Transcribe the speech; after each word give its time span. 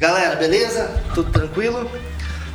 Galera, 0.00 0.36
beleza? 0.36 0.94
Tudo 1.12 1.32
tranquilo? 1.32 1.90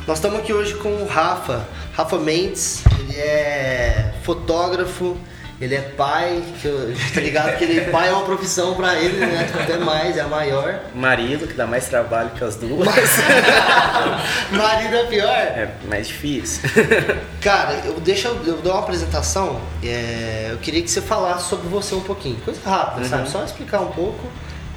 Nós 0.06 0.16
estamos 0.16 0.38
aqui 0.40 0.50
hoje 0.50 0.72
com 0.76 0.88
o 0.88 1.06
Rafa, 1.06 1.68
Rafa 1.92 2.16
Mendes, 2.16 2.82
ele 2.98 3.18
é 3.18 4.14
fotógrafo, 4.22 5.14
ele 5.60 5.74
é 5.74 5.82
pai, 5.82 6.42
que 6.62 6.66
eu, 6.66 6.94
tá 7.12 7.20
ligado 7.20 7.58
que 7.58 7.64
ele 7.64 7.82
pai 7.90 8.08
é 8.08 8.12
uma 8.12 8.24
profissão 8.24 8.72
pra 8.72 8.94
ele, 8.98 9.18
né? 9.18 9.46
Até 9.62 9.76
mais, 9.76 10.16
é 10.16 10.22
a 10.22 10.26
maior. 10.26 10.80
Marido, 10.94 11.46
que 11.46 11.52
dá 11.52 11.66
mais 11.66 11.86
trabalho 11.86 12.30
que 12.30 12.42
as 12.42 12.56
duas. 12.56 12.88
Marido 14.50 14.96
é 14.96 15.04
pior? 15.04 15.28
É 15.28 15.70
mais 15.86 16.08
difícil. 16.08 16.62
Cara, 17.42 17.74
eu 17.84 18.00
deixa 18.00 18.28
eu, 18.28 18.42
eu 18.42 18.56
dou 18.62 18.72
uma 18.72 18.80
apresentação. 18.80 19.60
é, 19.82 20.48
eu 20.50 20.56
queria 20.56 20.80
que 20.80 20.90
você 20.90 21.02
falasse 21.02 21.50
sobre 21.50 21.68
você 21.68 21.94
um 21.94 22.00
pouquinho. 22.00 22.36
Coisa 22.42 22.58
rápida, 22.64 23.06
sabe? 23.06 23.28
Só 23.28 23.44
explicar 23.44 23.80
um 23.80 23.92
pouco. 23.92 24.26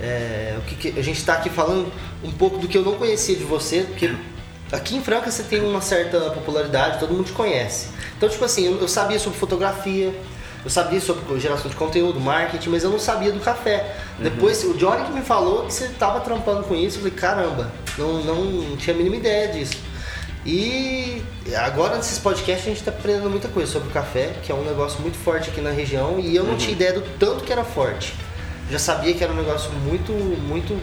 É, 0.01 0.55
o 0.57 0.61
que, 0.61 0.75
que- 0.91 0.99
a 0.99 1.03
gente 1.03 1.17
está 1.19 1.33
aqui 1.33 1.49
falando 1.49 1.91
um 2.23 2.31
pouco 2.31 2.57
do 2.57 2.67
que 2.67 2.77
eu 2.77 2.83
não 2.83 2.93
conhecia 2.93 3.35
de 3.35 3.43
você, 3.43 3.81
porque 3.81 4.13
aqui 4.71 4.95
em 4.95 5.01
Franca 5.01 5.29
você 5.31 5.43
tem 5.43 5.61
uma 5.61 5.81
certa 5.81 6.19
popularidade, 6.31 6.99
todo 6.99 7.13
mundo 7.13 7.25
te 7.25 7.31
conhece. 7.33 7.87
Então, 8.17 8.27
tipo 8.29 8.43
assim, 8.45 8.65
eu, 8.65 8.79
eu 8.79 8.87
sabia 8.87 9.19
sobre 9.19 9.37
fotografia, 9.39 10.13
eu 10.63 10.69
sabia 10.69 10.99
sobre 10.99 11.39
geração 11.39 11.69
de 11.69 11.75
conteúdo, 11.77 12.19
marketing, 12.19 12.69
mas 12.69 12.83
eu 12.83 12.89
não 12.89 12.99
sabia 12.99 13.31
do 13.31 13.39
café. 13.39 13.95
Depois, 14.19 14.63
o 14.63 14.73
Johnny 14.73 15.05
que 15.05 15.11
me 15.13 15.21
falou 15.21 15.65
que 15.65 15.73
você 15.73 15.85
estava 15.85 16.19
trampando 16.19 16.63
com 16.63 16.75
isso, 16.75 16.97
eu 16.97 17.01
falei, 17.03 17.13
caramba, 17.17 17.71
não, 17.97 18.21
não 18.23 18.75
tinha 18.75 18.93
a 18.93 18.97
mínima 18.97 19.15
ideia 19.15 19.47
disso. 19.49 19.77
E 20.45 21.21
agora 21.57 21.97
nesses 21.97 22.19
podcasts 22.19 22.65
a 22.65 22.69
gente 22.69 22.79
está 22.79 22.91
aprendendo 22.91 23.29
muita 23.29 23.47
coisa 23.49 23.71
sobre 23.71 23.89
o 23.89 23.91
café, 23.91 24.33
que 24.43 24.51
é 24.51 24.55
um 24.55 24.63
negócio 24.63 25.01
muito 25.01 25.17
forte 25.17 25.49
aqui 25.49 25.59
na 25.61 25.71
região, 25.71 26.19
e 26.19 26.35
eu 26.35 26.43
não 26.43 26.55
tinha 26.57 26.71
ideia 26.71 26.93
do 26.93 27.01
tanto 27.19 27.43
que 27.43 27.51
era 27.51 27.63
forte. 27.63 28.13
Já 28.69 28.79
sabia 28.79 29.13
que 29.13 29.23
era 29.23 29.31
um 29.31 29.35
negócio 29.35 29.71
muito, 29.71 30.11
muito 30.11 30.79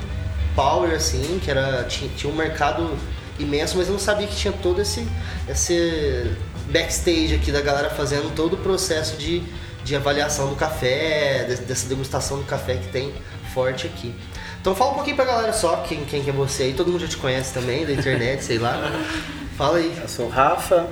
power, 0.55 0.93
assim, 0.95 1.38
que 1.43 1.51
era, 1.51 1.84
tinha, 1.84 2.10
tinha 2.16 2.33
um 2.33 2.37
mercado 2.37 2.97
imenso, 3.38 3.77
mas 3.77 3.87
eu 3.88 3.93
não 3.93 4.01
sabia 4.01 4.27
que 4.27 4.37
tinha 4.37 4.52
todo 4.52 4.80
esse, 4.80 5.07
esse 5.48 6.30
backstage 6.71 7.35
aqui 7.35 7.51
da 7.52 7.60
galera 7.60 7.90
fazendo 7.90 8.35
todo 8.35 8.55
o 8.55 8.57
processo 8.57 9.16
de, 9.16 9.43
de 9.85 9.95
avaliação 9.96 10.49
do 10.49 10.57
café, 10.57 11.45
de- 11.45 11.57
dessa 11.62 11.88
degustação 11.88 12.38
do 12.38 12.45
café 12.45 12.77
que 12.77 12.88
tem 12.88 13.12
forte 13.52 13.87
aqui. 13.87 14.15
Então 14.60 14.74
fala 14.74 14.93
um 14.93 14.95
pouquinho 14.95 15.16
pra 15.16 15.24
galera 15.27 15.52
só 15.52 15.77
quem, 15.79 16.05
quem 16.05 16.23
que 16.23 16.30
é 16.30 16.32
você 16.32 16.65
aí, 16.65 16.73
todo 16.73 16.90
mundo 16.90 17.01
já 17.02 17.09
te 17.09 17.16
conhece 17.18 17.52
também, 17.52 17.85
da 17.85 17.93
internet, 17.93 18.43
sei 18.43 18.59
lá. 18.59 18.90
Fala 19.59 19.79
aí. 19.79 19.95
Eu 20.01 20.09
sou 20.09 20.27
o 20.27 20.30
Rafa, 20.30 20.88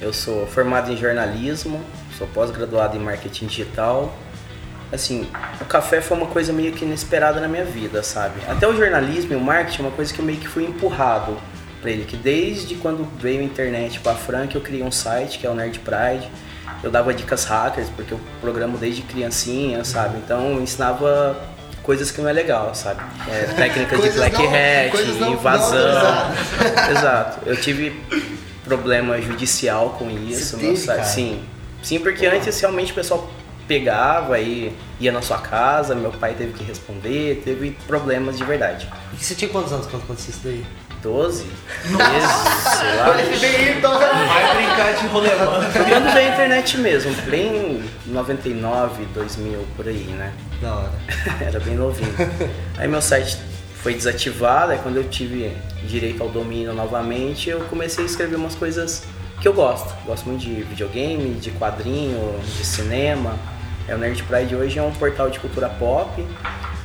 eu 0.00 0.12
sou 0.12 0.46
formado 0.46 0.92
em 0.92 0.96
jornalismo, 0.96 1.80
sou 2.18 2.26
pós-graduado 2.26 2.96
em 2.96 3.00
marketing 3.00 3.46
digital. 3.46 4.12
Assim, 4.92 5.26
o 5.60 5.64
café 5.64 6.00
foi 6.02 6.16
uma 6.16 6.26
coisa 6.26 6.52
meio 6.52 6.72
que 6.72 6.84
inesperada 6.84 7.40
na 7.40 7.48
minha 7.48 7.64
vida, 7.64 8.02
sabe? 8.02 8.40
Até 8.46 8.68
o 8.68 8.76
jornalismo 8.76 9.32
e 9.32 9.36
o 9.36 9.40
marketing 9.40 9.82
é 9.82 9.86
uma 9.86 9.90
coisa 9.92 10.12
que 10.12 10.18
eu 10.20 10.24
meio 10.24 10.38
que 10.38 10.46
fui 10.46 10.64
empurrado 10.64 11.36
pra 11.80 11.90
ele, 11.90 12.04
que 12.04 12.16
desde 12.16 12.74
quando 12.76 13.08
veio 13.18 13.40
a 13.40 13.42
internet 13.42 13.98
pra 14.00 14.14
Franca 14.14 14.56
eu 14.56 14.60
criei 14.60 14.82
um 14.82 14.90
site 14.92 15.38
que 15.38 15.46
é 15.46 15.50
o 15.50 15.54
Nerd 15.54 15.78
Pride. 15.80 16.28
Eu 16.82 16.90
dava 16.90 17.14
dicas 17.14 17.44
hackers, 17.44 17.88
porque 17.94 18.12
eu 18.12 18.20
programo 18.40 18.76
desde 18.76 19.02
criancinha, 19.02 19.82
sabe? 19.84 20.18
Então 20.18 20.52
eu 20.54 20.60
ensinava 20.60 21.36
coisas 21.82 22.10
que 22.10 22.20
não 22.20 22.28
é 22.28 22.32
legal, 22.32 22.74
sabe? 22.74 23.00
É, 23.28 23.44
técnicas 23.56 24.02
de 24.02 24.10
black 24.10 24.36
não- 24.36 24.44
hat, 24.46 25.06
não- 25.06 25.14
não 25.20 25.32
invasão. 25.32 25.78
autorizadas. 25.78 26.88
Exato. 26.90 27.38
Eu 27.48 27.56
tive 27.60 28.00
problema 28.64 29.20
judicial 29.20 29.90
com 29.98 30.10
isso. 30.10 30.50
Você 30.50 30.56
meu 30.56 30.66
teve, 30.74 30.76
site. 30.84 30.96
cara? 30.98 31.08
Sim. 31.08 31.42
Sim, 31.82 31.98
porque 31.98 32.26
antes 32.26 32.60
realmente 32.60 32.92
o 32.92 32.94
pessoal 32.94 33.28
pegava 33.66 34.38
e 34.40 34.76
ia 35.00 35.12
na 35.12 35.22
sua 35.22 35.38
casa, 35.38 35.94
meu 35.94 36.10
pai 36.12 36.34
teve 36.34 36.52
que 36.52 36.64
responder, 36.64 37.42
teve 37.44 37.76
problemas 37.86 38.36
de 38.38 38.44
verdade. 38.44 38.88
E 39.12 39.22
você 39.22 39.34
tinha 39.34 39.50
quantos 39.50 39.72
anos 39.72 39.86
quando 39.86 40.02
aconteceu 40.02 40.30
isso 40.30 40.40
daí? 40.44 40.64
12, 41.02 41.46
13, 41.82 41.96
sei 41.98 42.96
lá. 42.96 43.06
Vai 43.10 44.54
brincar 44.56 44.94
de 44.94 45.06
rolemã. 45.08 45.60
Foi 45.72 45.84
quando 45.84 46.12
veio 46.12 46.30
a 46.30 46.32
internet 46.32 46.78
mesmo, 46.78 47.12
bem 47.28 47.82
99, 48.06 49.04
2000, 49.06 49.66
por 49.76 49.88
aí, 49.88 50.04
né? 50.16 50.32
Da 50.60 50.74
hora. 50.76 50.92
Era 51.44 51.58
bem 51.58 51.74
novinho. 51.74 52.14
Aí 52.78 52.86
meu 52.86 53.02
site 53.02 53.36
foi 53.82 53.94
desativado, 53.94 54.70
aí 54.70 54.78
quando 54.78 54.96
eu 54.96 55.04
tive 55.08 55.56
direito 55.82 56.22
ao 56.22 56.28
domínio 56.28 56.72
novamente, 56.72 57.50
eu 57.50 57.60
comecei 57.64 58.04
a 58.04 58.06
escrever 58.06 58.36
umas 58.36 58.54
coisas 58.54 59.02
que 59.40 59.48
eu 59.48 59.52
gosto. 59.52 59.92
Gosto 60.06 60.28
muito 60.28 60.40
de 60.42 60.62
videogame, 60.62 61.34
de 61.34 61.50
quadrinho, 61.50 62.38
de 62.44 62.64
cinema. 62.64 63.36
É, 63.88 63.94
o 63.94 63.98
Nerd 63.98 64.22
Pride 64.22 64.54
hoje 64.54 64.78
é 64.78 64.82
um 64.82 64.92
portal 64.92 65.30
de 65.30 65.38
cultura 65.40 65.68
pop. 65.68 66.24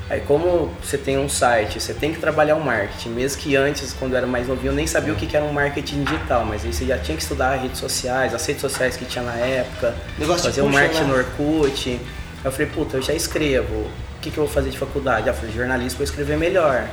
Aí 0.09 0.21
como 0.21 0.71
você 0.81 0.97
tem 0.97 1.17
um 1.17 1.27
site, 1.27 1.81
você 1.81 1.93
tem 1.93 2.13
que 2.13 2.19
trabalhar 2.19 2.55
o 2.55 2.63
marketing. 2.63 3.09
Mesmo 3.09 3.41
que 3.41 3.55
antes, 3.57 3.93
quando 3.93 4.13
eu 4.13 4.17
era 4.17 4.27
mais 4.27 4.47
novinho, 4.47 4.71
eu 4.71 4.75
nem 4.75 4.87
sabia 4.87 5.11
o 5.11 5.17
que 5.17 5.35
era 5.35 5.45
um 5.45 5.51
marketing 5.51 6.03
digital, 6.03 6.45
mas 6.45 6.63
aí 6.63 6.71
você 6.71 6.85
já 6.85 6.97
tinha 6.97 7.17
que 7.17 7.23
estudar 7.23 7.55
redes 7.55 7.77
sociais, 7.77 8.33
as 8.33 8.45
redes 8.45 8.61
sociais 8.61 8.95
que 8.95 9.03
tinha 9.03 9.23
na 9.23 9.35
época, 9.35 9.93
Negócio 10.17 10.45
fazer 10.45 10.61
um 10.61 10.67
puxa, 10.67 10.79
marketing 10.79 11.03
né? 11.03 11.07
no 11.07 11.15
Orkut. 11.15 11.99
Eu 12.43 12.51
falei, 12.51 12.67
puta, 12.67 12.97
eu 12.97 13.01
já 13.01 13.13
escrevo. 13.13 13.73
O 13.73 14.19
que, 14.21 14.31
que 14.31 14.37
eu 14.37 14.45
vou 14.45 14.53
fazer 14.53 14.69
de 14.69 14.77
faculdade? 14.77 15.27
Ah, 15.27 15.31
eu 15.31 15.35
falei, 15.35 15.53
jornalismo, 15.53 15.97
vou 15.97 16.05
escrever 16.05 16.37
melhor. 16.37 16.87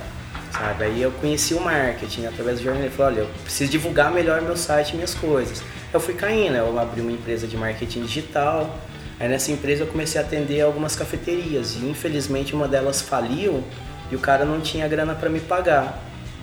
Sabe? 0.51 0.85
Aí 0.85 1.03
eu 1.03 1.13
conheci 1.13 1.55
o 1.55 1.61
marketing 1.61 2.27
através 2.27 2.59
do 2.59 2.65
jornalismo. 2.65 2.97
Falei, 2.97 3.21
olha, 3.21 3.29
eu 3.29 3.31
preciso 3.45 3.71
divulgar 3.71 4.11
melhor 4.11 4.43
meu 4.43 4.57
site 4.57 4.93
e 4.93 4.95
minhas 4.97 5.15
coisas. 5.15 5.63
Eu 5.93 6.01
fui 6.01 6.15
caindo, 6.15 6.57
eu 6.57 6.79
abri 6.79 7.01
uma 7.01 7.13
empresa 7.13 7.47
de 7.47 7.57
marketing 7.57 8.03
digital. 8.03 8.77
Aí 9.19 9.29
nessa 9.29 9.53
empresa 9.53 9.85
eu 9.85 9.87
comecei 9.87 10.21
a 10.21 10.25
atender 10.25 10.61
algumas 10.61 10.97
cafeterias. 10.97 11.77
E 11.77 11.87
infelizmente 11.87 12.55
uma 12.55 12.67
delas 12.67 13.01
faliu 13.01 13.63
e 14.11 14.17
o 14.17 14.19
cara 14.19 14.45
não 14.45 14.61
tinha 14.61 14.87
grana 14.89 15.15
para 15.15 15.29
me 15.29 15.41
pagar. 15.41 15.99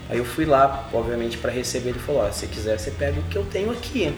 Aí 0.08 0.18
eu 0.18 0.24
fui 0.24 0.44
lá, 0.44 0.88
obviamente, 0.92 1.38
para 1.38 1.50
receber. 1.50 1.90
Ele 1.90 1.98
falou: 1.98 2.22
ó, 2.22 2.30
se 2.30 2.46
quiser, 2.46 2.78
você 2.78 2.90
pega 2.90 3.18
o 3.18 3.22
que 3.24 3.36
eu 3.36 3.44
tenho 3.44 3.70
aqui. 3.70 4.04
Eu 4.04 4.14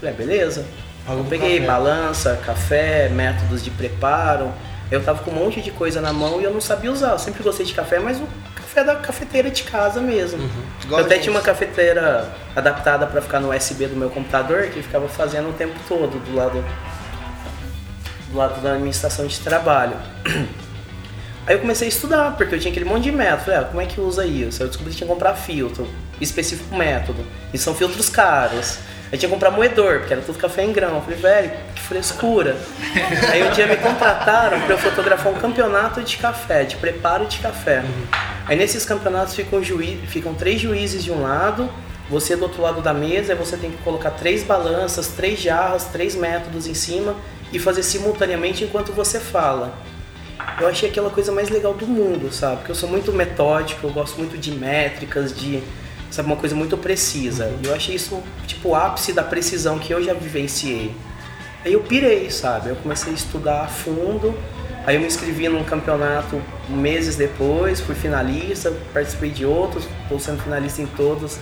falei: 0.00 0.14
ah, 0.14 0.16
beleza. 0.16 0.66
Eu 1.08 1.24
peguei 1.24 1.60
café. 1.60 1.66
balança, 1.66 2.40
café, 2.44 3.08
métodos 3.08 3.64
de 3.64 3.70
preparo. 3.70 4.52
Eu 4.90 5.02
tava 5.02 5.22
com 5.22 5.30
um 5.30 5.34
monte 5.34 5.60
de 5.60 5.70
coisa 5.70 6.00
na 6.00 6.12
mão 6.12 6.40
e 6.40 6.44
eu 6.44 6.52
não 6.52 6.60
sabia 6.60 6.90
usar. 6.90 7.12
Eu 7.12 7.18
sempre 7.18 7.42
gostei 7.42 7.64
de 7.64 7.74
café, 7.74 7.98
mas 7.98 8.18
o 8.18 8.26
café 8.54 8.84
da 8.84 8.96
cafeteira 8.96 9.50
de 9.50 9.62
casa 9.62 10.00
mesmo. 10.00 10.42
Uhum. 10.42 10.90
Eu 10.90 10.98
até 10.98 11.16
a 11.16 11.18
tinha 11.18 11.30
uma 11.30 11.40
cafeteira 11.40 12.30
adaptada 12.56 13.06
para 13.06 13.20
ficar 13.20 13.40
no 13.40 13.54
USB 13.54 13.86
do 13.86 13.96
meu 13.96 14.10
computador 14.10 14.68
que 14.68 14.82
ficava 14.82 15.08
fazendo 15.08 15.50
o 15.50 15.52
tempo 15.52 15.74
todo 15.86 16.18
do 16.18 16.34
lado 16.34 16.64
do 18.30 18.36
lado 18.36 18.60
da 18.60 18.72
administração 18.74 19.26
de 19.26 19.38
trabalho. 19.40 19.96
Aí 21.46 21.54
eu 21.54 21.60
comecei 21.60 21.86
a 21.86 21.88
estudar, 21.88 22.36
porque 22.36 22.54
eu 22.54 22.58
tinha 22.60 22.70
aquele 22.70 22.84
monte 22.84 23.04
de 23.04 23.12
método. 23.12 23.44
Falei, 23.44 23.60
ah, 23.60 23.64
como 23.64 23.80
é 23.80 23.86
que 23.86 24.00
usa 24.00 24.26
isso? 24.26 24.62
Eu 24.62 24.68
descobri 24.68 24.92
que 24.92 24.98
tinha 24.98 25.08
que 25.08 25.12
comprar 25.14 25.34
filtro, 25.34 25.88
específico 26.20 26.76
método. 26.76 27.24
E 27.54 27.58
são 27.58 27.74
filtros 27.74 28.10
caros. 28.10 28.78
Aí 29.10 29.16
tinha 29.16 29.30
que 29.30 29.34
comprar 29.34 29.50
moedor, 29.50 30.00
porque 30.00 30.12
era 30.12 30.20
tudo 30.20 30.38
café 30.38 30.62
em 30.62 30.72
grão. 30.72 30.96
Eu 30.96 31.00
falei, 31.00 31.18
velho, 31.18 31.50
que 31.74 31.80
frescura. 31.80 32.54
Aí 33.32 33.42
um 33.42 33.50
dia 33.52 33.66
me 33.66 33.76
contrataram 33.76 34.60
para 34.60 34.74
eu 34.74 34.78
fotografar 34.78 35.32
um 35.32 35.36
campeonato 35.36 36.02
de 36.02 36.18
café, 36.18 36.64
de 36.64 36.76
preparo 36.76 37.24
de 37.24 37.38
café. 37.38 37.82
Aí 38.46 38.54
nesses 38.54 38.84
campeonatos 38.84 39.34
ficam, 39.34 39.64
juí- 39.64 40.02
ficam 40.06 40.34
três 40.34 40.60
juízes 40.60 41.02
de 41.02 41.10
um 41.10 41.22
lado, 41.22 41.70
você 42.10 42.36
do 42.36 42.42
outro 42.42 42.60
lado 42.60 42.82
da 42.82 42.92
mesa, 42.92 43.32
aí 43.32 43.38
você 43.38 43.56
tem 43.56 43.70
que 43.70 43.78
colocar 43.78 44.10
três 44.10 44.42
balanças, 44.42 45.08
três 45.08 45.40
jarras, 45.40 45.84
três 45.84 46.14
métodos 46.14 46.66
em 46.66 46.74
cima 46.74 47.14
e 47.52 47.58
fazer 47.58 47.82
simultaneamente 47.82 48.64
enquanto 48.64 48.92
você 48.92 49.18
fala. 49.18 49.72
Eu 50.60 50.68
achei 50.68 50.88
aquela 50.88 51.10
coisa 51.10 51.32
mais 51.32 51.48
legal 51.48 51.74
do 51.74 51.86
mundo, 51.86 52.32
sabe? 52.32 52.56
Porque 52.58 52.70
eu 52.70 52.76
sou 52.76 52.88
muito 52.88 53.12
metódico, 53.12 53.86
eu 53.86 53.90
gosto 53.92 54.18
muito 54.18 54.36
de 54.36 54.52
métricas, 54.52 55.36
de 55.36 55.62
sabe 56.10 56.26
uma 56.26 56.36
coisa 56.36 56.54
muito 56.54 56.76
precisa. 56.76 57.52
E 57.62 57.66
eu 57.66 57.74
achei 57.74 57.94
isso 57.94 58.22
tipo 58.46 58.70
o 58.70 58.74
ápice 58.74 59.12
da 59.12 59.22
precisão 59.22 59.78
que 59.78 59.92
eu 59.92 60.02
já 60.02 60.14
vivenciei. 60.14 60.94
Aí 61.64 61.72
eu 61.72 61.80
pirei, 61.80 62.30
sabe? 62.30 62.70
Eu 62.70 62.76
comecei 62.76 63.12
a 63.12 63.14
estudar 63.14 63.62
a 63.62 63.68
fundo. 63.68 64.34
Aí 64.86 64.94
eu 64.94 65.00
me 65.00 65.06
inscrevi 65.06 65.48
num 65.48 65.64
campeonato 65.64 66.40
meses 66.68 67.14
depois, 67.14 67.80
fui 67.80 67.94
finalista, 67.94 68.72
participei 68.92 69.30
de 69.30 69.44
outros, 69.44 69.84
estou 70.02 70.18
sendo 70.18 70.42
finalista 70.42 70.80
em 70.80 70.86
todos, 70.86 71.38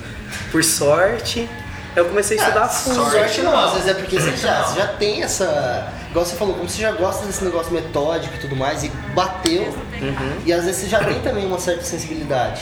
por 0.50 0.64
sorte. 0.64 1.48
Eu 1.96 2.04
comecei 2.04 2.38
a 2.38 2.42
estudar 2.42 2.64
a 2.64 2.68
fundo. 2.68 2.94
Sorte, 2.96 3.16
Sorte 3.16 3.42
não, 3.42 3.58
às 3.58 3.72
vezes 3.72 3.88
é 3.88 3.94
porque 3.94 4.20
você 4.20 4.36
já, 4.36 4.62
você 4.64 4.78
já 4.80 4.86
tem 4.88 5.22
essa. 5.22 5.92
Igual 6.10 6.24
você 6.26 6.36
falou, 6.36 6.54
como 6.54 6.68
você 6.68 6.80
já 6.82 6.92
gosta 6.92 7.24
desse 7.26 7.42
negócio 7.44 7.72
metódico 7.72 8.34
e 8.36 8.38
tudo 8.38 8.54
mais, 8.54 8.84
e 8.84 8.88
bateu, 9.14 9.62
Uhum. 10.00 10.36
e 10.44 10.52
às 10.52 10.64
vezes 10.64 10.82
você 10.82 10.88
já 10.88 11.02
tem 11.02 11.20
também 11.20 11.46
uma 11.46 11.58
certa 11.58 11.82
sensibilidade. 11.82 12.60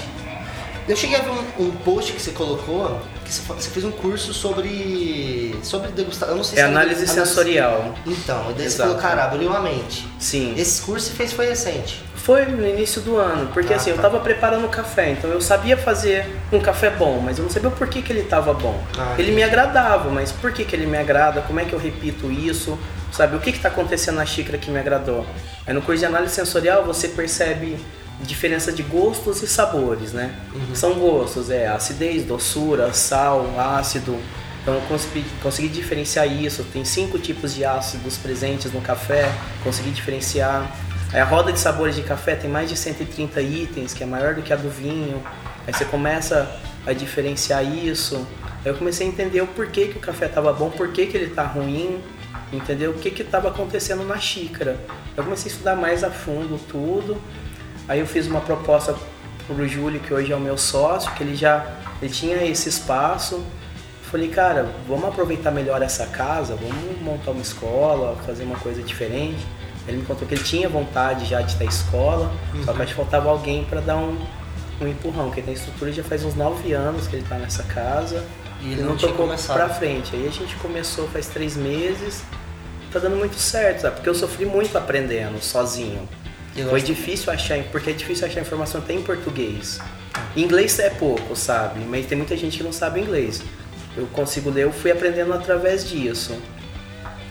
Eu 0.86 0.94
cheguei 0.96 1.16
a 1.16 1.22
ver 1.22 1.30
um, 1.30 1.64
um 1.66 1.70
post 1.70 2.12
que 2.12 2.20
você 2.20 2.30
colocou, 2.32 3.00
que 3.24 3.32
você, 3.32 3.70
fez 3.70 3.84
um 3.86 3.90
curso 3.90 4.34
sobre. 4.34 5.58
sobre 5.62 5.88
degustação. 5.92 6.34
Eu 6.34 6.36
não 6.36 6.44
sei 6.44 6.58
É 6.58 6.62
se 6.62 6.68
era 6.68 6.70
análise 6.70 7.06
sensorial. 7.06 7.94
Então, 8.06 8.50
e 8.50 8.54
daí 8.54 8.56
você 8.56 8.62
Exato. 8.76 8.90
falou, 8.90 9.02
cara, 9.02 9.24
abriu 9.24 9.50
a 9.56 9.60
mente. 9.60 10.06
Sim. 10.20 10.54
Esse 10.56 10.82
curso 10.82 11.06
você 11.08 11.14
fez 11.14 11.32
foi 11.32 11.46
recente. 11.48 12.04
Foi 12.24 12.46
no 12.46 12.66
início 12.66 13.02
do 13.02 13.18
ano, 13.18 13.50
porque 13.52 13.74
Ah, 13.74 13.76
assim, 13.76 13.90
eu 13.90 13.96
tá. 13.96 14.02
tava 14.02 14.18
preparando 14.18 14.64
o 14.64 14.68
café, 14.70 15.10
então 15.10 15.28
eu 15.30 15.42
sabia 15.42 15.76
fazer 15.76 16.24
um 16.50 16.58
café 16.58 16.88
bom, 16.88 17.20
mas 17.22 17.36
eu 17.36 17.44
não 17.44 17.50
sabia 17.50 17.68
por 17.68 17.86
que, 17.86 18.00
que 18.00 18.10
ele 18.10 18.22
tava 18.22 18.54
bom. 18.54 18.82
Ah, 18.98 19.14
ele 19.18 19.30
me 19.32 19.42
agradava, 19.42 20.08
mas 20.10 20.32
por 20.32 20.50
que, 20.50 20.64
que 20.64 20.74
ele 20.74 20.86
me 20.86 20.96
agrada? 20.96 21.42
Como 21.42 21.60
é 21.60 21.66
que 21.66 21.74
eu 21.74 21.78
repito 21.78 22.32
isso? 22.32 22.78
Sabe, 23.12 23.36
o 23.36 23.40
que 23.40 23.52
que 23.52 23.58
tá 23.60 23.68
acontecendo 23.68 24.16
na 24.16 24.24
xícara 24.24 24.56
que 24.56 24.70
me 24.70 24.78
agradou? 24.78 25.26
Aí 25.66 25.74
no 25.74 25.82
curso 25.82 26.00
de 26.00 26.06
análise 26.06 26.34
sensorial 26.34 26.82
você 26.84 27.08
percebe 27.08 27.76
diferença 28.22 28.72
de 28.72 28.82
gostos 28.82 29.42
e 29.42 29.46
sabores, 29.46 30.14
né? 30.14 30.34
São 30.72 30.94
gostos, 30.94 31.50
é 31.50 31.66
acidez, 31.68 32.24
doçura, 32.24 32.90
sal, 32.94 33.46
ácido. 33.60 34.18
Então 34.62 34.72
eu 34.74 34.80
consegui, 34.88 35.26
consegui 35.42 35.68
diferenciar 35.68 36.26
isso. 36.26 36.64
Tem 36.72 36.86
cinco 36.86 37.18
tipos 37.18 37.54
de 37.54 37.66
ácidos 37.66 38.16
presentes 38.16 38.72
no 38.72 38.80
café, 38.80 39.30
consegui 39.62 39.90
diferenciar. 39.90 40.66
Aí 41.14 41.20
a 41.20 41.24
roda 41.24 41.52
de 41.52 41.60
sabores 41.60 41.94
de 41.94 42.02
café 42.02 42.34
tem 42.34 42.50
mais 42.50 42.68
de 42.68 42.76
130 42.76 43.40
itens, 43.40 43.94
que 43.94 44.02
é 44.02 44.06
maior 44.06 44.34
do 44.34 44.42
que 44.42 44.52
a 44.52 44.56
do 44.56 44.68
vinho. 44.68 45.22
Aí 45.64 45.72
você 45.72 45.84
começa 45.84 46.58
a 46.84 46.92
diferenciar 46.92 47.64
isso. 47.64 48.26
Aí 48.64 48.72
eu 48.72 48.74
comecei 48.74 49.06
a 49.06 49.10
entender 49.10 49.40
o 49.40 49.46
porquê 49.46 49.86
que 49.86 49.96
o 49.96 50.00
café 50.00 50.26
estava 50.26 50.52
bom, 50.52 50.70
por 50.70 50.90
que 50.90 51.02
ele 51.02 51.28
tá 51.28 51.44
ruim, 51.44 52.02
entendeu? 52.52 52.90
O 52.90 52.94
que 52.94 53.12
que 53.12 53.22
estava 53.22 53.48
acontecendo 53.48 54.04
na 54.04 54.18
xícara. 54.18 54.76
Eu 55.16 55.22
comecei 55.22 55.52
a 55.52 55.54
estudar 55.54 55.76
mais 55.76 56.02
a 56.02 56.10
fundo 56.10 56.58
tudo. 56.68 57.16
Aí 57.86 58.00
eu 58.00 58.06
fiz 58.08 58.26
uma 58.26 58.40
proposta 58.40 58.96
pro 59.46 59.68
Júlio, 59.68 60.00
que 60.00 60.12
hoje 60.12 60.32
é 60.32 60.36
o 60.36 60.40
meu 60.40 60.58
sócio, 60.58 61.12
que 61.12 61.22
ele 61.22 61.36
já 61.36 61.64
ele 62.02 62.12
tinha 62.12 62.44
esse 62.44 62.68
espaço. 62.68 63.40
Falei, 64.10 64.30
cara, 64.30 64.68
vamos 64.88 65.04
aproveitar 65.04 65.52
melhor 65.52 65.80
essa 65.80 66.06
casa, 66.06 66.56
vamos 66.56 67.00
montar 67.00 67.30
uma 67.30 67.40
escola, 67.40 68.16
fazer 68.26 68.42
uma 68.42 68.58
coisa 68.58 68.82
diferente. 68.82 69.46
Ele 69.86 69.98
me 69.98 70.04
contou 70.04 70.26
que 70.26 70.34
ele 70.34 70.42
tinha 70.42 70.68
vontade 70.68 71.26
já 71.26 71.42
de 71.42 71.56
ter 71.56 71.66
escola, 71.66 72.32
só 72.64 72.72
que 72.72 72.82
acho 72.82 72.92
que 72.92 72.96
faltava 72.96 73.28
alguém 73.28 73.64
para 73.64 73.80
dar 73.80 73.96
um, 73.96 74.18
um 74.80 74.88
empurrão, 74.88 75.26
porque 75.26 75.42
tem 75.42 75.52
estrutura 75.54 75.92
já 75.92 76.02
faz 76.02 76.24
uns 76.24 76.34
nove 76.34 76.72
anos 76.72 77.06
que 77.06 77.16
ele 77.16 77.26
tá 77.28 77.36
nessa 77.36 77.62
casa. 77.64 78.24
E 78.62 78.72
ele 78.72 78.82
não 78.82 78.96
tinha 78.96 79.12
tocou 79.12 79.28
pra 79.28 79.68
frente. 79.68 80.16
Aí 80.16 80.26
a 80.26 80.30
gente 80.30 80.56
começou 80.56 81.06
faz 81.08 81.26
três 81.26 81.54
meses, 81.54 82.22
tá 82.90 82.98
dando 82.98 83.16
muito 83.16 83.36
certo, 83.36 83.82
sabe? 83.82 83.96
Porque 83.96 84.08
eu 84.08 84.14
sofri 84.14 84.46
muito 84.46 84.76
aprendendo 84.78 85.42
sozinho. 85.42 86.08
Eu 86.56 86.70
Foi 86.70 86.80
difícil 86.80 87.32
achar, 87.32 87.62
porque 87.64 87.90
é 87.90 87.92
difícil 87.92 88.26
achar 88.26 88.40
informação 88.40 88.80
até 88.80 88.94
em 88.94 89.02
português. 89.02 89.80
Inglês 90.36 90.78
é 90.78 90.88
pouco, 90.88 91.34
sabe? 91.34 91.80
Mas 91.80 92.06
tem 92.06 92.16
muita 92.16 92.36
gente 92.36 92.56
que 92.56 92.62
não 92.62 92.72
sabe 92.72 93.00
inglês. 93.00 93.42
Eu 93.96 94.06
consigo 94.06 94.50
ler, 94.50 94.62
eu 94.62 94.72
fui 94.72 94.90
aprendendo 94.90 95.32
através 95.32 95.88
disso. 95.88 96.36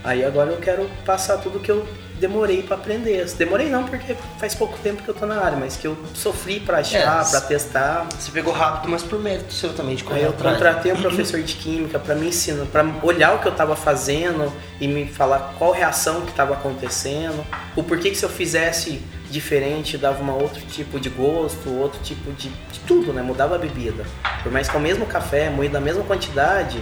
Aí 0.03 0.23
agora 0.23 0.51
eu 0.51 0.57
quero 0.57 0.89
passar 1.05 1.38
tudo 1.38 1.59
que 1.59 1.71
eu 1.71 1.88
demorei 2.24 2.64
pra 2.64 2.78
aprender. 2.78 3.25
Demorei 3.38 3.70
não, 3.70 3.84
porque 3.84 4.16
faz 4.40 4.56
pouco 4.56 4.78
tempo 4.80 5.04
que 5.04 5.10
eu 5.10 5.14
tô 5.14 5.25
na 5.25 5.42
área, 5.42 5.58
mas 5.58 5.75
que 5.75 5.86
eu 5.86 5.98
sofri 6.14 6.62
pra 6.62 6.78
achar, 6.78 7.25
É, 7.25 7.30
pra 7.30 7.42
testar. 7.42 8.08
Você 8.18 8.31
pegou 8.31 8.54
rápido, 8.54 8.90
mas 8.90 9.04
por 9.04 9.20
mérito 9.20 9.52
seu 9.54 9.74
também 9.74 9.96
de 9.96 10.06
correr 10.06 10.20
Aí 10.20 10.25
eu 10.25 10.30
atrás. 10.30 10.56
contratei 10.56 10.94
um 10.94 11.02
professor 11.02 11.42
de 11.42 11.54
química 11.56 12.00
para 12.00 12.16
me 12.16 12.28
ensinar, 12.30 12.66
para 12.68 12.86
olhar 13.04 13.36
o 13.36 13.40
que 13.40 13.48
eu 13.48 13.52
estava 13.52 13.75
fazendo 13.75 14.52
e 14.80 14.88
me 14.88 15.06
falar 15.06 15.54
qual 15.60 15.74
reação 15.74 16.22
que 16.22 16.31
estava 16.31 16.54
acontecendo, 16.54 17.46
o 17.75 17.84
porquê 17.84 18.10
que 18.10 18.16
se 18.16 18.24
eu 18.24 18.30
fizesse 18.30 19.02
diferente 19.30 19.98
dava 19.98 20.24
um 20.24 20.31
outro 20.31 20.62
tipo 20.62 21.00
de 21.00 21.10
gosto, 21.10 21.70
outro 21.78 22.00
tipo 22.04 22.31
de, 22.34 22.48
de 22.50 22.80
tudo, 22.88 23.12
né? 23.12 23.22
Mudava 23.22 23.56
a 23.56 23.58
bebida. 23.58 24.06
Por 24.44 24.52
mais 24.52 24.70
que 24.70 24.75
é 24.75 24.80
o 24.80 24.81
mesmo 24.81 25.06
café, 25.06 25.50
moído 25.50 25.74
da 25.74 25.81
mesma 25.81 26.04
quantidade, 26.04 26.81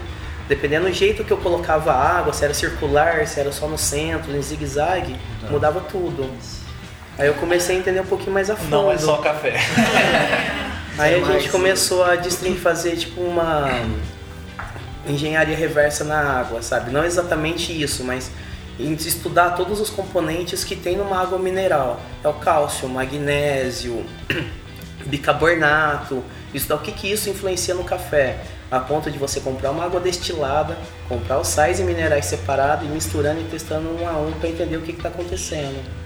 dependendo 0.51 0.86
do 0.86 0.94
jeito 0.94 1.24
que 1.24 1.31
eu 1.31 1.38
colocava 1.38 1.94
a 1.94 2.18
água, 2.18 2.33
se 2.33 2.44
era 2.44 2.53
circular, 2.53 3.25
se 3.25 3.39
era 3.39 3.53
só 3.53 3.69
no 3.69 3.77
centro, 3.77 4.36
em 4.36 4.42
zigue-zague, 4.42 5.15
mudava 5.50 5.80
tudo. 5.80 6.30
Aí 7.18 7.25
eu 7.25 7.36
comecei 7.36 7.77
a 7.77 7.80
entender 7.80 8.01
um 8.01 8.06
pouquinho 8.06 8.33
mais 8.33 8.50
a 8.50 8.57
fundo. 8.57 8.69
Não 8.69 8.92
é 8.92 8.98
só 8.98 9.15
café. 9.19 9.56
Aí 11.00 11.15
a 11.15 11.19
mais, 11.19 11.42
gente 11.42 11.50
começou 11.50 12.03
a 12.03 12.18
fazer 12.62 12.98
tipo 12.98 13.21
uma 13.21 13.69
engenharia 15.07 15.56
reversa 15.56 16.03
na 16.03 16.19
água, 16.19 16.62
sabe? 16.62 16.92
Não 16.92 17.06
exatamente 17.06 17.71
isso, 17.71 18.04
mas 18.04 18.30
estudar 18.77 19.51
todos 19.51 19.80
os 19.80 19.89
componentes 19.89 20.65
que 20.65 20.75
tem 20.75 20.97
numa 20.97 21.21
água 21.21 21.39
mineral. 21.39 22.01
É 22.21 22.27
o 22.27 22.33
cálcio, 22.33 22.89
magnésio, 22.89 24.06
bicarbonato, 25.07 26.21
estudar 26.54 26.75
o 26.75 26.80
que, 26.80 26.92
que 26.92 27.09
isso 27.09 27.30
influencia 27.30 27.74
no 27.74 27.86
café. 27.86 28.44
A 28.71 28.79
ponto 28.79 29.12
de 29.12 29.19
você 29.19 29.41
comprar 29.41 29.71
uma 29.71 29.83
água 29.83 30.00
destilada, 30.00 30.77
comprar 31.09 31.38
os 31.39 31.50
sais 31.50 31.81
e 31.81 31.83
minerais 31.83 32.25
separados 32.25 32.88
e 32.88 32.89
misturando 32.89 33.41
e 33.41 33.44
testando 33.44 33.89
um 33.89 34.07
a 34.07 34.13
um 34.13 34.31
para 34.31 34.47
entender 34.47 34.77
o 34.77 34.81
que 34.81 34.91
está 34.91 35.09
acontecendo. 35.09 36.00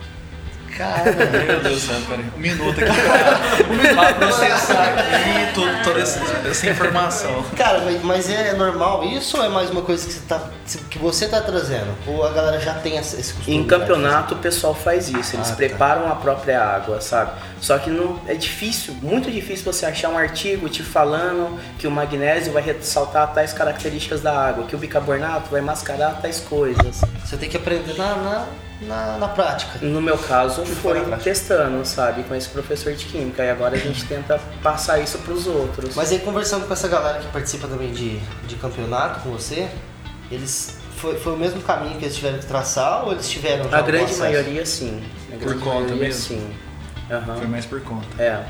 Cara, 0.77 1.03
Meu 1.13 1.59
Deus 1.61 1.81
do 1.81 1.87
céu, 1.87 2.01
peraí. 2.09 2.25
Um 2.35 2.39
minuto 2.39 2.77
aqui 2.81 3.93
pra 3.95 4.13
processar 4.13 4.93
aqui 4.93 5.83
toda 5.83 5.99
essa, 6.01 6.19
essa 6.49 6.69
informação. 6.69 7.43
cara, 7.55 7.81
mas- 8.03 8.29
é 8.29 8.53
normal 8.53 9.03
isso 9.05 9.37
ou 9.37 9.43
é 9.45 9.49
mais 9.49 9.69
uma 9.69 9.81
coisa 9.83 10.05
que 10.05 10.13
você 10.13 10.19
tá, 10.27 10.41
que 10.89 10.97
você 10.99 11.27
tá 11.27 11.39
trazendo? 11.41 11.87
Ou 12.07 12.25
a 12.25 12.31
galera 12.31 12.59
já 12.59 12.73
tem 12.73 12.97
esse 12.97 13.15
costume? 13.33 13.55
Em 13.55 13.63
campeonato 13.65 14.33
o 14.33 14.37
pessoal 14.37 14.73
faz 14.75 15.07
isso, 15.09 15.35
eles 15.35 15.47
Ah, 15.47 15.51
tá. 15.51 15.55
preparam 15.55 16.11
a 16.11 16.15
própria 16.15 16.61
água, 16.61 16.99
sabe? 16.99 17.31
Só 17.61 17.77
que 17.77 17.89
não 17.89 18.19
é 18.27 18.33
difícil, 18.33 18.93
muito 19.01 19.31
difícil 19.31 19.71
você 19.71 19.85
achar 19.85 20.09
um 20.09 20.17
artigo 20.17 20.67
te 20.69 20.83
falando 20.83 21.57
que 21.79 21.87
o 21.87 21.91
magnésio 21.91 22.51
vai 22.51 22.61
ressaltar 22.61 23.31
tais 23.33 23.53
características 23.53 24.21
da 24.21 24.37
água, 24.37 24.65
que 24.65 24.75
o 24.75 24.79
bicarbonato 24.79 25.49
vai 25.49 25.61
mascarar 25.61 26.19
tais 26.21 26.39
coisas. 26.41 27.01
Você 27.25 27.37
tem 27.37 27.49
que 27.49 27.57
aprender 27.57 27.95
na, 27.97 28.15
na, 28.15 28.47
na, 28.81 29.17
na 29.17 29.27
prática. 29.27 29.79
No 29.83 29.99
meu 29.99 30.15
caso 30.15 30.63
foi 30.63 31.01
testando, 31.23 31.83
sabe, 31.83 32.21
com 32.23 32.35
esse 32.35 32.47
professor 32.49 32.93
de 32.93 33.03
química 33.05 33.43
e 33.43 33.49
agora 33.49 33.75
a 33.75 33.79
gente 33.79 34.05
tenta 34.05 34.39
passar 34.61 34.99
isso 34.99 35.17
para 35.17 35.33
os 35.33 35.47
outros. 35.47 35.95
Mas 35.95 36.11
aí 36.11 36.19
conversando 36.19 36.67
com 36.67 36.73
essa 36.73 36.87
galera 36.87 37.17
que 37.17 37.27
participa 37.29 37.67
também 37.67 37.91
de, 37.91 38.19
de 38.47 38.55
campeonato 38.57 39.21
com 39.21 39.31
você, 39.31 39.67
eles 40.29 40.77
foi, 40.97 41.17
foi 41.17 41.33
o 41.33 41.37
mesmo 41.37 41.61
caminho 41.61 41.97
que 41.97 42.05
eles 42.05 42.15
tiveram 42.15 42.37
que 42.37 42.45
traçar 42.45 43.05
ou 43.05 43.13
eles 43.13 43.27
tiveram 43.27 43.65
a 43.71 43.81
grande 43.81 44.05
acesso? 44.05 44.19
maioria 44.19 44.65
sim. 44.65 45.03
A 45.27 45.31
Por 45.31 45.39
grande 45.39 45.63
conta 45.63 45.75
maioria, 45.79 45.95
mesmo? 45.95 46.21
Sim. 46.21 46.53
Aham. 47.09 47.35
Foi 47.37 47.47
mais 47.47 47.65
por 47.65 47.81
conta. 47.81 48.07
É. 48.21 48.43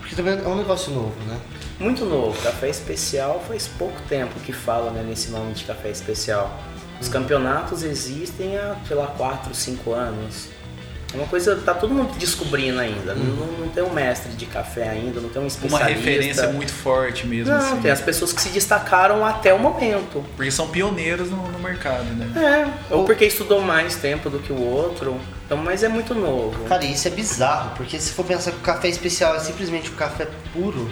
Porque 0.00 0.14
também 0.14 0.38
é 0.38 0.48
um 0.48 0.56
negócio 0.56 0.92
novo, 0.92 1.14
né? 1.26 1.38
Muito 1.78 2.04
novo. 2.04 2.40
Café 2.42 2.68
especial 2.68 3.42
faz 3.48 3.66
pouco 3.66 4.00
tempo 4.08 4.38
que 4.40 4.52
fala 4.52 4.90
né, 4.90 5.02
nesse 5.02 5.30
nome 5.30 5.54
de 5.54 5.64
café 5.64 5.88
especial. 5.88 6.54
Os 7.00 7.08
campeonatos 7.08 7.82
existem 7.82 8.56
há, 8.56 8.76
sei 8.86 8.96
lá, 8.96 9.06
4, 9.08 9.54
5 9.54 9.92
anos. 9.92 10.48
É 11.12 11.16
uma 11.16 11.26
coisa, 11.28 11.54
tá 11.54 11.72
todo 11.72 11.94
mundo 11.94 12.12
descobrindo 12.18 12.80
ainda. 12.80 13.14
Não, 13.14 13.46
não 13.46 13.68
tem 13.68 13.84
um 13.84 13.92
mestre 13.92 14.32
de 14.32 14.46
café 14.46 14.88
ainda, 14.88 15.20
não 15.20 15.28
tem 15.28 15.38
um 15.40 15.44
Uma 15.44 15.46
especialista. 15.48 15.86
referência 15.92 16.48
muito 16.48 16.72
forte 16.72 17.24
mesmo, 17.24 17.52
Não, 17.54 17.60
assim. 17.60 17.80
tem 17.80 17.90
as 17.92 18.00
pessoas 18.00 18.32
que 18.32 18.40
se 18.42 18.48
destacaram 18.48 19.24
até 19.24 19.54
o 19.54 19.58
momento. 19.60 20.24
Porque 20.34 20.50
são 20.50 20.66
pioneiros 20.68 21.30
no, 21.30 21.36
no 21.52 21.58
mercado, 21.60 22.02
né? 22.16 22.32
É, 22.90 22.92
ou 22.92 23.04
porque 23.04 23.24
estudou 23.26 23.60
mais 23.60 23.94
tempo 23.94 24.28
do 24.28 24.40
que 24.40 24.52
o 24.52 24.60
outro. 24.60 25.16
Então, 25.46 25.56
mas 25.56 25.84
é 25.84 25.88
muito 25.88 26.16
novo. 26.16 26.64
Cara, 26.64 26.84
isso 26.84 27.06
é 27.06 27.12
bizarro, 27.12 27.76
porque 27.76 28.00
se 28.00 28.10
for 28.12 28.24
pensar 28.24 28.50
que 28.50 28.56
o 28.58 28.60
café 28.62 28.88
especial 28.88 29.36
é 29.36 29.38
simplesmente 29.38 29.90
um 29.90 29.94
café 29.94 30.26
puro 30.52 30.90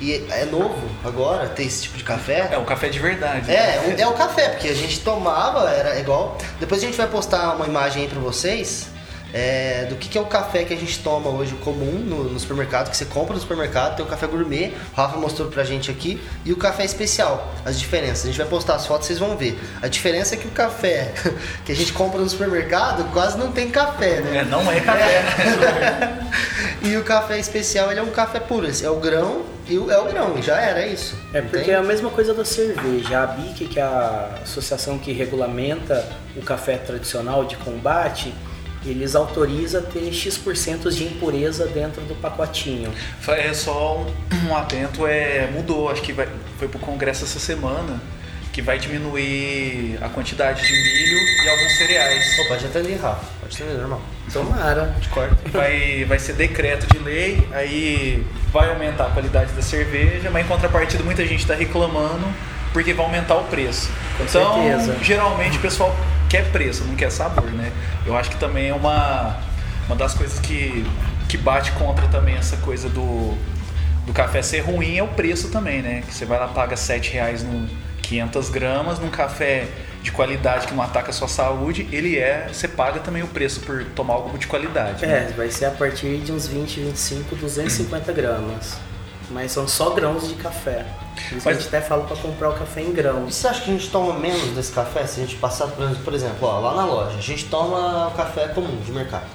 e 0.00 0.24
é 0.30 0.46
novo 0.46 0.88
agora 1.04 1.48
ter 1.48 1.64
esse 1.64 1.82
tipo 1.82 1.98
de 1.98 2.04
café. 2.04 2.48
É, 2.52 2.58
o 2.58 2.64
café 2.64 2.88
de 2.88 2.98
verdade. 2.98 3.50
É, 3.50 3.96
é 3.98 4.06
o 4.06 4.14
café, 4.14 4.48
porque 4.48 4.68
a 4.68 4.74
gente 4.74 5.00
tomava, 5.00 5.70
era 5.70 5.98
igual. 5.98 6.38
Depois 6.58 6.82
a 6.82 6.86
gente 6.86 6.96
vai 6.96 7.06
postar 7.06 7.54
uma 7.54 7.66
imagem 7.66 8.04
aí 8.04 8.08
pra 8.08 8.18
vocês 8.18 8.88
é, 9.32 9.86
do 9.88 9.96
que, 9.96 10.08
que 10.08 10.18
é 10.18 10.20
o 10.20 10.26
café 10.26 10.64
que 10.64 10.74
a 10.74 10.76
gente 10.76 10.98
toma 11.00 11.30
hoje 11.30 11.54
comum 11.56 11.92
no, 11.92 12.24
no 12.24 12.40
supermercado, 12.40 12.90
que 12.90 12.96
você 12.96 13.04
compra 13.04 13.34
no 13.34 13.40
supermercado, 13.40 13.96
tem 13.96 14.04
o 14.04 14.08
café 14.08 14.26
gourmet, 14.26 14.72
o 14.92 14.96
Rafa 14.96 15.16
mostrou 15.18 15.48
pra 15.48 15.62
gente 15.64 15.90
aqui, 15.90 16.20
e 16.44 16.52
o 16.52 16.56
café 16.56 16.84
especial, 16.84 17.52
as 17.64 17.78
diferenças. 17.78 18.24
A 18.24 18.26
gente 18.26 18.38
vai 18.38 18.46
postar 18.46 18.74
as 18.74 18.86
fotos, 18.86 19.06
vocês 19.06 19.18
vão 19.18 19.36
ver. 19.36 19.58
A 19.80 19.88
diferença 19.88 20.34
é 20.34 20.38
que 20.38 20.46
o 20.46 20.50
café 20.50 21.12
que 21.64 21.72
a 21.72 21.76
gente 21.76 21.92
compra 21.92 22.20
no 22.20 22.28
supermercado 22.28 23.10
quase 23.12 23.38
não 23.38 23.52
tem 23.52 23.70
café, 23.70 24.20
né? 24.20 24.38
É, 24.38 24.44
não 24.44 24.70
é 24.70 24.80
café. 24.80 26.20
E 26.82 26.96
o 26.96 27.04
café 27.04 27.38
especial, 27.38 27.90
ele 27.90 28.00
é 28.00 28.02
um 28.02 28.10
café 28.10 28.40
puro, 28.40 28.66
é 28.66 28.88
o 28.88 28.96
grão 28.96 29.42
e 29.70 29.78
o, 29.78 29.88
é 29.88 29.98
o 29.98 30.04
grão, 30.06 30.42
já 30.42 30.60
era 30.60 30.84
isso. 30.84 31.16
É 31.32 31.40
porque 31.40 31.58
Entende? 31.58 31.70
é 31.70 31.76
a 31.76 31.82
mesma 31.82 32.10
coisa 32.10 32.34
da 32.34 32.44
cerveja. 32.44 33.22
A 33.22 33.26
BIC, 33.28 33.66
que 33.66 33.78
é 33.78 33.82
a 33.82 34.40
associação 34.42 34.98
que 34.98 35.12
regulamenta 35.12 36.04
o 36.36 36.42
café 36.42 36.76
tradicional 36.76 37.44
de 37.44 37.56
combate, 37.56 38.34
eles 38.84 39.14
autorizam 39.14 39.80
ter 39.82 40.12
X% 40.12 40.90
de 40.90 41.04
impureza 41.04 41.66
dentro 41.66 42.02
do 42.02 42.16
pacotinho. 42.16 42.92
É 43.28 43.54
só 43.54 43.98
um, 43.98 44.48
um 44.48 44.56
atento, 44.56 45.06
é, 45.06 45.48
mudou, 45.52 45.88
acho 45.88 46.02
que 46.02 46.12
vai, 46.12 46.28
foi 46.58 46.66
pro 46.66 46.80
congresso 46.80 47.24
essa 47.24 47.38
semana, 47.38 48.00
que 48.52 48.60
vai 48.60 48.76
diminuir 48.76 49.98
a 50.02 50.08
quantidade 50.08 50.66
de 50.66 50.72
milho 50.72 51.18
e 51.44 51.48
alguns 51.48 51.76
cereais. 51.76 52.36
Pô, 52.36 52.48
pode 52.48 52.66
atender, 52.66 52.96
Rafa. 52.96 53.24
Pode 53.40 53.54
atender, 53.54 53.78
normal. 53.78 54.02
Tomara. 54.32 54.94
Te 55.00 55.08
corta. 55.08 55.36
Vai, 55.50 56.04
vai 56.04 56.18
ser 56.18 56.34
decreto 56.34 56.86
de 56.86 56.98
lei, 56.98 57.46
aí 57.52 58.24
vai 58.52 58.70
aumentar 58.70 59.06
a 59.06 59.10
qualidade 59.10 59.52
da 59.52 59.62
cerveja, 59.62 60.30
mas 60.30 60.44
em 60.44 60.48
contrapartida 60.48 61.02
muita 61.02 61.24
gente 61.26 61.40
está 61.40 61.54
reclamando 61.54 62.26
porque 62.72 62.92
vai 62.92 63.04
aumentar 63.04 63.36
o 63.36 63.44
preço. 63.44 63.90
Com 64.16 64.24
então, 64.24 64.54
certeza. 64.62 64.96
geralmente 65.02 65.58
o 65.58 65.60
pessoal 65.60 65.94
quer 66.28 66.50
preço, 66.50 66.84
não 66.84 66.94
quer 66.94 67.10
sabor, 67.10 67.50
né? 67.50 67.72
Eu 68.06 68.16
acho 68.16 68.30
que 68.30 68.36
também 68.36 68.68
é 68.68 68.74
uma, 68.74 69.36
uma 69.86 69.96
das 69.96 70.14
coisas 70.14 70.38
que, 70.38 70.86
que 71.28 71.36
bate 71.36 71.72
contra 71.72 72.06
também 72.08 72.36
essa 72.36 72.56
coisa 72.58 72.88
do, 72.88 73.36
do 74.06 74.12
café 74.12 74.40
ser 74.42 74.60
ruim 74.60 74.96
é 74.96 75.02
o 75.02 75.08
preço 75.08 75.48
também, 75.50 75.82
né? 75.82 76.02
Que 76.06 76.14
você 76.14 76.24
vai 76.24 76.38
lá 76.38 76.48
paga 76.48 76.76
7 76.76 77.12
reais 77.12 77.42
no 77.42 77.68
500 78.02 78.50
gramas, 78.50 78.98
num 78.98 79.10
café 79.10 79.66
de 80.02 80.10
qualidade 80.12 80.66
que 80.66 80.74
não 80.74 80.82
ataca 80.82 81.10
a 81.10 81.12
sua 81.12 81.28
saúde, 81.28 81.88
ele 81.92 82.18
é. 82.18 82.48
Você 82.52 82.66
paga 82.66 83.00
também 83.00 83.22
o 83.22 83.28
preço 83.28 83.60
por 83.60 83.84
tomar 83.94 84.14
algo 84.14 84.38
de 84.38 84.46
qualidade. 84.46 85.04
É, 85.04 85.08
né? 85.08 85.34
vai 85.36 85.50
ser 85.50 85.66
a 85.66 85.70
partir 85.70 86.18
de 86.18 86.32
uns 86.32 86.46
20, 86.46 86.80
25, 86.80 87.36
250 87.36 88.12
gramas. 88.12 88.76
Mas 89.30 89.52
são 89.52 89.68
só 89.68 89.90
grãos 89.90 90.26
de 90.26 90.34
café. 90.34 90.84
Mas- 91.32 91.46
a 91.46 91.52
gente 91.52 91.68
até 91.68 91.80
fala 91.80 92.04
para 92.04 92.16
comprar 92.16 92.48
o 92.50 92.54
café 92.54 92.80
em 92.82 92.88
E 92.90 92.92
grãos. 92.92 93.34
você 93.34 93.46
acha 93.46 93.60
que 93.60 93.70
a 93.70 93.74
gente 93.74 93.88
toma 93.90 94.14
menos 94.18 94.48
desse 94.56 94.72
café 94.72 95.06
se 95.06 95.20
a 95.20 95.24
gente 95.24 95.36
passar, 95.36 95.68
por 95.68 95.84
exemplo, 95.84 96.02
por 96.02 96.14
exemplo, 96.14 96.48
ó, 96.48 96.58
lá 96.58 96.74
na 96.74 96.84
loja, 96.84 97.16
a 97.16 97.20
gente 97.20 97.44
toma 97.44 98.08
o 98.08 98.10
café 98.12 98.48
comum 98.48 98.76
de 98.84 98.90
mercado. 98.90 99.26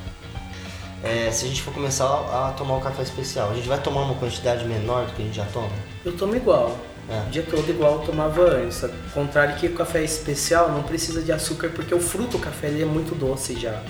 É, 1.03 1.29
se 1.31 1.45
a 1.45 1.47
gente 1.47 1.61
for 1.61 1.73
começar 1.73 2.05
a 2.05 2.53
tomar 2.57 2.77
o 2.77 2.81
café 2.81 3.03
especial, 3.03 3.51
a 3.51 3.53
gente 3.53 3.67
vai 3.67 3.77
tomar 3.77 4.01
uma 4.01 4.15
quantidade 4.15 4.65
menor 4.65 5.05
do 5.05 5.13
que 5.13 5.21
a 5.21 5.25
gente 5.25 5.35
já 5.35 5.45
toma? 5.45 5.69
Eu 6.03 6.11
tomo 6.17 6.35
igual. 6.35 6.75
É. 7.09 7.27
O 7.27 7.29
dia 7.29 7.43
todo 7.43 7.69
igual 7.69 7.93
eu 7.93 7.99
tomava 7.99 8.41
antes. 8.41 8.83
Ao 8.83 8.89
contrário 9.13 9.55
que 9.55 9.67
o 9.67 9.73
café 9.73 10.03
especial 10.03 10.71
não 10.71 10.81
precisa 10.83 11.21
de 11.21 11.31
açúcar 11.31 11.69
porque 11.69 11.93
o 11.93 11.99
fruto 11.99 12.37
do 12.37 12.39
café 12.39 12.67
ele 12.67 12.81
é 12.81 12.85
muito 12.85 13.13
doce 13.13 13.59
já. 13.59 13.81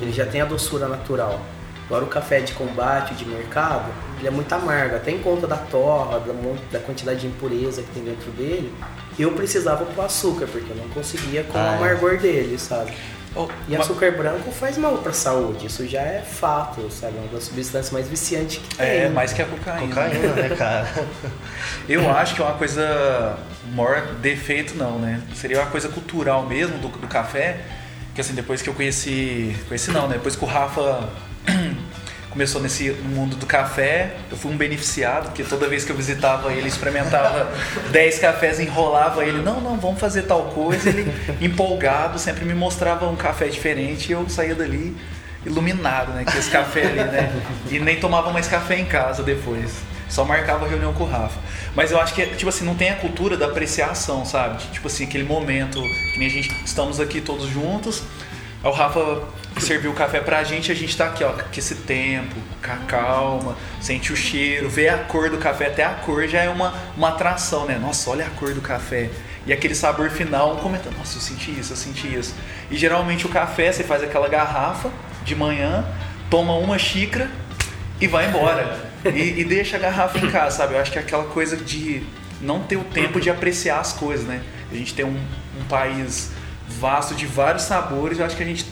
Ele 0.00 0.12
já 0.12 0.24
tem 0.24 0.40
a 0.40 0.44
doçura 0.44 0.86
natural. 0.86 1.40
Agora 1.86 2.04
o 2.04 2.06
café 2.06 2.40
de 2.40 2.52
combate, 2.52 3.14
de 3.14 3.24
mercado, 3.24 3.90
ele 4.18 4.28
é 4.28 4.30
muito 4.30 4.52
amargo, 4.52 4.94
até 4.94 5.10
em 5.10 5.18
conta 5.18 5.48
da 5.48 5.56
torra, 5.56 6.20
da, 6.20 6.32
da 6.70 6.78
quantidade 6.78 7.20
de 7.22 7.26
impureza 7.26 7.82
que 7.82 7.88
tem 7.92 8.04
dentro 8.04 8.30
dele. 8.30 8.72
Eu 9.18 9.32
precisava 9.32 9.84
pôr 9.84 10.04
açúcar, 10.04 10.46
porque 10.46 10.70
eu 10.70 10.76
não 10.76 10.88
conseguia 10.90 11.42
com 11.42 11.58
Ah, 11.58 11.62
o 11.62 11.66
é. 11.66 11.76
amargor 11.78 12.16
dele, 12.18 12.56
sabe? 12.60 12.92
Oh, 13.36 13.46
E 13.68 13.76
ma- 13.76 13.80
açúcar 13.84 14.10
branco 14.16 14.50
faz 14.50 14.76
mal 14.76 14.98
pra 14.98 15.12
saúde, 15.12 15.66
isso 15.66 15.86
já 15.86 16.00
é 16.00 16.20
fato, 16.20 16.90
sabe? 16.90 17.16
É 17.16 17.20
uma 17.20 17.28
das 17.28 17.44
substâncias 17.44 17.90
mais 17.92 18.08
viciantes 18.08 18.58
que 18.58 18.74
tem. 18.76 18.86
É, 18.86 19.08
mais 19.08 19.32
que 19.32 19.40
a 19.40 19.46
cocaína. 19.46 19.86
Cocaína, 19.86 20.32
né, 20.34 20.56
cara? 20.56 20.88
Eu 21.88 22.10
acho 22.10 22.34
que 22.34 22.42
é 22.42 22.44
uma 22.44 22.54
coisa. 22.54 23.38
Maior 23.72 24.14
defeito 24.14 24.74
não, 24.74 24.98
né? 24.98 25.20
Seria 25.34 25.60
uma 25.60 25.70
coisa 25.70 25.88
cultural 25.88 26.44
mesmo 26.44 26.78
do, 26.78 26.88
do 26.88 27.06
café. 27.06 27.60
Que 28.14 28.20
assim, 28.20 28.34
depois 28.34 28.60
que 28.62 28.68
eu 28.68 28.74
conheci. 28.74 29.54
Conheci 29.68 29.92
não, 29.92 30.08
né? 30.08 30.14
Depois 30.14 30.34
que 30.34 30.44
o 30.44 30.48
Rafa 30.48 31.08
começou 32.30 32.62
nesse 32.62 32.90
no 32.90 33.10
mundo 33.10 33.36
do 33.36 33.44
café, 33.44 34.16
eu 34.30 34.36
fui 34.36 34.52
um 34.52 34.56
beneficiado, 34.56 35.26
porque 35.26 35.42
toda 35.42 35.68
vez 35.68 35.84
que 35.84 35.90
eu 35.90 35.96
visitava 35.96 36.52
ele, 36.52 36.68
experimentava 36.68 37.52
10 37.90 38.18
cafés, 38.20 38.60
enrolava 38.60 39.24
ele, 39.24 39.42
não, 39.42 39.60
não, 39.60 39.76
vamos 39.76 40.00
fazer 40.00 40.22
tal 40.22 40.44
coisa, 40.44 40.88
ele 40.88 41.12
empolgado, 41.40 42.18
sempre 42.18 42.44
me 42.44 42.54
mostrava 42.54 43.08
um 43.08 43.16
café 43.16 43.48
diferente 43.48 44.10
e 44.10 44.12
eu 44.12 44.28
saía 44.28 44.54
dali 44.54 44.96
iluminado, 45.44 46.12
né? 46.12 46.24
Que 46.24 46.36
esse 46.38 46.50
café 46.50 46.86
ali, 46.86 46.98
né? 46.98 47.32
E 47.70 47.78
nem 47.78 47.98
tomava 47.98 48.30
mais 48.30 48.46
café 48.46 48.78
em 48.78 48.84
casa 48.84 49.22
depois. 49.22 49.72
Só 50.08 50.24
marcava 50.24 50.66
reunião 50.66 50.92
com 50.92 51.04
o 51.04 51.06
Rafa. 51.06 51.38
Mas 51.74 51.92
eu 51.92 52.00
acho 52.00 52.14
que, 52.14 52.26
tipo 52.26 52.48
assim, 52.48 52.64
não 52.64 52.74
tem 52.74 52.90
a 52.90 52.96
cultura 52.96 53.36
da 53.36 53.46
apreciação, 53.46 54.24
sabe? 54.24 54.58
Tipo 54.72 54.88
assim, 54.88 55.04
aquele 55.04 55.24
momento 55.24 55.80
que 56.12 56.18
nem 56.18 56.28
a 56.28 56.30
gente 56.30 56.54
estamos 56.64 56.98
aqui 56.98 57.20
todos 57.20 57.48
juntos. 57.48 58.02
Aí 58.62 58.70
o 58.70 58.74
Rafa 58.74 59.22
serviu 59.58 59.90
o 59.90 59.94
café 59.94 60.20
pra 60.20 60.44
gente, 60.44 60.70
a 60.70 60.74
gente 60.74 60.96
tá 60.96 61.06
aqui, 61.06 61.24
ó, 61.24 61.32
com 61.32 61.42
esse 61.56 61.74
tempo, 61.76 62.34
com 62.62 62.72
a 62.72 62.76
calma, 62.76 63.56
sente 63.80 64.12
o 64.12 64.16
cheiro, 64.16 64.68
vê 64.68 64.88
a 64.88 64.98
cor 64.98 65.30
do 65.30 65.38
café, 65.38 65.66
até 65.66 65.84
a 65.84 65.90
cor 65.90 66.26
já 66.28 66.42
é 66.42 66.48
uma, 66.48 66.74
uma 66.96 67.08
atração, 67.08 67.64
né? 67.64 67.78
Nossa, 67.78 68.10
olha 68.10 68.26
a 68.26 68.30
cor 68.30 68.52
do 68.52 68.60
café. 68.60 69.08
E 69.46 69.52
aquele 69.52 69.74
sabor 69.74 70.10
final, 70.10 70.54
um 70.54 70.56
comenta, 70.56 70.90
nossa, 70.90 71.16
eu 71.16 71.22
senti 71.22 71.50
isso, 71.58 71.72
eu 71.72 71.76
senti 71.76 72.14
isso. 72.14 72.34
E 72.70 72.76
geralmente 72.76 73.26
o 73.26 73.30
café, 73.30 73.72
você 73.72 73.82
faz 73.82 74.02
aquela 74.02 74.28
garrafa 74.28 74.90
de 75.24 75.34
manhã, 75.34 75.84
toma 76.28 76.54
uma 76.54 76.78
xícara 76.78 77.30
e 78.00 78.06
vai 78.06 78.28
embora. 78.28 78.90
E, 79.04 79.40
e 79.40 79.44
deixa 79.44 79.78
a 79.78 79.80
garrafa 79.80 80.18
em 80.18 80.30
casa, 80.30 80.58
sabe? 80.58 80.74
Eu 80.74 80.80
acho 80.80 80.92
que 80.92 80.98
é 80.98 81.00
aquela 81.00 81.24
coisa 81.24 81.56
de 81.56 82.02
não 82.40 82.60
ter 82.60 82.76
o 82.76 82.84
tempo 82.84 83.18
de 83.18 83.30
apreciar 83.30 83.80
as 83.80 83.94
coisas, 83.94 84.26
né? 84.26 84.42
A 84.70 84.74
gente 84.74 84.92
tem 84.92 85.06
um, 85.06 85.18
um 85.58 85.64
país 85.68 86.30
vasto 86.70 87.14
de 87.14 87.26
vários 87.26 87.64
sabores, 87.64 88.18
eu 88.18 88.24
acho 88.24 88.36
que 88.36 88.42
a 88.42 88.46
gente 88.46 88.64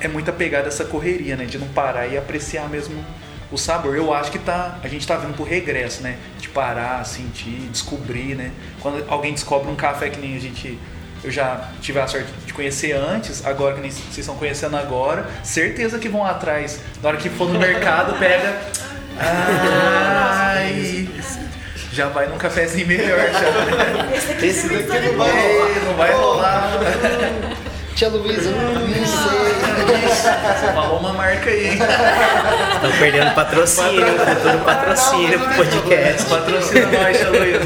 é 0.00 0.08
muito 0.08 0.30
apegado 0.30 0.66
a 0.66 0.68
essa 0.68 0.84
correria, 0.84 1.36
né? 1.36 1.44
De 1.44 1.58
não 1.58 1.68
parar 1.68 2.06
e 2.06 2.16
apreciar 2.16 2.68
mesmo 2.68 3.04
o 3.50 3.56
sabor. 3.56 3.96
Eu 3.96 4.12
acho 4.12 4.30
que 4.30 4.38
tá, 4.38 4.78
a 4.82 4.88
gente 4.88 5.06
tá 5.06 5.16
vindo 5.16 5.34
pro 5.34 5.44
regresso, 5.44 6.02
né? 6.02 6.18
De 6.38 6.48
parar, 6.48 7.04
sentir, 7.04 7.68
descobrir, 7.70 8.34
né? 8.34 8.52
Quando 8.80 9.04
alguém 9.08 9.32
descobre 9.32 9.70
um 9.70 9.76
café 9.76 10.10
que 10.10 10.20
nem 10.20 10.36
a 10.36 10.40
gente 10.40 10.78
eu 11.24 11.30
já 11.30 11.70
tive 11.80 11.98
a 11.98 12.06
sorte 12.06 12.28
de 12.46 12.52
conhecer 12.52 12.92
antes, 12.92 13.44
agora 13.44 13.74
que 13.74 13.80
nem 13.80 13.90
vocês 13.90 14.18
estão 14.18 14.36
conhecendo 14.36 14.76
agora, 14.76 15.26
certeza 15.42 15.98
que 15.98 16.08
vão 16.08 16.24
atrás. 16.24 16.80
Na 17.02 17.08
hora 17.08 17.18
que 17.18 17.28
for 17.28 17.48
no 17.48 17.58
mercado, 17.58 18.16
pega. 18.18 18.60
Ai, 19.18 21.08
já 21.96 22.08
vai 22.08 22.26
num 22.26 22.36
cafezinho 22.36 22.86
melhor 22.86 23.18
já. 23.18 24.12
Esse 24.14 24.28
daqui, 24.28 24.46
Esse 24.46 24.68
daqui 24.68 25.08
não 25.08 25.16
vai 25.16 25.30
rolar. 25.32 25.68
Não 25.86 25.94
vai 25.94 26.12
rolar. 26.12 26.70
Tia 27.94 28.08
Luísa, 28.10 28.50
não 28.50 28.74
sei. 29.06 29.46
Você 30.06 30.72
falou 30.74 30.98
uma 31.00 31.14
marca 31.14 31.48
aí, 31.48 31.68
hein? 31.68 31.78
Estão 32.74 32.92
perdendo 32.98 33.34
patrocínio, 33.34 34.06
futuro 34.06 34.58
patrocínio 34.66 35.40
pro 35.40 35.54
podcast. 35.54 36.26
Patrocina 36.28 36.86
nós, 36.86 37.16
tia 37.16 37.30
Luísa. 37.30 37.60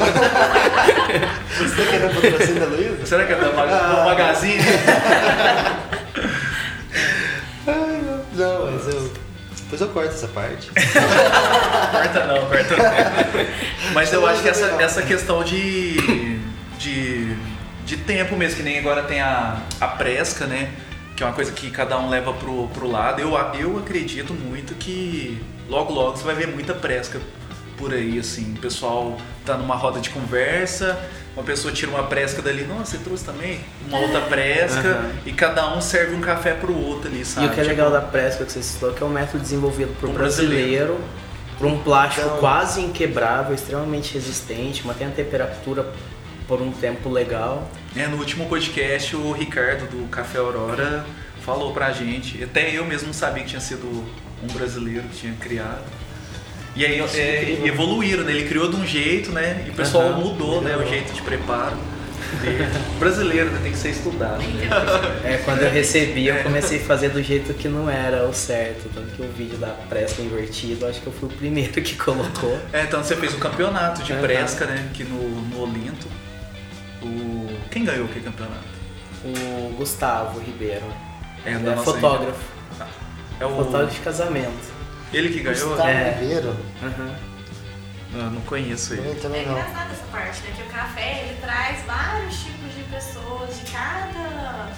Você 1.59 1.83
tá 1.83 1.91
querendo 1.91 2.15
patrocínio 2.15 2.61
da 2.61 2.67
Luísa? 2.67 3.07
Será 3.07 3.25
que 3.25 3.33
é 3.33 3.37
da 3.37 3.51
Mag- 3.53 3.71
do 3.71 4.05
Magazine? 4.05 4.63
Não, 7.67 8.71
mas 8.71 8.89
eu. 8.95 9.13
Depois 9.71 9.81
eu 9.83 9.89
corto 9.89 10.09
essa 10.09 10.27
parte. 10.27 10.69
Corta 11.93 12.27
não, 12.27 12.47
corta 12.49 12.77
não. 12.77 13.93
Mas 13.95 14.13
eu 14.13 14.27
acho 14.27 14.43
que 14.43 14.49
essa, 14.49 14.67
essa 14.83 15.03
questão 15.03 15.45
de, 15.45 16.41
de, 16.77 17.37
de 17.85 17.97
tempo 17.99 18.37
mesmo, 18.37 18.57
que 18.57 18.63
nem 18.65 18.81
agora 18.81 19.05
tem 19.05 19.21
a, 19.21 19.61
a 19.81 19.87
presca, 19.87 20.47
né? 20.47 20.73
Que 21.15 21.23
é 21.23 21.27
uma 21.27 21.33
coisa 21.33 21.53
que 21.53 21.71
cada 21.71 21.97
um 22.01 22.09
leva 22.09 22.33
pro, 22.33 22.67
pro 22.69 22.91
lado. 22.91 23.21
Eu, 23.21 23.37
eu 23.61 23.79
acredito 23.79 24.35
muito 24.35 24.75
que 24.75 25.41
logo 25.69 25.93
logo 25.93 26.17
você 26.17 26.25
vai 26.25 26.35
ver 26.35 26.49
muita 26.49 26.75
presca 26.75 27.21
por 27.79 27.95
aí, 27.95 28.19
assim. 28.19 28.55
O 28.55 28.61
pessoal 28.61 29.17
tá 29.47 29.57
numa 29.57 29.77
roda 29.77 30.01
de 30.01 30.11
conversa, 30.11 30.99
uma 31.37 31.45
pessoa 31.45 31.73
tira 31.73 31.91
uma 31.91 32.05
presca 32.05 32.43
dali, 32.43 32.65
nossa, 32.65 32.93
você 32.97 32.99
trouxe 33.05 33.25
também 33.25 33.61
uma 33.89 33.99
outra 33.99 34.21
presca, 34.23 34.81
Aham. 34.89 35.11
e 35.25 35.33
cada 35.33 35.73
um 35.75 35.81
serve 35.81 36.15
um 36.15 36.21
café 36.21 36.53
pro 36.55 36.77
outro 36.77 37.09
ali, 37.09 37.25
sabe? 37.25 37.47
E 37.47 37.51
o 37.51 37.53
que 37.53 37.61
é 37.61 37.63
Tipo, 37.63 37.77
legal 37.77 37.91
da 37.91 38.01
Presca 38.01 38.45
que 38.45 38.53
você 38.53 38.63
citou, 38.63 38.93
que 38.93 39.03
é 39.03 39.07
um 39.07 39.11
método 39.11 39.39
desenvolvido 39.43 39.95
por 40.01 40.09
Um 40.09 40.13
brasileiro, 40.13 41.01
por 41.57 41.67
um 41.69 41.79
plástico 41.79 42.27
Então- 42.27 42.39
quase 42.39 42.81
inquebrável, 42.81 43.55
extremamente 43.55 44.15
resistente, 44.15 44.87
mantém 44.87 45.07
a 45.07 45.11
temperatura 45.11 45.87
por 46.49 46.61
um 46.61 46.73
tempo 46.73 47.09
legal. 47.09 47.71
É, 47.95 48.07
no 48.09 48.17
último 48.17 48.47
podcast 48.47 49.15
o 49.15 49.31
Ricardo 49.33 49.87
do 49.89 50.09
Café 50.09 50.39
Aurora 50.39 51.05
falou 51.45 51.73
pra 51.73 51.93
gente, 51.93 52.43
até 52.43 52.77
eu 52.77 52.85
mesmo 52.85 53.07
não 53.09 53.15
sabia 53.15 53.43
que 53.45 53.51
tinha 53.51 53.61
sido 53.61 53.87
um 54.43 54.47
brasileiro 54.53 55.03
que 55.09 55.17
tinha 55.17 55.35
criado. 55.35 55.85
E 56.81 56.87
aí 56.87 56.99
é, 56.99 57.67
evoluíram, 57.67 58.25
né? 58.25 58.33
Ele 58.33 58.49
criou 58.49 58.71
de 58.71 58.77
um 58.77 58.87
jeito, 58.87 59.31
né? 59.33 59.65
E 59.67 59.71
o 59.71 59.75
pessoal 59.75 60.13
Aham. 60.13 60.21
mudou, 60.21 60.63
né? 60.63 60.75
O 60.79 60.89
jeito 60.89 61.13
de 61.13 61.21
preparo. 61.21 61.77
Brasileiro, 62.99 63.51
né? 63.51 63.61
Tem 63.63 63.73
que 63.73 63.77
ser 63.77 63.91
estudado. 63.91 64.39
Né? 64.39 64.71
É, 65.23 65.37
quando 65.45 65.61
eu 65.61 65.71
recebi, 65.71 66.29
eu 66.29 66.43
comecei 66.43 66.79
a 66.79 66.83
fazer 66.83 67.11
do 67.11 67.23
jeito 67.23 67.53
que 67.53 67.69
não 67.69 67.91
era 67.91 68.27
o 68.27 68.33
certo. 68.33 68.89
Tanto 68.95 69.15
que 69.15 69.21
o 69.21 69.29
vídeo 69.29 69.59
da 69.59 69.67
Presca 69.91 70.23
invertido, 70.23 70.87
acho 70.87 71.03
que 71.03 71.07
eu 71.07 71.13
fui 71.13 71.29
o 71.29 71.33
primeiro 71.33 71.71
que 71.71 71.97
colocou. 71.97 72.59
É, 72.73 72.85
então 72.85 73.05
você 73.05 73.15
fez 73.15 73.35
o 73.35 73.39
campeonato 73.39 74.03
de. 74.03 74.15
Presca, 74.15 74.65
né? 74.65 74.89
Aqui 74.91 75.05
no, 75.05 75.19
no 75.19 75.63
Olinto. 75.63 76.09
O... 77.03 77.47
Quem 77.71 77.85
ganhou 77.85 78.07
aquele 78.07 78.25
campeonato? 78.25 78.65
O 79.23 79.75
Gustavo 79.77 80.41
Ribeiro. 80.41 80.87
É, 81.45 81.53
é 81.53 81.77
fotógrafo. 81.77 82.41
É 83.39 83.45
o... 83.45 83.51
Fotógrafo 83.51 83.93
de 83.93 84.01
casamento. 84.01 84.80
Ele 85.13 85.29
que 85.31 85.41
ganhou? 85.41 85.69
Gustavo 85.71 85.89
É. 85.89 86.17
Ribeiro? 86.21 86.57
Uhum. 86.83 87.15
Não, 88.13 88.31
não 88.31 88.41
conheço 88.43 88.95
ele. 88.95 89.07
Eu 89.09 89.13
É 89.13 89.15
também 89.17 89.47
não. 89.47 89.53
engraçado 89.53 89.93
essa 89.93 90.05
parte, 90.11 90.41
né? 90.43 90.53
Que 90.57 90.63
o 90.63 90.67
café 90.67 91.25
ele 91.27 91.37
traz 91.41 91.79
vários 91.87 92.37
tipos 92.43 92.75
de 92.75 92.83
pessoas 92.85 93.61
de 93.61 93.71
cada 93.73 94.69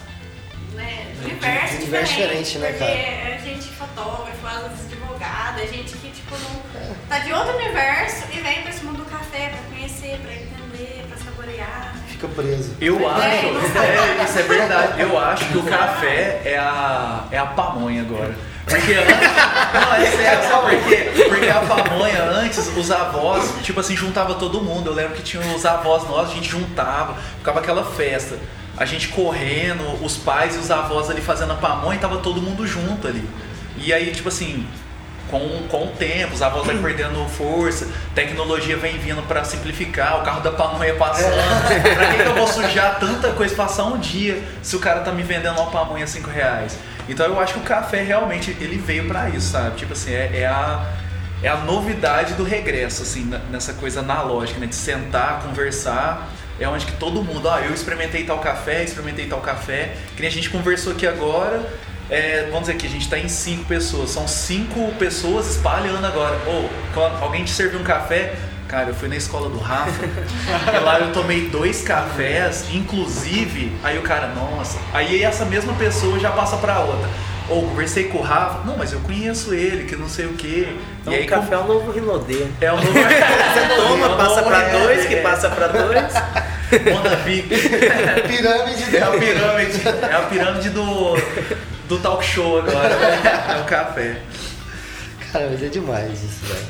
né, 0.74 1.12
De- 1.18 1.24
universo 1.30 1.68
de 1.76 1.82
universo 1.82 2.12
diferente, 2.14 2.44
diferente, 2.44 2.58
né, 2.58 2.68
porque 2.68 2.84
cara? 2.84 2.92
é 2.98 3.40
gente 3.44 3.68
fotógrafo, 3.68 4.46
às 4.46 4.62
vezes 4.70 4.86
advogado, 4.92 5.60
é 5.60 5.66
gente 5.66 5.92
que 5.98 6.10
tipo 6.10 6.34
não 6.38 6.62
tá 7.10 7.18
de 7.18 7.32
outro 7.32 7.56
universo 7.56 8.24
e 8.32 8.40
vem 8.40 8.62
pra 8.62 8.70
esse 8.70 8.82
mundo 8.84 8.98
do 8.98 9.04
café 9.04 9.50
pra 9.50 9.58
conhecer, 9.76 10.18
pra 10.22 10.32
entender, 10.32 11.04
pra 11.08 11.16
saborear. 11.18 11.94
Fica 12.08 12.26
preso. 12.28 12.74
Eu 12.80 13.00
É, 13.00 13.06
acho, 13.06 13.46
é, 13.78 14.24
isso 14.24 14.38
é 14.38 14.42
verdade. 14.42 15.00
Eu 15.02 15.18
acho 15.18 15.44
que 15.48 15.58
o 15.58 15.62
café 15.64 16.40
é 16.44 16.56
a, 16.58 17.26
é 17.30 17.38
a 17.38 17.46
pamonha 17.46 18.00
agora. 18.02 18.34
Porque 18.66 18.92
antes. 18.94 19.16
Não, 19.72 19.94
é 19.94 20.10
sério, 20.10 20.48
sabe 20.48 20.76
por 20.76 20.88
quê? 20.88 21.10
Porque 21.28 21.48
a 21.48 21.60
pamonha 21.60 22.22
antes, 22.24 22.70
os 22.76 22.90
avós, 22.90 23.54
tipo 23.62 23.80
assim, 23.80 23.96
juntava 23.96 24.34
todo 24.34 24.60
mundo. 24.60 24.90
Eu 24.90 24.94
lembro 24.94 25.14
que 25.14 25.22
tinha 25.22 25.42
os 25.54 25.64
avós 25.64 26.04
nossos, 26.08 26.32
a 26.32 26.34
gente 26.34 26.50
juntava, 26.50 27.16
ficava 27.38 27.60
aquela 27.60 27.84
festa. 27.84 28.38
A 28.76 28.84
gente 28.84 29.08
correndo, 29.08 30.02
os 30.04 30.16
pais 30.16 30.56
e 30.56 30.58
os 30.58 30.70
avós 30.70 31.10
ali 31.10 31.20
fazendo 31.20 31.52
a 31.52 31.56
pamonha 31.56 31.98
tava 31.98 32.18
todo 32.18 32.40
mundo 32.40 32.66
junto 32.66 33.06
ali. 33.06 33.28
E 33.76 33.92
aí, 33.92 34.12
tipo 34.12 34.28
assim, 34.28 34.66
com, 35.32 35.66
com 35.68 35.84
o 35.84 35.88
tempo, 35.88 36.34
os 36.34 36.42
avós 36.42 36.66
vai 36.66 36.76
perdendo 36.82 37.26
força, 37.26 37.88
tecnologia 38.14 38.76
vem 38.76 38.98
vindo 38.98 39.26
para 39.26 39.42
simplificar, 39.42 40.20
o 40.20 40.22
carro 40.22 40.42
da 40.42 40.52
pamonha 40.52 40.94
passando. 40.94 41.32
pra 41.96 42.06
que, 42.08 42.22
que 42.22 42.28
eu 42.28 42.34
vou 42.34 42.46
sujar 42.46 43.00
tanta 43.00 43.32
coisa, 43.32 43.54
passar 43.54 43.84
um 43.84 43.98
dia 43.98 44.44
se 44.62 44.76
o 44.76 44.78
cara 44.78 45.00
tá 45.00 45.10
me 45.10 45.22
vendendo 45.22 45.58
uma 45.58 45.70
pamonha 45.70 46.04
a 46.04 46.06
5 46.06 46.28
reais? 46.28 46.78
Então 47.08 47.24
eu 47.26 47.40
acho 47.40 47.54
que 47.54 47.60
o 47.60 47.62
café 47.62 48.02
realmente 48.02 48.50
ele 48.60 48.76
veio 48.76 49.08
para 49.08 49.30
isso, 49.30 49.50
sabe? 49.50 49.76
Tipo 49.76 49.94
assim, 49.94 50.12
é, 50.12 50.40
é 50.40 50.46
a 50.46 50.86
é 51.42 51.48
a 51.48 51.56
novidade 51.56 52.34
do 52.34 52.44
regresso, 52.44 53.02
assim, 53.02 53.28
nessa 53.50 53.72
coisa 53.72 53.98
analógica, 53.98 54.60
né? 54.60 54.66
De 54.66 54.76
sentar, 54.76 55.42
conversar. 55.42 56.30
É 56.60 56.68
onde 56.68 56.86
que 56.86 56.92
todo 56.92 57.20
mundo, 57.24 57.48
ah, 57.48 57.60
eu 57.60 57.74
experimentei 57.74 58.22
tal 58.22 58.38
café, 58.38 58.84
experimentei 58.84 59.26
tal 59.26 59.40
café. 59.40 59.96
Que 60.14 60.20
nem 60.20 60.28
a 60.28 60.32
gente 60.32 60.48
conversou 60.50 60.92
aqui 60.92 61.04
agora. 61.04 61.60
É, 62.12 62.42
vamos 62.50 62.68
dizer 62.68 62.74
que 62.74 62.86
a 62.86 62.90
gente 62.90 63.04
está 63.04 63.18
em 63.18 63.26
cinco 63.26 63.64
pessoas. 63.64 64.10
São 64.10 64.28
cinco 64.28 64.92
pessoas 64.98 65.48
espalhando 65.56 66.06
agora. 66.06 66.38
Ou 66.46 66.68
oh, 66.94 67.24
alguém 67.24 67.42
te 67.42 67.50
serviu 67.50 67.80
um 67.80 67.82
café, 67.82 68.34
Cara, 68.68 68.88
eu 68.88 68.94
fui 68.94 69.06
na 69.06 69.16
escola 69.16 69.50
do 69.50 69.58
Rafa 69.58 70.02
e 70.74 70.78
lá 70.82 70.98
eu 70.98 71.12
tomei 71.12 71.48
dois 71.48 71.82
cafés, 71.82 72.64
inclusive, 72.72 73.70
aí 73.82 73.98
o 73.98 74.02
cara, 74.02 74.28
nossa, 74.28 74.78
aí 74.94 75.22
essa 75.22 75.44
mesma 75.44 75.74
pessoa 75.74 76.18
já 76.18 76.30
passa 76.30 76.56
pra 76.56 76.80
outra. 76.80 77.06
Ou 77.50 77.68
conversei 77.68 78.04
com 78.04 78.16
o 78.16 78.22
Rafa, 78.22 78.64
não, 78.64 78.78
mas 78.78 78.94
eu 78.94 79.00
conheço 79.00 79.52
ele, 79.52 79.84
que 79.84 79.94
não 79.94 80.08
sei 80.08 80.24
o 80.24 80.32
quê. 80.32 80.68
Então, 81.02 81.12
e 81.12 81.16
aí, 81.16 81.24
o 81.26 81.28
café 81.28 81.48
com... 81.48 81.54
é 81.54 81.58
o 81.58 81.66
novo 81.66 81.92
Rinodê. 81.92 82.46
É 82.62 82.72
o 82.72 82.76
novo 82.76 82.88
Você 82.96 83.76
toma, 83.76 84.16
passa 84.16 84.42
pra 84.42 84.62
é, 84.62 84.70
dois, 84.70 85.06
que 85.06 85.16
passa 85.16 85.50
pra 85.50 85.66
dois. 85.66 86.14
Onda 86.96 87.16
VIP. 87.16 87.48
pirâmide. 88.26 88.96
É 88.96 89.02
a 89.02 89.10
pirâmide. 89.10 89.82
É 90.10 90.14
a 90.14 90.20
pirâmide 90.22 90.70
do, 90.70 91.14
do 91.92 91.98
talk 92.02 92.24
show 92.24 92.58
agora. 92.58 92.94
É 92.94 93.60
o 93.60 93.64
café. 93.64 94.22
Cara, 95.30 95.48
mas 95.50 95.62
é 95.62 95.68
demais 95.68 96.22
isso, 96.22 96.44
velho. 96.46 96.66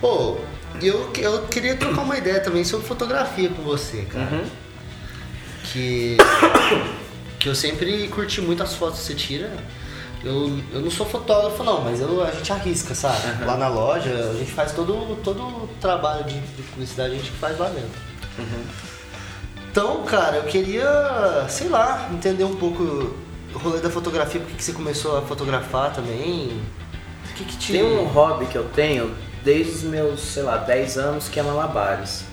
Pô, 0.00 0.38
eu, 0.80 1.12
eu 1.16 1.42
queria 1.46 1.76
trocar 1.76 2.02
uma 2.02 2.16
ideia 2.16 2.40
também 2.40 2.64
sobre 2.64 2.86
fotografia 2.86 3.48
com 3.48 3.62
você, 3.62 4.02
cara. 4.02 4.24
Uhum. 4.24 4.44
Que, 5.64 6.16
que 7.38 7.48
eu 7.48 7.54
sempre 7.54 8.08
curti 8.08 8.40
muito 8.40 8.62
as 8.62 8.74
fotos 8.74 9.00
que 9.00 9.06
você 9.06 9.14
tira. 9.14 9.50
Eu, 10.24 10.60
eu 10.72 10.80
não 10.80 10.90
sou 10.90 11.04
fotógrafo 11.06 11.64
não, 11.64 11.80
mas 11.82 12.00
eu, 12.00 12.22
a 12.22 12.30
gente 12.30 12.52
arrisca, 12.52 12.94
sabe? 12.94 13.40
Uhum. 13.40 13.46
Lá 13.46 13.56
na 13.56 13.68
loja, 13.68 14.30
a 14.30 14.34
gente 14.34 14.52
faz 14.52 14.72
todo, 14.72 15.16
todo 15.22 15.42
o 15.42 15.68
trabalho 15.80 16.24
de, 16.24 16.38
de 16.38 16.62
publicidade, 16.62 17.14
a 17.14 17.16
gente 17.16 17.30
faz 17.30 17.58
lá 17.58 17.68
dentro. 17.68 18.00
Uhum. 18.38 18.64
Então, 19.70 20.02
cara, 20.04 20.36
eu 20.36 20.44
queria, 20.44 21.46
sei 21.48 21.68
lá, 21.68 22.08
entender 22.12 22.44
um 22.44 22.54
pouco 22.54 23.14
o 23.54 23.58
rolê 23.58 23.80
da 23.80 23.90
fotografia, 23.90 24.40
porque 24.40 24.56
que 24.56 24.64
você 24.64 24.72
começou 24.72 25.18
a 25.18 25.22
fotografar 25.22 25.92
também. 25.92 26.60
O 27.30 27.34
que, 27.34 27.44
que 27.44 27.56
te... 27.56 27.72
Tem 27.72 27.84
um 27.84 28.04
hobby 28.04 28.46
que 28.46 28.56
eu 28.56 28.68
tenho 28.70 29.14
desde 29.44 29.72
os 29.72 29.82
meus, 29.82 30.20
sei 30.20 30.42
lá, 30.42 30.56
10 30.56 30.98
anos, 30.98 31.28
que 31.28 31.38
é 31.38 31.42
malabares. 31.42 32.24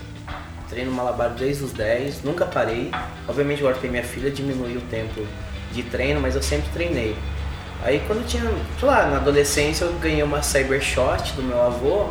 Treino 0.69 0.91
malabares 0.91 1.38
desde 1.38 1.63
os 1.63 1.71
10, 1.71 2.23
nunca 2.23 2.45
parei. 2.45 2.91
Obviamente 3.27 3.59
agora 3.59 3.75
tem 3.75 3.89
minha 3.89 4.03
filha, 4.03 4.29
diminui 4.29 4.77
o 4.77 4.81
tempo 4.81 5.25
de 5.71 5.83
treino, 5.83 6.21
mas 6.21 6.35
eu 6.35 6.43
sempre 6.43 6.69
treinei. 6.71 7.15
Aí 7.81 8.01
quando 8.05 8.19
eu 8.19 8.27
tinha, 8.27 8.43
sei 8.77 8.88
lá, 8.88 9.05
na 9.07 9.17
adolescência 9.17 9.85
eu 9.85 9.93
ganhei 9.93 10.21
uma 10.21 10.41
Cybershot 10.43 11.33
do 11.33 11.41
meu 11.41 11.61
avô 11.61 12.09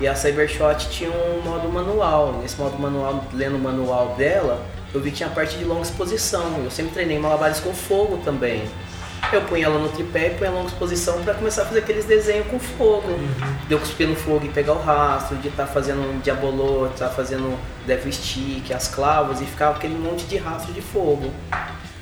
e 0.00 0.08
a 0.08 0.14
Cybershot 0.16 0.88
tinha 0.90 1.10
um 1.10 1.42
modo 1.42 1.68
manual. 1.68 2.38
Nesse 2.40 2.58
modo 2.58 2.78
manual, 2.78 3.24
lendo 3.32 3.56
o 3.56 3.58
manual 3.58 4.14
dela, 4.16 4.64
eu 4.94 5.00
vi 5.00 5.10
que 5.10 5.18
tinha 5.18 5.28
a 5.28 5.32
parte 5.32 5.56
de 5.56 5.64
longa 5.64 5.82
exposição. 5.82 6.60
Eu 6.62 6.70
sempre 6.70 6.92
treinei 6.92 7.18
malabares 7.18 7.60
com 7.60 7.72
fogo 7.72 8.18
também. 8.24 8.64
Eu 9.32 9.40
punha 9.42 9.66
ela 9.66 9.78
no 9.78 9.88
tripé 9.88 10.28
e 10.28 10.30
punha 10.34 10.50
longa 10.50 10.68
exposição 10.68 11.22
para 11.22 11.32
começar 11.34 11.62
a 11.62 11.64
fazer 11.66 11.78
aqueles 11.78 12.04
desenhos 12.04 12.46
com 12.48 12.58
fogo. 12.58 13.08
Uhum. 13.08 13.56
De 13.66 13.72
eu 13.72 13.78
cuspir 13.78 14.06
no 14.06 14.14
fogo 14.16 14.44
e 14.44 14.48
pegar 14.48 14.74
o 14.74 14.82
rastro, 14.82 15.36
de 15.36 15.48
estar 15.48 15.66
tá 15.66 15.72
fazendo 15.72 16.02
um 16.02 16.18
diabolô, 16.18 16.86
estar 16.86 17.08
tá 17.08 17.14
fazendo 17.14 17.58
devil 17.86 18.12
stick, 18.12 18.70
as 18.72 18.88
clavas 18.88 19.40
e 19.40 19.46
ficava 19.46 19.76
aquele 19.76 19.94
monte 19.94 20.24
de 20.24 20.36
rastro 20.36 20.72
de 20.72 20.82
fogo. 20.82 21.30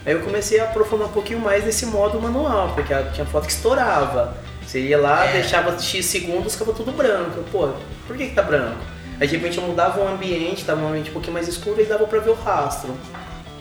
Aí 0.04 0.12
eu 0.14 0.20
comecei 0.20 0.58
a 0.58 0.64
aprofundar 0.64 1.08
um 1.08 1.12
pouquinho 1.12 1.38
mais 1.38 1.64
nesse 1.64 1.86
modo 1.86 2.20
manual, 2.20 2.72
porque 2.74 2.92
tinha 3.12 3.26
foto 3.26 3.46
que 3.46 3.52
estourava. 3.52 4.36
Você 4.66 4.80
ia 4.80 4.98
lá, 4.98 5.26
é. 5.26 5.32
deixava 5.32 5.78
X 5.78 6.06
segundos, 6.06 6.54
ficava 6.54 6.72
tudo 6.72 6.90
branco. 6.90 7.44
Pô, 7.52 7.68
por 8.06 8.16
que, 8.16 8.28
que 8.28 8.34
tá 8.34 8.42
branco? 8.42 8.78
Aí 9.20 9.28
de 9.28 9.36
repente 9.36 9.58
eu 9.58 9.64
mudava 9.64 10.00
o 10.00 10.08
ambiente, 10.08 10.64
tava 10.64 10.80
um 10.80 10.88
ambiente 10.88 11.10
um 11.10 11.12
pouquinho 11.12 11.34
mais 11.34 11.46
escuro 11.46 11.78
e 11.80 11.84
dava 11.84 12.06
pra 12.06 12.20
ver 12.20 12.30
o 12.30 12.34
rastro. 12.34 12.96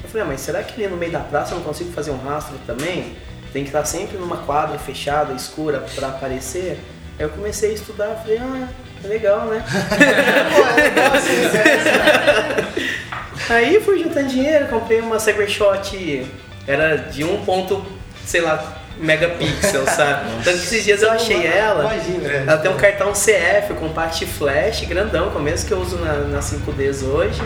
Eu 0.01 0.09
falei, 0.09 0.23
ah, 0.23 0.29
mas 0.29 0.39
será 0.39 0.63
que 0.63 0.81
ali 0.81 0.89
no 0.89 0.95
meio 0.95 1.11
da 1.11 1.19
praça 1.19 1.53
eu 1.53 1.57
não 1.57 1.65
consigo 1.65 1.91
fazer 1.91 2.11
um 2.11 2.17
rastro 2.17 2.55
também? 2.65 3.17
Tem 3.51 3.63
que 3.63 3.69
estar 3.69 3.83
sempre 3.83 4.17
numa 4.17 4.37
quadra 4.37 4.79
fechada, 4.79 5.33
escura, 5.33 5.83
para 5.93 6.07
aparecer. 6.07 6.79
Aí 7.17 7.25
eu 7.25 7.29
comecei 7.29 7.71
a 7.71 7.73
estudar, 7.73 8.15
falei, 8.21 8.37
ah, 8.37 8.69
é 9.03 9.07
legal, 9.07 9.47
né? 9.47 9.61
Pô, 10.55 10.79
é 10.79 10.83
legal 10.83 11.13
assim, 11.13 11.33
Aí 13.49 13.81
fui 13.81 14.01
juntando 14.01 14.29
dinheiro, 14.29 14.67
comprei 14.67 15.01
uma 15.01 15.19
Cybershot, 15.19 16.25
era 16.65 16.95
de 16.95 17.23
um 17.25 17.43
ponto, 17.43 17.85
sei 18.25 18.41
lá, 18.41 18.78
megapixel, 18.99 19.85
sabe? 19.87 20.29
Tanto 20.43 20.57
que 20.57 20.65
esses 20.65 20.83
dias 20.83 21.01
eu 21.01 21.11
achei 21.11 21.45
ela. 21.45 21.93
Imagina, 21.93 22.27
ela 22.27 22.57
tem 22.57 22.71
um 22.71 22.77
cartão 22.77 23.11
CF 23.13 23.73
com 23.79 23.89
parte 23.89 24.25
flash 24.25 24.85
grandão, 24.85 25.29
que 25.31 25.37
é 25.37 25.39
o 25.39 25.43
mesmo 25.43 25.67
que 25.67 25.73
eu 25.73 25.79
uso 25.79 25.97
na, 25.97 26.13
na 26.13 26.39
5Ds 26.39 27.03
hoje, 27.03 27.41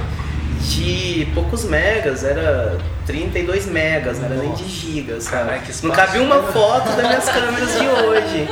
de 0.62 1.28
poucos 1.34 1.66
megas, 1.66 2.24
era 2.24 2.78
32 3.06 3.66
megas, 3.68 4.20
não 4.20 4.26
era 4.26 4.36
nem 4.36 4.54
de 4.54 4.68
gigas, 4.68 5.26
sabe? 5.26 5.50
Caraca, 5.50 5.74
não 5.84 5.92
cabia 5.92 6.22
uma 6.22 6.44
foto 6.44 6.88
das 6.96 7.08
minhas 7.08 7.30
câmeras 7.30 7.80
de 7.80 7.88
hoje. 7.88 8.50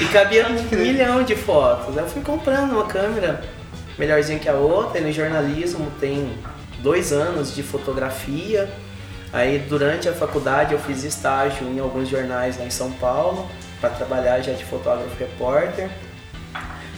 E 0.00 0.04
cabia 0.06 0.46
um 0.48 0.76
milhão 0.76 1.22
de 1.22 1.36
fotos. 1.36 1.96
Eu 1.96 2.06
fui 2.06 2.22
comprando 2.22 2.72
uma 2.72 2.86
câmera 2.86 3.42
melhorzinha 3.98 4.38
que 4.38 4.48
a 4.48 4.54
outra, 4.54 4.98
e 4.98 5.04
no 5.04 5.12
jornalismo 5.12 5.92
tem 6.00 6.32
dois 6.80 7.12
anos 7.12 7.54
de 7.54 7.62
fotografia. 7.62 8.68
Aí 9.32 9.58
durante 9.58 10.08
a 10.08 10.12
faculdade 10.12 10.74
eu 10.74 10.78
fiz 10.78 11.04
estágio 11.04 11.66
em 11.66 11.78
alguns 11.78 12.08
jornais 12.08 12.58
lá 12.58 12.64
em 12.66 12.70
São 12.70 12.92
Paulo 12.92 13.48
para 13.80 13.90
trabalhar 13.90 14.40
já 14.40 14.52
de 14.52 14.64
fotógrafo 14.64 15.16
repórter. 15.18 15.90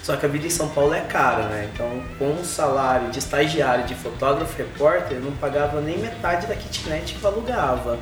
Só 0.02 0.16
que 0.16 0.26
a 0.26 0.28
vida 0.28 0.46
em 0.46 0.50
São 0.50 0.68
Paulo 0.68 0.92
é 0.92 1.00
cara, 1.00 1.44
né? 1.44 1.70
Então, 1.72 2.02
com 2.18 2.26
um 2.32 2.44
salário 2.44 3.10
de 3.10 3.18
estagiário 3.18 3.84
de 3.84 3.94
fotógrafo 3.94 4.54
repórter, 4.58 5.16
eu 5.16 5.22
não 5.22 5.32
pagava 5.32 5.80
nem 5.80 5.96
metade 5.96 6.46
da 6.46 6.54
kitnet 6.54 7.14
que 7.14 7.24
eu 7.24 7.30
alugava. 7.30 7.98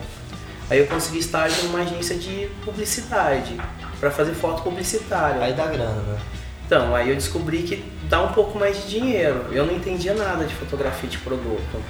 Aí 0.68 0.78
eu 0.78 0.86
consegui 0.86 1.18
estágio 1.18 1.62
numa 1.64 1.80
agência 1.80 2.16
de 2.16 2.48
publicidade 2.64 3.56
para 4.00 4.10
fazer 4.10 4.32
foto 4.32 4.62
publicitária. 4.62 5.42
Aí 5.42 5.52
dá 5.52 5.66
grana, 5.66 6.02
né? 6.02 6.18
Então, 6.66 6.92
aí 6.96 7.10
eu 7.10 7.14
descobri 7.14 7.62
que 7.62 7.84
dá 8.08 8.22
um 8.22 8.32
pouco 8.32 8.58
mais 8.58 8.82
de 8.82 8.88
dinheiro. 8.88 9.44
Eu 9.52 9.66
não 9.66 9.74
entendia 9.74 10.14
nada 10.14 10.44
de 10.44 10.54
fotografia 10.54 11.08
de 11.08 11.18
produto. 11.18 11.82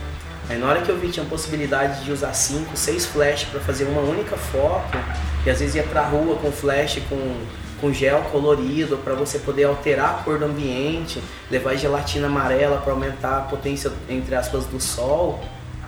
Aí 0.48 0.58
na 0.58 0.66
hora 0.66 0.82
que 0.82 0.88
eu 0.88 0.98
vi 0.98 1.08
tinha 1.08 1.24
a 1.24 1.28
possibilidade 1.28 2.04
de 2.04 2.12
usar 2.12 2.32
5, 2.32 2.76
6 2.76 3.06
flash 3.06 3.44
para 3.44 3.60
fazer 3.60 3.84
uma 3.84 4.00
única 4.00 4.36
foto, 4.36 4.98
e 5.46 5.50
às 5.50 5.60
vezes 5.60 5.74
ia 5.74 5.82
pra 5.82 6.02
rua 6.02 6.36
com 6.36 6.50
flash 6.50 7.00
com, 7.08 7.36
com 7.80 7.92
gel 7.92 8.20
colorido 8.30 8.98
para 8.98 9.14
você 9.14 9.38
poder 9.38 9.64
alterar 9.64 10.10
a 10.10 10.22
cor 10.22 10.38
do 10.38 10.44
ambiente, 10.44 11.22
levar 11.50 11.76
gelatina 11.76 12.26
amarela 12.26 12.78
para 12.78 12.92
aumentar 12.92 13.38
a 13.38 13.40
potência, 13.42 13.90
entre 14.08 14.34
aspas, 14.34 14.66
do 14.66 14.80
sol. 14.80 15.40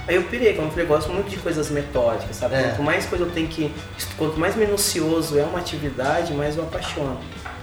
Aí 0.07 0.17
eu 0.17 0.25
pirei, 0.25 0.53
como 0.55 0.69
eu 0.69 0.71
falei, 0.71 0.87
gosto 0.87 1.11
muito 1.11 1.31
de 1.31 1.37
coisas 1.39 1.71
metódicas, 1.71 2.37
sabe? 2.37 2.57
É. 2.57 2.63
Quanto 2.63 2.83
mais 2.83 3.07
coisa 3.07 3.25
eu 3.25 3.31
tenho 3.31 3.49
que. 3.49 3.73
Quanto 4.19 4.39
mais 4.39 4.55
minucioso 4.55 5.39
é 5.39 5.43
uma 5.43 5.59
atividade, 5.59 6.35
mais 6.35 6.57
eu 6.57 6.65
apaixono. 6.65 7.19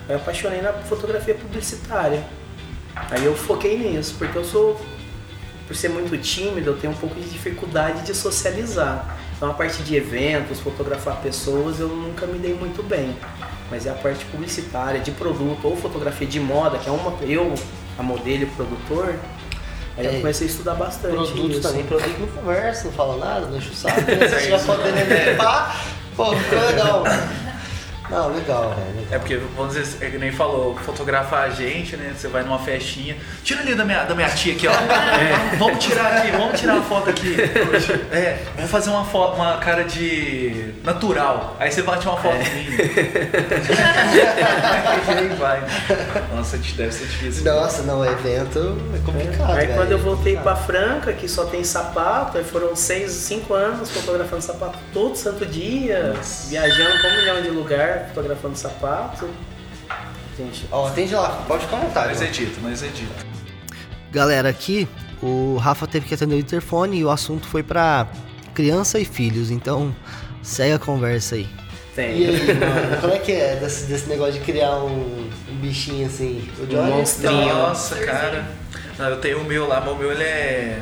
Aí 0.09 0.15
eu 0.15 0.17
apaixonei 0.17 0.61
na 0.61 0.73
fotografia 0.73 1.35
publicitária. 1.35 2.23
Aí 3.09 3.23
eu 3.23 3.35
foquei 3.35 3.77
nisso, 3.77 4.15
porque 4.17 4.37
eu 4.37 4.43
sou, 4.43 4.79
por 5.71 5.75
ser 5.77 5.87
muito 5.87 6.17
tímido, 6.17 6.71
eu 6.71 6.77
tenho 6.77 6.91
um 6.91 6.95
pouco 6.97 7.15
de 7.15 7.29
dificuldade 7.29 8.01
de 8.05 8.13
socializar. 8.13 9.17
Então 9.37 9.49
a 9.49 9.53
parte 9.53 9.81
de 9.83 9.95
eventos, 9.95 10.59
fotografar 10.59 11.21
pessoas, 11.21 11.79
eu 11.79 11.87
nunca 11.87 12.27
me 12.27 12.37
dei 12.37 12.53
muito 12.53 12.83
bem. 12.83 13.15
Mas 13.69 13.85
é 13.85 13.89
a 13.89 13.93
parte 13.93 14.25
publicitária, 14.25 14.99
de 14.99 15.11
produto, 15.11 15.65
ou 15.65 15.77
fotografia 15.77 16.27
de 16.27 16.41
moda, 16.41 16.77
que 16.77 16.89
é 16.89 16.91
uma. 16.91 17.17
Eu, 17.23 17.55
a 17.97 18.03
modelo 18.03 18.43
e 18.43 18.45
produtor, 18.47 19.15
Aí 19.97 20.05
é, 20.05 20.09
eu 20.09 20.19
comecei 20.19 20.47
a 20.47 20.49
estudar 20.49 20.73
bastante. 20.73 21.15
Produto 21.15 21.51
isso. 21.51 21.61
também, 21.61 21.85
produto 21.85 22.19
não 22.19 22.27
conversa, 22.27 22.85
não 22.85 22.91
fala 22.91 23.17
nada, 23.17 23.45
deixa 23.45 23.69
o 23.69 23.73
saco. 23.73 24.01
Você 24.03 24.49
já 24.49 24.59
pode 24.59 25.35
pá, 25.37 25.81
pô, 26.17 26.35
ficou 26.35 26.59
legal. 26.67 27.03
Não, 28.11 28.27
legal, 28.27 28.75
velho. 28.75 29.07
É 29.09 29.17
porque, 29.17 29.37
vamos 29.55 29.73
dizer, 29.73 30.05
ele 30.05 30.17
nem 30.17 30.33
falou, 30.33 30.75
fotografar 30.75 31.45
a 31.45 31.49
gente, 31.49 31.95
né? 31.95 32.13
Você 32.15 32.27
vai 32.27 32.43
numa 32.43 32.59
festinha. 32.59 33.15
Tira 33.41 33.61
ali 33.61 33.73
da 33.73 33.85
minha, 33.85 34.03
da 34.03 34.13
minha 34.13 34.29
tia 34.29 34.53
aqui, 34.53 34.67
ó. 34.67 34.71
É, 35.21 35.55
vamos 35.57 35.83
tirar 35.83 36.17
aqui, 36.17 36.31
vamos 36.31 36.59
tirar 36.59 36.73
uma 36.73 36.83
foto 36.83 37.09
aqui. 37.09 37.35
É, 38.11 38.39
vamos 38.55 38.71
fazer 38.71 38.89
uma 38.89 39.05
foto, 39.05 39.35
uma 39.35 39.57
cara 39.57 39.83
de 39.83 40.73
natural. 40.83 41.55
Aí 41.59 41.71
você 41.71 41.81
bate 41.81 42.07
uma 42.07 42.17
foto 42.17 42.35
é. 42.35 42.49
minha. 42.49 42.71
aí 45.07 45.27
vai. 45.37 45.63
Nossa, 46.35 46.57
deve 46.57 46.91
ser 46.91 47.05
difícil. 47.05 47.45
Nossa, 47.45 47.83
não, 47.83 48.03
evento 48.03 48.77
é 48.95 48.99
complicado. 49.05 49.51
Aí 49.51 49.67
velho, 49.67 49.75
quando 49.75 49.91
eu 49.91 49.99
voltei 49.99 50.37
pra 50.37 50.55
Franca, 50.55 51.13
que 51.13 51.27
só 51.27 51.45
tem 51.45 51.63
sapato, 51.63 52.37
aí 52.37 52.43
foram 52.43 52.75
seis, 52.75 53.11
cinco 53.11 53.53
anos 53.53 53.91
fotografando 53.91 54.41
sapato 54.41 54.79
todo 54.91 55.15
santo 55.15 55.45
dia, 55.45 56.13
Nossa. 56.15 56.49
viajando 56.49 56.99
pra 56.99 57.09
um 57.09 57.17
milhão 57.17 57.41
de 57.41 57.49
lugar 57.49 58.00
fotografando 58.09 58.55
sapato. 58.55 59.29
gente. 60.37 60.67
Ó, 60.71 60.87
atende 60.87 61.13
lá, 61.13 61.43
pode. 61.47 61.65
Nós 61.67 62.21
ó. 62.21 62.23
edita, 62.23 62.61
nós 62.61 62.83
edita. 62.83 63.25
Galera, 64.11 64.49
aqui 64.49 64.87
o 65.21 65.57
Rafa 65.57 65.87
teve 65.87 66.07
que 66.07 66.13
atender 66.13 66.35
o 66.35 66.39
interfone 66.39 66.97
e 66.97 67.05
o 67.05 67.09
assunto 67.09 67.47
foi 67.47 67.63
pra 67.63 68.07
criança 68.53 68.99
e 68.99 69.05
filhos, 69.05 69.49
então 69.49 69.95
segue 70.41 70.73
a 70.73 70.79
conversa 70.79 71.35
aí. 71.35 71.47
Tem. 71.95 72.19
E 72.19 72.27
aí, 72.27 72.53
mano, 72.53 73.01
como 73.01 73.13
é 73.13 73.19
que 73.19 73.31
é 73.31 73.55
desse, 73.57 73.85
desse 73.85 74.07
negócio 74.07 74.33
de 74.33 74.39
criar 74.39 74.77
um, 74.77 75.29
um 75.49 75.55
bichinho 75.55 76.07
assim? 76.07 76.49
O 76.59 76.65
Johnny? 76.65 76.91
monstrinho. 76.91 77.53
Nossa, 77.53 77.95
cara. 77.97 78.45
Não, 78.97 79.09
eu 79.09 79.17
tenho 79.19 79.41
o 79.41 79.43
meu 79.43 79.67
lá, 79.67 79.81
mas 79.81 79.93
o 79.93 79.95
meu 79.95 80.11
ele 80.11 80.23
é 80.23 80.81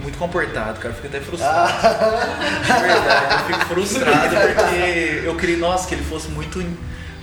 muito 0.00 0.18
comportado, 0.18 0.78
cara. 0.80 0.90
Eu 0.90 0.94
fico 0.94 1.06
até 1.08 1.20
frustrado. 1.20 1.72
Ah. 1.72 2.62
De 2.64 2.72
verdade, 2.82 3.34
eu 3.34 3.38
fico 3.58 3.66
frustrado 3.66 4.36
porque 4.36 5.22
eu 5.24 5.36
queria, 5.36 5.56
nossa, 5.58 5.88
que 5.88 5.94
ele 5.94 6.04
fosse 6.04 6.28
muito. 6.28 6.60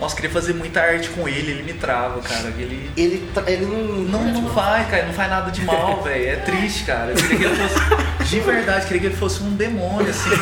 Nossa, 0.00 0.12
eu 0.14 0.16
queria 0.16 0.30
fazer 0.30 0.52
muita 0.54 0.80
arte 0.80 1.08
com 1.08 1.28
ele, 1.28 1.50
ele 1.50 1.62
me 1.64 1.72
trava, 1.72 2.20
cara. 2.20 2.52
Ele. 2.56 2.88
Ele, 2.96 3.30
tra- 3.34 3.50
ele 3.50 3.66
não. 3.66 4.22
Não, 4.22 4.42
não 4.42 4.50
faz, 4.54 4.88
cara, 4.88 5.04
não 5.06 5.12
faz 5.12 5.28
nada 5.28 5.50
de 5.50 5.62
mal, 5.64 6.00
velho. 6.04 6.28
É 6.30 6.36
triste, 6.36 6.84
cara. 6.84 7.10
Eu 7.10 7.16
queria 7.16 7.36
que 7.36 7.44
ele 7.44 7.56
fosse. 7.56 8.24
De 8.24 8.40
verdade, 8.40 8.86
queria 8.86 9.00
que 9.00 9.06
ele 9.08 9.16
fosse 9.16 9.42
um 9.42 9.54
demônio, 9.56 10.08
assim. 10.10 10.30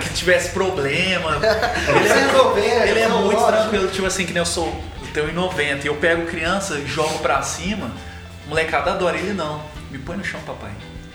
Que 0.00 0.08
tivesse 0.12 0.50
problema. 0.50 1.38
Ele 1.88 2.08
resolver, 2.08 2.88
ele 2.88 3.00
é 3.00 3.08
não, 3.08 3.22
muito 3.22 3.44
tranquilo, 3.46 3.88
tipo 3.88 4.06
assim, 4.06 4.26
que 4.26 4.32
nem 4.32 4.40
eu 4.40 4.46
sou. 4.46 4.66
Eu 5.00 5.12
tenho 5.12 5.32
1,90 5.32 5.84
e 5.84 5.86
eu 5.86 5.94
pego 5.94 6.26
criança 6.26 6.74
e 6.74 6.86
jogo 6.86 7.18
pra 7.20 7.40
cima. 7.42 7.90
O 8.46 8.50
molecada 8.50 8.90
adora, 8.90 9.16
ele 9.16 9.32
não. 9.32 9.62
Me 9.90 9.98
põe 9.98 10.16
no 10.16 10.24
chão, 10.24 10.40
papai. 10.44 10.70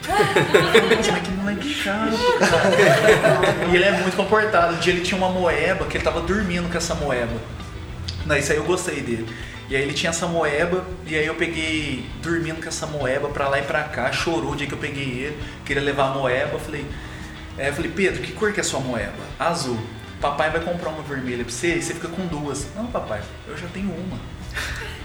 Mas 0.08 1.08
que 1.22 1.32
moleque 1.32 1.74
chato, 1.74 2.18
cara. 2.40 3.68
E 3.72 3.76
ele 3.76 3.84
é 3.84 3.92
muito 3.92 4.16
comportado. 4.16 4.76
Um 4.76 4.80
dia 4.80 4.94
ele 4.94 5.02
tinha 5.02 5.18
uma 5.18 5.30
moeba 5.30 5.86
que 5.86 5.98
ele 5.98 6.04
tava 6.04 6.22
dormindo 6.22 6.70
com 6.70 6.78
essa 6.78 6.96
moeba. 6.96 7.40
Não, 8.26 8.36
isso 8.38 8.52
aí 8.52 8.58
eu 8.58 8.64
gostei 8.64 9.02
dele. 9.02 9.28
E 9.70 9.76
aí 9.76 9.84
ele 9.84 9.94
tinha 9.94 10.10
essa 10.10 10.26
moeba, 10.26 10.84
e 11.06 11.16
aí 11.16 11.28
eu 11.28 11.36
peguei 11.36 12.04
dormindo 12.24 12.60
com 12.60 12.68
essa 12.68 12.88
moeba 12.88 13.30
pra 13.30 13.48
lá 13.48 13.60
e 13.60 13.62
pra 13.62 13.84
cá, 13.84 14.12
chorou 14.12 14.54
o 14.54 14.56
dia 14.56 14.66
que 14.66 14.74
eu 14.74 14.80
peguei 14.80 15.04
ele, 15.04 15.40
queria 15.64 15.84
levar 15.84 16.08
a 16.08 16.10
moeba, 16.10 16.54
eu 16.54 16.60
falei, 16.60 16.84
é, 17.56 17.70
eu 17.70 17.74
falei, 17.74 17.92
Pedro, 17.92 18.20
que 18.20 18.32
cor 18.32 18.52
que 18.52 18.60
é 18.60 18.62
a 18.62 18.64
sua 18.64 18.80
moeba? 18.80 19.14
Azul. 19.40 19.80
Papai 20.20 20.50
vai 20.50 20.62
comprar 20.62 20.90
uma 20.90 21.04
vermelha 21.04 21.44
pra 21.44 21.54
você 21.54 21.76
e 21.76 21.82
você 21.84 21.94
fica 21.94 22.08
com 22.08 22.26
duas. 22.26 22.68
Não, 22.76 22.88
papai, 22.88 23.22
eu 23.48 23.56
já 23.56 23.68
tenho 23.68 23.92
uma. 23.92 24.18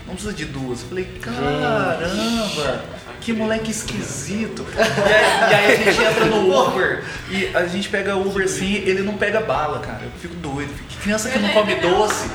Não 0.06 0.14
precisa 0.14 0.34
de 0.34 0.44
duas. 0.44 0.82
Eu 0.82 0.88
falei, 0.88 1.04
caramba, 1.20 2.84
que 3.20 3.32
moleque 3.32 3.70
esquisito. 3.70 4.64
E 4.76 5.54
aí, 5.54 5.70
e 5.70 5.74
aí 5.74 5.88
a 5.88 5.92
gente 5.92 6.02
entra 6.02 6.24
no 6.26 6.48
Uber 6.66 7.02
e 7.30 7.50
a 7.54 7.66
gente 7.66 7.88
pega 7.88 8.16
Uber 8.16 8.44
assim, 8.44 8.74
ele 8.74 9.02
não 9.02 9.14
pega 9.14 9.40
bala, 9.40 9.78
cara. 9.80 10.00
Eu 10.04 10.10
fico 10.20 10.34
doido. 10.36 10.72
Que 10.88 10.96
criança 10.98 11.28
que 11.30 11.38
não 11.38 11.48
come 11.50 11.74
doce. 11.76 12.28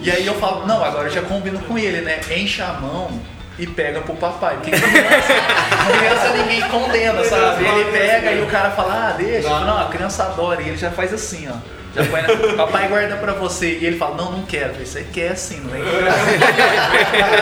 E 0.00 0.10
aí 0.10 0.26
eu 0.26 0.34
falo, 0.34 0.66
não, 0.66 0.84
agora 0.84 1.08
eu 1.08 1.12
já 1.12 1.22
combino 1.22 1.58
com 1.60 1.76
ele, 1.76 2.00
né? 2.00 2.20
Enche 2.30 2.62
a 2.62 2.72
mão 2.74 3.20
e 3.58 3.66
pega 3.66 4.00
pro 4.00 4.14
papai. 4.14 4.56
Porque 4.56 4.70
criança, 4.70 5.98
criança 5.98 6.36
ninguém 6.36 6.62
condena, 6.68 7.24
sabe? 7.24 7.64
Ele 7.64 7.90
pega 7.90 8.32
e 8.32 8.42
o 8.42 8.46
cara 8.46 8.70
fala, 8.70 9.08
ah, 9.08 9.12
deixa. 9.12 9.48
Não, 9.48 9.78
a 9.78 9.86
criança 9.86 10.24
adora. 10.24 10.62
E 10.62 10.68
ele 10.68 10.76
já 10.76 10.90
faz 10.90 11.12
assim, 11.12 11.48
ó. 11.48 11.77
Já 11.94 12.04
põe 12.04 12.22
na... 12.22 12.54
Papai 12.56 12.88
guarda 12.88 13.16
pra 13.16 13.32
você. 13.32 13.78
E 13.78 13.86
ele 13.86 13.96
fala, 13.98 14.16
não, 14.16 14.32
não 14.32 14.42
quero. 14.42 14.72
Falei, 14.72 14.86
você 14.86 15.02
quer 15.12 15.34
sim, 15.36 15.60
não 15.60 15.70
com 15.70 15.76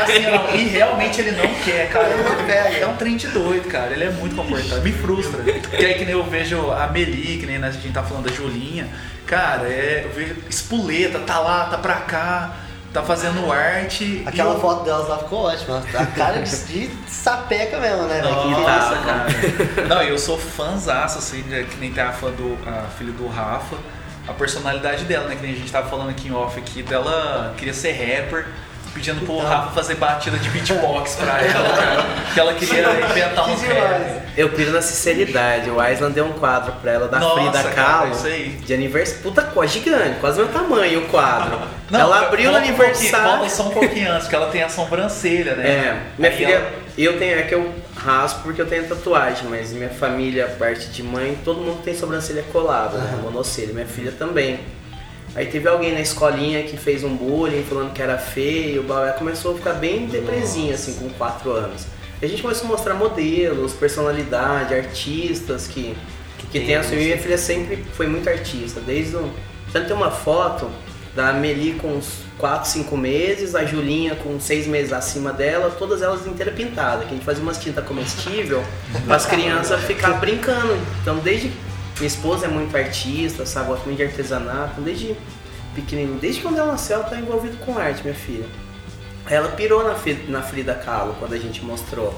assim. 0.02 0.58
E 0.60 0.64
realmente 0.68 1.20
ele 1.20 1.32
não 1.32 1.54
quer, 1.64 1.88
cara. 1.90 2.08
É 2.80 2.86
um 2.86 2.96
trem 2.96 3.16
de 3.16 3.28
doido, 3.28 3.68
cara. 3.68 3.92
Ele 3.92 4.04
é 4.04 4.10
muito 4.10 4.36
comportado. 4.36 4.80
Me 4.82 4.92
frustra. 4.92 5.42
E 5.78 5.84
aí 5.84 5.94
que 5.94 6.04
nem 6.04 6.14
eu 6.14 6.24
vejo 6.24 6.70
a 6.70 6.86
Meli, 6.88 7.38
que 7.38 7.46
nem 7.46 7.56
a 7.62 7.70
gente 7.70 7.92
tá 7.92 8.02
falando 8.02 8.26
da 8.28 8.32
Julinha. 8.32 8.88
Cara, 9.26 9.66
é, 9.68 10.02
eu 10.04 10.10
vejo 10.12 10.36
espoleta, 10.48 11.18
tá 11.18 11.40
lá, 11.40 11.64
tá 11.64 11.78
pra 11.78 11.96
cá, 11.96 12.54
tá 12.92 13.02
fazendo 13.02 13.50
arte. 13.52 14.22
Aquela 14.24 14.54
eu- 14.54 14.60
foto 14.60 14.84
delas 14.84 15.08
lá 15.08 15.18
ficou 15.18 15.40
ótima. 15.46 15.82
A 15.94 16.06
cara 16.06 16.40
de, 16.42 16.64
de 16.66 16.90
sapeca 17.08 17.78
mesmo, 17.80 18.04
né? 18.04 18.22
Nossa, 18.22 18.96
cara. 19.04 19.26
Não, 19.88 20.02
eu 20.02 20.16
sou 20.16 20.38
fãzaço, 20.38 21.18
assim, 21.18 21.42
de- 21.42 21.64
que 21.64 21.76
nem 21.78 21.92
tem 21.92 22.04
a 22.04 22.12
fã 22.12 22.30
do 22.30 22.56
a 22.66 22.84
filha 22.96 23.12
do 23.12 23.26
Rafa. 23.26 23.76
A 24.28 24.32
personalidade 24.32 25.04
dela, 25.04 25.28
né? 25.28 25.36
Que 25.36 25.42
nem 25.42 25.52
a 25.54 25.56
gente 25.56 25.70
tava 25.70 25.88
falando 25.88 26.10
aqui 26.10 26.28
em 26.28 26.32
off 26.32 26.58
aqui, 26.58 26.82
dela 26.82 27.54
queria 27.56 27.72
ser 27.74 27.92
rapper, 27.92 28.46
pedindo 28.92 29.24
pro 29.24 29.38
Rafa 29.38 29.72
fazer 29.72 29.94
batida 29.96 30.36
de 30.38 30.48
beatbox 30.50 31.14
pra 31.16 31.38
ela, 31.42 31.68
cara. 31.76 32.04
Que 32.34 32.40
ela 32.40 32.54
queria 32.54 32.80
inventar 33.08 33.44
Que 33.44 33.50
uns 33.52 33.60
demais. 33.60 33.78
rap. 33.80 34.22
Eu 34.36 34.48
piro 34.50 34.70
na 34.72 34.82
sinceridade. 34.82 35.70
O 35.70 35.80
Aislan 35.80 36.10
deu 36.10 36.24
um 36.26 36.32
quadro 36.32 36.72
pra 36.82 36.92
ela 36.92 37.08
da 37.08 37.18
Nossa, 37.20 37.40
Frida 37.40 37.62
cara, 37.70 37.74
Kahlo. 37.74 38.12
isso 38.12 38.26
aí. 38.26 38.48
De 38.64 38.74
aniversário. 38.74 39.22
Puta 39.22 39.42
coisa, 39.42 39.72
gigante, 39.72 40.18
quase 40.20 40.38
meu 40.38 40.48
tamanho 40.48 41.00
o 41.04 41.08
quadro. 41.08 41.58
ela 41.92 42.20
abriu 42.26 42.50
no 42.50 42.56
um 42.58 42.60
aniversário. 42.60 43.28
Volta 43.38 43.48
só 43.48 43.62
um 43.64 43.70
pouquinho 43.70 44.10
antes, 44.10 44.22
porque 44.24 44.36
ela 44.36 44.50
tem 44.50 44.62
a 44.62 44.68
sobrancelha, 44.68 45.54
né? 45.54 45.68
É, 45.68 46.00
minha 46.18 46.30
Aí 46.30 46.36
filha, 46.36 46.54
ela- 46.54 46.72
eu 46.98 47.18
tenho, 47.18 47.38
é 47.38 47.42
que 47.42 47.54
eu 47.54 47.72
raspo 47.96 48.42
porque 48.42 48.60
eu 48.60 48.66
tenho 48.66 48.86
tatuagem, 48.86 49.48
mas 49.48 49.72
minha 49.72 49.88
família, 49.88 50.46
parte 50.58 50.88
de 50.88 51.02
mãe, 51.02 51.36
todo 51.44 51.60
mundo 51.60 51.82
tem 51.82 51.94
sobrancelha 51.94 52.44
colada, 52.52 52.98
né? 52.98 53.18
Monocelha, 53.22 53.72
minha 53.72 53.86
filha 53.86 54.12
também. 54.12 54.60
Aí 55.34 55.46
teve 55.46 55.68
alguém 55.68 55.92
na 55.92 56.00
escolinha 56.00 56.62
que 56.62 56.76
fez 56.76 57.04
um 57.04 57.14
bullying 57.14 57.62
falando 57.62 57.92
que 57.92 58.00
era 58.00 58.16
feio, 58.16 58.82
blá, 58.82 59.02
blá, 59.02 59.12
começou 59.12 59.52
a 59.52 59.56
ficar 59.56 59.74
bem 59.74 60.06
depresinha 60.06 60.74
assim 60.74 60.94
com 60.94 61.10
4 61.10 61.50
anos. 61.50 61.86
E 62.20 62.24
a 62.24 62.28
gente 62.28 62.40
começou 62.40 62.66
a 62.66 62.68
mostrar 62.68 62.94
modelos, 62.94 63.74
personalidade, 63.74 64.74
artistas 64.74 65.66
que, 65.66 65.94
que, 66.50 66.60
tem 66.60 66.76
a 66.76 66.82
sua. 66.82 66.96
E 66.96 67.04
minha 67.04 67.18
filha 67.18 67.36
sempre 67.36 67.84
foi 67.92 68.06
muito 68.06 68.28
artista, 68.28 68.80
desde 68.80 69.16
o. 69.16 69.30
Tanto 69.72 69.88
tem 69.88 69.96
uma 69.96 70.10
foto 70.10 70.70
da 71.16 71.32
Meli 71.32 71.72
com 71.72 71.88
uns 71.88 72.20
4, 72.38 72.68
5 72.68 72.96
meses, 72.96 73.54
a 73.54 73.64
Julinha 73.64 74.14
com 74.14 74.38
6 74.38 74.66
meses 74.66 74.92
acima 74.92 75.32
dela, 75.32 75.74
todas 75.76 76.02
elas 76.02 76.26
inteiras 76.26 76.54
pintadas, 76.54 77.04
que 77.04 77.10
a 77.10 77.14
gente 77.14 77.24
fazia 77.24 77.42
umas 77.42 77.58
tintas 77.58 77.84
comestível 77.86 78.62
para 79.06 79.16
as 79.16 79.24
crianças 79.24 79.82
ficar 79.84 80.20
brincando. 80.20 80.76
Então 81.00 81.16
desde 81.18 81.50
minha 81.96 82.06
esposa 82.06 82.44
é 82.44 82.48
muito 82.48 82.76
artista, 82.76 83.46
sabe, 83.46 83.68
gosta 83.68 83.86
muito 83.86 83.96
de 83.96 84.04
artesanato, 84.04 84.82
desde 84.82 85.16
pequenininho, 85.74 86.18
desde 86.18 86.42
quando 86.42 86.58
ela 86.58 86.72
nasceu, 86.72 86.98
ela 86.98 87.08
tá 87.08 87.18
envolvida 87.18 87.56
com 87.64 87.78
arte, 87.78 88.02
minha 88.02 88.14
filha. 88.14 88.46
Ela 89.28 89.48
pirou 89.48 89.82
na, 89.82 89.96
na 90.28 90.42
Frida 90.42 90.74
Kahlo 90.74 91.16
quando 91.18 91.32
a 91.32 91.38
gente 91.38 91.64
mostrou. 91.64 92.14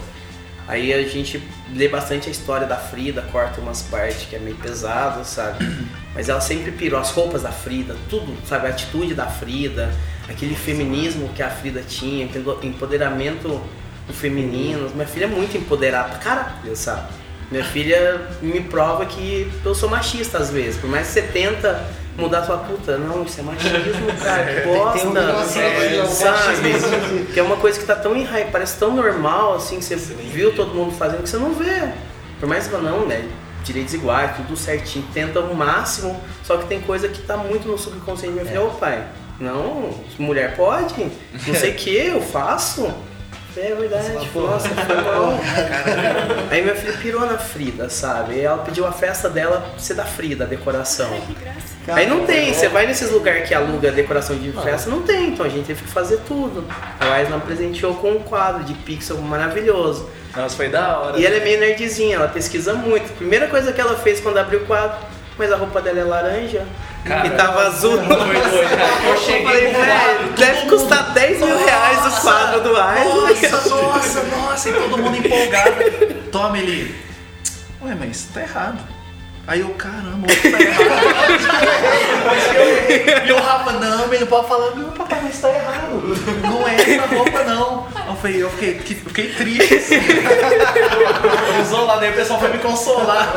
Aí 0.69 0.93
a 0.93 1.03
gente 1.09 1.43
lê 1.75 1.89
bastante 1.89 2.29
a 2.29 2.31
história 2.31 2.67
da 2.67 2.77
Frida, 2.77 3.23
corta 3.33 3.59
umas 3.59 3.81
partes 3.81 4.27
que 4.29 4.37
é 4.37 4.39
meio 4.39 4.55
pesado, 4.57 5.25
sabe? 5.25 5.67
Mas 6.15 6.29
ela 6.29 6.43
sempre 6.43 6.71
pirou 6.71 7.01
as 7.01 7.11
roupas 7.11 7.43
da 7.43 7.51
Frida, 7.51 7.97
tudo, 8.11 8.37
sabe? 8.47 8.67
A 8.67 8.71
atitude 8.71 9.15
da 9.15 9.25
Frida, 9.27 9.91
aquele 10.29 10.55
feminismo 10.55 11.31
que 11.31 11.43
a 11.43 11.49
Frida 11.49 11.81
tinha, 11.81 12.27
aquele 12.27 12.45
empoderamento 12.65 13.63
do 14.07 14.13
feminino. 14.13 14.91
Minha 14.91 15.07
filha 15.07 15.25
é 15.25 15.29
muito 15.29 15.57
empoderada, 15.57 16.19
caralho, 16.19 16.77
sabe? 16.77 17.15
Minha 17.51 17.65
filha 17.65 18.29
me 18.43 18.61
prova 18.61 19.07
que 19.07 19.51
eu 19.65 19.75
sou 19.75 19.89
machista 19.89 20.37
às 20.37 20.51
vezes, 20.51 20.79
por 20.79 20.91
mais 20.91 21.07
que 21.07 21.15
você 21.15 21.23
tenta 21.23 21.83
mudar 22.19 22.43
sua 22.45 22.59
puta, 22.59 22.99
não, 22.99 23.23
isso 23.23 23.41
é 23.41 23.43
machismo, 23.45 24.07
cara, 24.23 24.45
que 24.45 24.67
bosta. 24.69 24.99
Tem 24.99 25.09
um 25.09 25.13
negócio 25.13 25.61
É, 25.61 26.05
sabe? 26.07 27.27
Que 27.33 27.41
é 27.41 27.43
uma 27.43 27.57
coisa 27.57 27.79
que 27.79 27.87
tá 27.87 27.95
tão 27.95 28.17
enraizada, 28.17 28.53
parece 28.53 28.79
tão 28.79 28.95
normal, 28.95 29.55
assim, 29.55 29.79
que 29.79 29.85
você 29.85 29.97
viu 29.97 30.55
todo 30.55 30.75
mundo 30.75 30.93
fazendo, 30.93 31.23
que 31.23 31.29
você 31.29 31.39
não 31.39 31.55
vê. 31.55 31.89
Por 32.41 32.49
mais 32.49 32.67
que 32.67 32.77
não, 32.77 33.07
né? 33.07 33.29
Direitos 33.65 33.95
iguais, 33.95 34.37
tudo 34.37 34.57
certinho, 34.57 35.05
tenta 35.13 35.41
o 35.41 35.55
máximo, 35.55 36.21
só 36.45 36.57
que 36.57 36.67
tem 36.67 36.81
coisa 36.81 37.09
que 37.09 37.23
tá 37.23 37.37
muito 37.37 37.69
no 37.69 37.79
subconsciente. 37.79 38.35
Minha 38.35 38.47
filha, 38.47 38.63
ô 38.63 38.71
pai, 38.71 39.05
não, 39.39 39.91
mulher 40.19 40.57
pode, 40.57 40.95
não 41.47 41.55
sei 41.55 41.73
o 41.73 41.75
que, 41.77 41.97
eu 41.97 42.21
faço. 42.21 42.93
É 43.61 43.75
verdade, 43.75 44.21
tipo, 44.21 44.41
nossa, 44.43 44.69
foi 44.69 44.97
mal. 44.97 45.33
Aí 46.49 46.63
minha 46.63 46.77
filha 46.77 46.93
pirou 46.99 47.27
na 47.27 47.37
Frida, 47.37 47.91
sabe? 47.91 48.35
E 48.35 48.41
ela 48.41 48.59
pediu 48.59 48.87
a 48.87 48.93
festa 48.93 49.29
dela 49.29 49.75
ser 49.77 49.95
da 49.95 50.05
Frida, 50.05 50.45
a 50.45 50.47
decoração. 50.47 51.11
Que 51.27 51.35
graça. 51.35 51.79
Aí 51.89 52.07
não 52.07 52.25
tem, 52.25 52.55
você 52.55 52.69
vai 52.69 52.87
nesses 52.87 53.11
lugares 53.11 53.49
que 53.49 53.55
aluga 53.55 53.91
decoração 53.91 54.37
de 54.37 54.53
festa, 54.53 54.89
não 54.89 55.03
tem, 55.03 55.31
então 55.31 55.45
a 55.45 55.49
gente 55.49 55.67
teve 55.67 55.83
que 55.83 55.89
fazer 55.89 56.21
tudo. 56.29 56.65
A 57.01 57.15
Aislan 57.15 57.41
presenteou 57.41 57.95
com 57.95 58.13
um 58.13 58.23
quadro 58.23 58.63
de 58.63 58.75
pixel 58.75 59.19
maravilhoso. 59.19 60.09
Nossa, 60.37 60.55
foi 60.55 60.69
da 60.69 60.99
hora. 60.99 61.19
E 61.19 61.27
ela 61.27 61.37
é 61.37 61.41
meio 61.41 61.59
nerdzinha, 61.59 62.17
ela 62.17 62.29
pesquisa 62.29 62.75
muito. 62.75 63.13
Primeira 63.17 63.49
coisa 63.49 63.73
que 63.73 63.81
ela 63.81 63.97
fez 63.97 64.21
quando 64.21 64.39
abriu 64.39 64.61
o 64.61 64.67
quadro, 64.67 64.99
mas 65.37 65.51
a 65.51 65.57
roupa 65.57 65.81
dela 65.81 65.99
é 65.99 66.05
laranja 66.05 66.65
Cara, 67.05 67.27
e 67.27 67.31
tava 67.31 67.67
azul. 67.69 67.99
Foi. 68.03 69.11
Eu 69.11 69.17
cheguei 69.19 69.45
falei, 69.45 69.73
velho, 69.73 70.33
deve 70.37 70.61
todo 70.63 70.71
custar 70.79 71.03
mundo- 71.05 71.15
10 71.15 71.39
mil 71.41 71.59
reais 71.65 72.07
o 72.07 72.21
quadro 72.21 72.61
do 72.61 72.77
Aislan. 72.77 73.29
Nossa, 73.29 73.71
nossa, 73.71 74.23
nossa, 74.25 74.69
e 74.69 74.73
todo 74.73 74.99
mundo 74.99 75.17
empolgado. 75.17 75.73
Toma 76.31 76.59
ele. 76.59 76.95
Ué, 77.83 77.95
mas 77.99 78.25
tá 78.35 78.41
errado. 78.43 78.79
Aí 79.47 79.61
eu, 79.61 79.71
caramba, 79.71 80.27
tá 80.27 80.35
errado. 80.61 80.89
e 83.27 83.33
o 83.33 83.41
Rafa, 83.41 83.73
não, 83.73 84.05
ele 84.13 84.19
não 84.21 84.27
pode 84.27 84.49
falar, 84.49 84.71
não, 84.75 84.91
papai, 84.91 85.21
mas 85.23 85.41
tá 85.41 85.49
errado. 85.49 86.03
Não 86.43 86.69
é 86.69 86.75
essa 86.75 87.07
roupa, 87.15 87.43
não. 87.45 87.87
Eu 88.19 88.23
falei, 88.23 88.43
eu 88.43 88.51
fiquei, 88.51 88.75
que- 88.75 88.95
fiquei 88.97 89.33
triste 89.33 89.75
assim. 89.79 89.97
Usou 91.63 91.85
lá, 91.87 91.97
daí 91.99 92.11
o 92.11 92.15
pessoal 92.15 92.41
foi 92.41 92.49
me 92.53 92.59
consolar. 92.59 93.33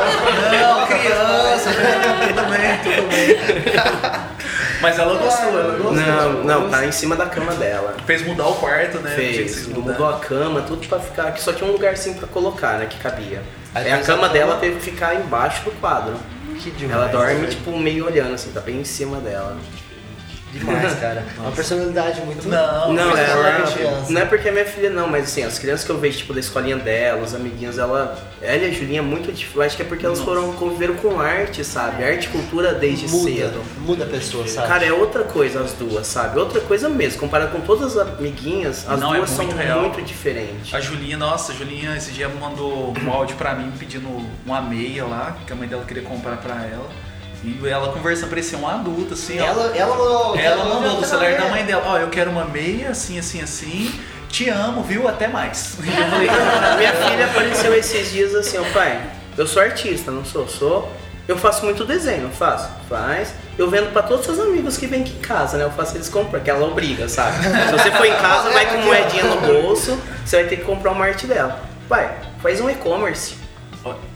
Não, 0.50 0.86
criança, 0.86 1.70
tudo 1.72 2.50
bem, 2.50 2.78
tudo 2.82 3.08
bem. 3.08 4.32
Mas 4.80 4.98
ela 4.98 5.14
gostou, 5.16 5.48
ela 5.60 5.78
gostou. 5.78 5.92
Não, 5.92 6.32
não, 6.44 6.68
tá 6.68 6.84
em 6.84 6.90
cima 6.90 7.14
da 7.14 7.26
cama 7.26 7.52
dela. 7.54 7.94
Fez 8.06 8.22
mudar 8.26 8.48
o 8.48 8.54
quarto, 8.54 8.98
né? 8.98 9.12
Fez, 9.14 9.68
mudou 9.68 10.08
a 10.08 10.18
cama, 10.18 10.62
tudo 10.62 10.86
pra 10.88 10.98
ficar. 10.98 11.30
Que 11.32 11.40
só 11.40 11.52
tinha 11.52 11.68
um 11.68 11.72
lugar 11.72 11.92
assim 11.92 12.14
pra 12.14 12.26
colocar, 12.26 12.78
né? 12.78 12.86
Que 12.90 12.98
cabia. 12.98 13.40
Aí 13.74 13.84
Aí 13.86 13.92
a 13.92 13.98
cama 14.00 14.22
cama- 14.22 14.28
dela 14.30 14.56
teve 14.56 14.76
que 14.80 14.82
ficar 14.90 15.14
embaixo 15.14 15.62
do 15.64 15.70
quadro. 15.80 16.14
Que 16.58 16.70
demais. 16.72 17.00
Ela 17.00 17.08
dorme, 17.08 17.34
velho. 17.34 17.48
tipo, 17.50 17.76
meio 17.78 18.04
olhando, 18.06 18.34
assim, 18.34 18.50
tá 18.50 18.60
bem 18.60 18.80
em 18.80 18.84
cima 18.84 19.18
dela. 19.18 19.56
Demais, 20.52 20.94
cara. 21.00 21.24
Uma 21.38 21.50
personalidade 21.52 22.20
muito. 22.22 22.46
Não, 22.48 22.92
Não, 22.92 23.10
ela. 23.16 23.20
ela 23.20 23.48
é 23.48 23.72
criança. 23.72 24.12
Não 24.12 24.20
é 24.20 24.24
porque 24.24 24.48
é 24.48 24.52
minha 24.52 24.64
filha, 24.66 24.90
não, 24.90 25.08
mas 25.08 25.24
assim, 25.24 25.42
as 25.42 25.58
crianças 25.58 25.84
que 25.84 25.90
eu 25.90 25.98
vejo, 25.98 26.18
tipo, 26.18 26.32
da 26.34 26.40
escolinha 26.40 26.76
dela, 26.76 27.22
os 27.22 27.34
amiguinhos, 27.34 27.78
ela. 27.78 28.18
Ela 28.40 28.56
e 28.56 28.70
a 28.70 28.72
Julinha 28.72 28.98
é 28.98 29.02
muito 29.02 29.32
difícil. 29.32 29.60
Eu 29.60 29.66
acho 29.66 29.76
que 29.76 29.82
é 29.82 29.84
porque 29.84 30.04
elas 30.04 30.20
foram 30.20 30.52
conviveram 30.52 30.94
com 30.94 31.18
arte, 31.20 31.64
sabe? 31.64 32.04
Arte 32.04 32.26
e 32.26 32.28
cultura 32.28 32.74
desde 32.74 33.08
muda, 33.08 33.30
cedo. 33.30 33.62
muda 33.78 34.04
a 34.04 34.08
pessoa, 34.08 34.46
sabe? 34.46 34.68
Cara, 34.68 34.84
é 34.84 34.92
outra 34.92 35.24
coisa 35.24 35.60
as 35.60 35.72
duas, 35.72 36.06
sabe? 36.06 36.38
Outra 36.38 36.60
coisa 36.60 36.88
mesmo. 36.88 37.20
Comparado 37.20 37.50
com 37.52 37.60
todas 37.60 37.96
as 37.96 38.08
amiguinhas, 38.08 38.84
as 38.88 39.00
Não, 39.00 39.14
é 39.14 39.18
duas 39.18 39.30
são 39.30 39.44
muito 39.44 39.56
real. 39.56 39.80
muito 39.82 40.02
diferentes. 40.02 40.74
A 40.74 40.80
Julinha, 40.80 41.16
nossa, 41.16 41.52
a 41.52 41.54
Julinha 41.54 41.96
esse 41.96 42.10
dia 42.12 42.28
mandou 42.28 42.92
um 43.02 43.10
áudio 43.10 43.36
pra 43.36 43.54
mim 43.54 43.72
pedindo 43.78 44.08
uma 44.44 44.60
meia 44.60 45.04
lá, 45.04 45.36
que 45.46 45.52
a 45.52 45.56
mãe 45.56 45.68
dela 45.68 45.84
queria 45.86 46.02
comprar 46.02 46.36
pra 46.36 46.54
ela. 46.66 46.86
E 47.44 47.58
ela 47.68 47.92
conversando, 47.92 48.28
parecia 48.30 48.56
um 48.56 48.68
adulto, 48.68 49.14
assim, 49.14 49.40
ó. 49.40 49.44
ela, 49.44 49.76
ela. 49.76 50.40
Ela 50.40 50.64
mandou 50.64 50.90
do 50.90 50.96
ela 50.98 51.06
celular 51.06 51.36
da 51.36 51.48
mãe 51.48 51.64
dela, 51.64 51.82
ó, 51.86 51.98
eu 51.98 52.08
quero 52.08 52.30
uma 52.30 52.44
meia, 52.44 52.90
assim, 52.90 53.18
assim, 53.18 53.42
assim. 53.42 53.92
Te 54.28 54.48
amo, 54.48 54.82
viu? 54.82 55.08
Até 55.08 55.28
mais. 55.28 55.76
Eu 55.78 55.84
falei, 56.10 56.28
Minha 56.78 56.92
filha 56.92 57.26
apareceu 57.26 57.74
esses 57.74 58.10
dias 58.10 58.34
assim, 58.34 58.58
ó, 58.58 58.64
pai, 58.72 59.02
eu 59.36 59.46
sou 59.46 59.60
artista, 59.60 60.10
não 60.10 60.24
sou? 60.24 60.48
Sou. 60.48 60.92
Eu 61.26 61.36
faço 61.36 61.64
muito 61.64 61.84
desenho, 61.84 62.24
não 62.24 62.30
faço? 62.30 62.68
Faz. 62.88 63.34
Eu 63.56 63.68
vendo 63.70 63.92
pra 63.92 64.02
todos 64.02 64.26
os 64.26 64.34
seus 64.34 64.46
amigos 64.46 64.76
que 64.76 64.86
vêm 64.86 65.02
aqui 65.02 65.12
em 65.12 65.20
casa, 65.20 65.56
né? 65.56 65.64
Eu 65.64 65.70
faço 65.70 65.96
eles 65.96 66.08
comprar, 66.08 66.40
que 66.40 66.50
ela 66.50 66.66
obriga, 66.66 67.08
sabe? 67.08 67.42
Se 67.44 67.72
você 67.72 67.90
for 67.90 68.06
em 68.06 68.16
casa, 68.16 68.50
vai 68.50 68.66
com 68.66 68.78
moedinha 68.78 69.24
no 69.24 69.40
bolso, 69.40 69.98
você 70.24 70.36
vai 70.36 70.46
ter 70.48 70.56
que 70.56 70.64
comprar 70.64 70.92
uma 70.92 71.04
arte 71.04 71.26
dela. 71.26 71.60
Pai, 71.88 72.12
faz 72.40 72.60
um 72.60 72.70
e-commerce. 72.70 73.34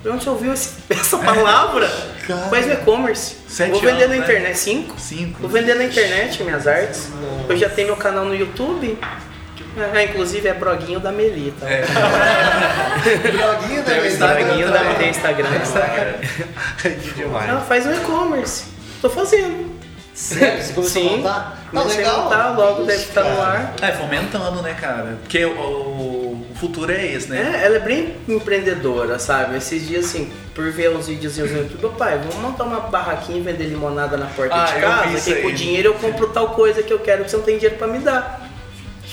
De 0.02 0.08
onde 0.08 0.24
você 0.24 0.30
ouviu 0.30 0.52
essa 0.52 1.18
palavra? 1.18 1.88
Cara. 2.26 2.48
Faz 2.48 2.66
um 2.66 2.72
e-commerce. 2.72 3.36
Vou 3.70 3.80
vender 3.80 3.90
anos, 3.90 4.00
na 4.00 4.08
né? 4.08 4.16
internet. 4.18 4.58
Cinco? 4.58 5.00
Cinco. 5.00 5.40
Vou 5.40 5.50
vender 5.50 5.74
na 5.74 5.84
internet 5.84 6.42
minhas 6.42 6.66
artes. 6.66 7.08
Eu 7.48 7.56
já 7.56 7.68
tenho 7.68 7.88
meu 7.88 7.96
canal 7.96 8.24
no 8.24 8.34
YouTube. 8.34 8.98
Ah, 9.94 10.02
inclusive 10.02 10.48
é 10.48 10.54
bloguinho 10.54 10.98
da 10.98 11.12
Melita. 11.12 11.66
É. 11.66 11.82
Droguinho 13.30 13.82
da 13.82 13.92
o 13.92 14.34
Bloguinho 14.44 14.68
né? 14.68 14.72
da 14.72 14.94
tem 14.94 15.10
Instagram. 15.10 15.48
Que 16.82 17.10
demais. 17.14 17.48
Ela 17.48 17.60
faz 17.60 17.86
um 17.86 17.92
e-commerce. 17.92 18.64
Tô 19.02 19.10
fazendo. 19.10 19.76
Sério? 20.14 20.62
Você 20.62 20.72
começou 20.72 21.02
Sim. 21.02 21.08
a 21.08 21.16
montar? 21.18 21.66
Comecei 21.70 21.92
a 21.92 21.98
legal. 21.98 22.24
montar, 22.24 22.48
logo 22.56 22.78
Isso, 22.78 22.86
deve 22.86 23.02
estar 23.02 23.22
no 23.22 23.42
ar. 23.42 23.74
É, 23.82 23.92
fomentando, 23.92 24.62
né, 24.62 24.74
cara? 24.80 25.18
Porque 25.22 25.44
o, 25.44 25.50
o 25.50 26.15
futuro 26.56 26.90
é 26.92 27.06
esse, 27.06 27.28
né? 27.28 27.60
É, 27.62 27.66
ela 27.66 27.76
é 27.76 27.80
bem 27.80 28.14
empreendedora, 28.28 29.18
sabe? 29.18 29.56
Esses 29.56 29.86
dias, 29.86 30.06
assim, 30.06 30.30
por 30.54 30.70
ver 30.70 30.88
os 30.90 31.06
vídeos 31.06 31.36
no 31.36 31.46
YouTube, 31.46 31.96
pai, 31.96 32.18
vamos 32.18 32.36
montar 32.36 32.64
uma 32.64 32.80
barraquinha 32.80 33.38
e 33.38 33.42
vender 33.42 33.64
limonada 33.64 34.16
na 34.16 34.26
porta 34.26 34.54
Ah, 34.54 34.64
de 34.66 34.80
casa, 34.80 35.20
que 35.34 35.40
com 35.42 35.48
aí. 35.48 35.52
o 35.52 35.56
dinheiro 35.56 35.88
eu 35.90 35.94
compro 35.94 36.28
tal 36.28 36.50
coisa 36.50 36.82
que 36.82 36.92
eu 36.92 36.98
quero, 36.98 37.24
que 37.24 37.30
você 37.30 37.36
não 37.36 37.44
tem 37.44 37.56
dinheiro 37.56 37.76
pra 37.76 37.86
me 37.86 37.98
dar. 37.98 38.48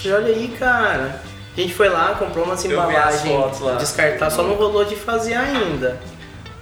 Falei, 0.01 0.17
olha 0.17 0.27
aí, 0.35 0.47
cara. 0.57 1.21
A 1.55 1.61
gente 1.61 1.73
foi 1.73 1.87
lá, 1.87 2.15
comprou 2.17 2.45
umas 2.45 2.65
embalagens, 2.65 3.59
descartar, 3.79 4.29
só 4.31 4.41
não 4.41 4.55
rolou 4.55 4.83
de 4.85 4.95
fazer 4.95 5.35
ainda. 5.35 5.99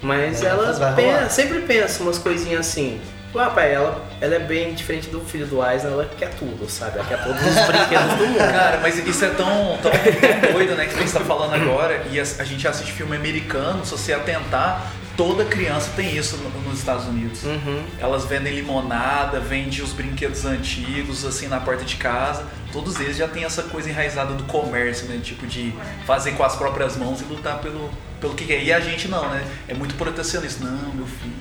Mas 0.02 0.42
É, 0.44 0.48
ela 0.48 0.74
pensa- 0.96 1.30
sempre 1.30 1.60
pensa 1.62 2.04
umas 2.04 2.18
coisinhas 2.18 2.62
assim. 2.68 3.00
Pai, 3.34 3.74
ela, 3.74 4.06
ela 4.20 4.36
é 4.36 4.40
bem 4.40 4.74
diferente 4.74 5.10
do 5.10 5.22
filho 5.22 5.46
do 5.48 5.66
Eisner, 5.66 5.92
ela 5.94 6.06
quer 6.18 6.30
tudo, 6.36 6.70
sabe? 6.70 6.98
Ela 7.00 7.08
quer 7.08 7.24
todos 7.24 7.42
os 7.42 7.66
brinquedos 7.66 8.14
do 8.18 8.28
mundo. 8.28 8.38
Cara, 8.38 8.80
mas 8.82 8.98
isso 8.98 9.24
é 9.24 9.30
tão, 9.30 9.78
tão, 9.82 9.92
tão 9.92 10.52
doido, 10.54 10.76
né? 10.76 10.86
Que 10.86 10.94
você 10.96 11.18
tá 11.18 11.24
falando 11.26 11.54
agora, 11.54 12.04
e 12.12 12.20
a, 12.20 12.24
a 12.24 12.44
gente 12.44 12.68
assiste 12.68 12.92
filme 12.92 13.16
americano, 13.16 13.86
se 13.86 13.92
você 13.92 14.12
atentar, 14.14 14.86
toda 15.16 15.46
criança 15.46 15.92
tem 15.96 16.16
isso 16.16 16.36
no- 16.38 16.50
nos 16.70 16.80
Estados 16.80 17.06
Unidos. 17.06 17.44
Uhum. 17.44 17.82
Elas 18.00 18.26
vendem 18.26 18.54
limonada, 18.54 19.40
vendem 19.40 19.82
os 19.82 19.94
brinquedos 19.94 20.46
antigos, 20.46 21.24
assim, 21.26 21.48
na 21.48 21.60
porta 21.62 21.86
de 21.86 21.96
casa. 21.96 22.44
Todos 22.74 23.00
eles 23.00 23.16
já 23.18 23.28
têm 23.30 23.46
essa 23.46 23.64
coisa 23.64 23.90
enraizada 23.90 24.34
do 24.34 24.44
comércio, 24.44 25.08
né? 25.08 25.20
Tipo, 25.24 25.48
de 25.48 25.74
fazer 26.06 26.32
com 26.34 26.44
as 26.44 26.56
próprias 26.56 26.98
mãos 26.98 27.22
e 27.22 27.24
lutar 27.26 27.60
pelo, 27.60 27.90
pelo 28.20 28.34
que 28.34 28.46
quer. 28.46 28.62
E 28.64 28.72
a 28.74 28.80
gente 28.80 29.08
não, 29.08 29.30
né? 29.30 29.42
É 29.68 29.74
muito 29.74 29.96
protecionista. 29.96 30.64
Não, 30.66 30.94
meu 30.94 31.06
filho, 31.06 31.34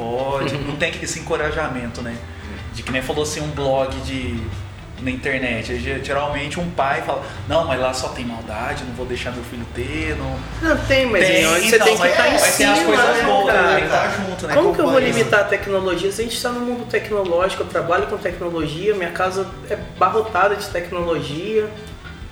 pode. 0.00 0.54
não 0.58 0.76
tem 0.76 0.92
esse 1.02 1.20
encorajamento, 1.20 2.02
né? 2.02 2.16
De 2.74 2.82
que 2.82 2.92
nem 2.92 3.02
falou 3.02 3.22
assim, 3.22 3.40
um 3.40 3.50
blog 3.50 3.94
de 4.00 4.40
na 5.02 5.10
internet. 5.10 5.78
Geralmente 6.02 6.60
um 6.60 6.70
pai 6.70 7.02
fala, 7.02 7.22
não, 7.48 7.66
mas 7.66 7.80
lá 7.80 7.92
só 7.92 8.08
tem 8.08 8.24
maldade, 8.24 8.84
não 8.84 8.94
vou 8.94 9.06
deixar 9.06 9.32
meu 9.32 9.42
filho 9.44 9.66
ter, 9.74 10.16
não. 10.16 10.38
Não 10.62 10.76
tem, 10.86 11.06
mas 11.06 11.26
Tem, 11.26 11.42
em 11.42 11.46
onde 11.46 11.66
então, 11.68 11.78
você 11.78 11.84
tem 11.84 11.98
que 11.98 12.06
estar 12.06 12.28
em 12.28 12.32
mas 12.32 12.42
tem 12.42 12.52
cima, 12.52 12.72
as 12.72 12.82
coisas 12.82 13.16
né, 13.16 13.22
boas, 13.24 13.54
tem 13.54 13.76
que 13.76 13.84
estar 13.84 14.10
junto, 14.10 14.46
né? 14.46 14.54
Como 14.54 14.74
que 14.74 14.80
eu 14.80 14.90
vou 14.90 14.98
limitar 14.98 15.40
a 15.40 15.44
tecnologia? 15.44 16.12
Se 16.12 16.20
a 16.20 16.24
gente 16.24 16.36
está 16.36 16.50
no 16.50 16.60
mundo 16.60 16.86
tecnológico, 16.88 17.62
eu 17.62 17.66
trabalho 17.66 18.06
com 18.06 18.16
tecnologia, 18.16 18.94
minha 18.94 19.10
casa 19.10 19.46
é 19.68 19.76
barrotada 19.98 20.56
de 20.56 20.68
tecnologia. 20.68 21.68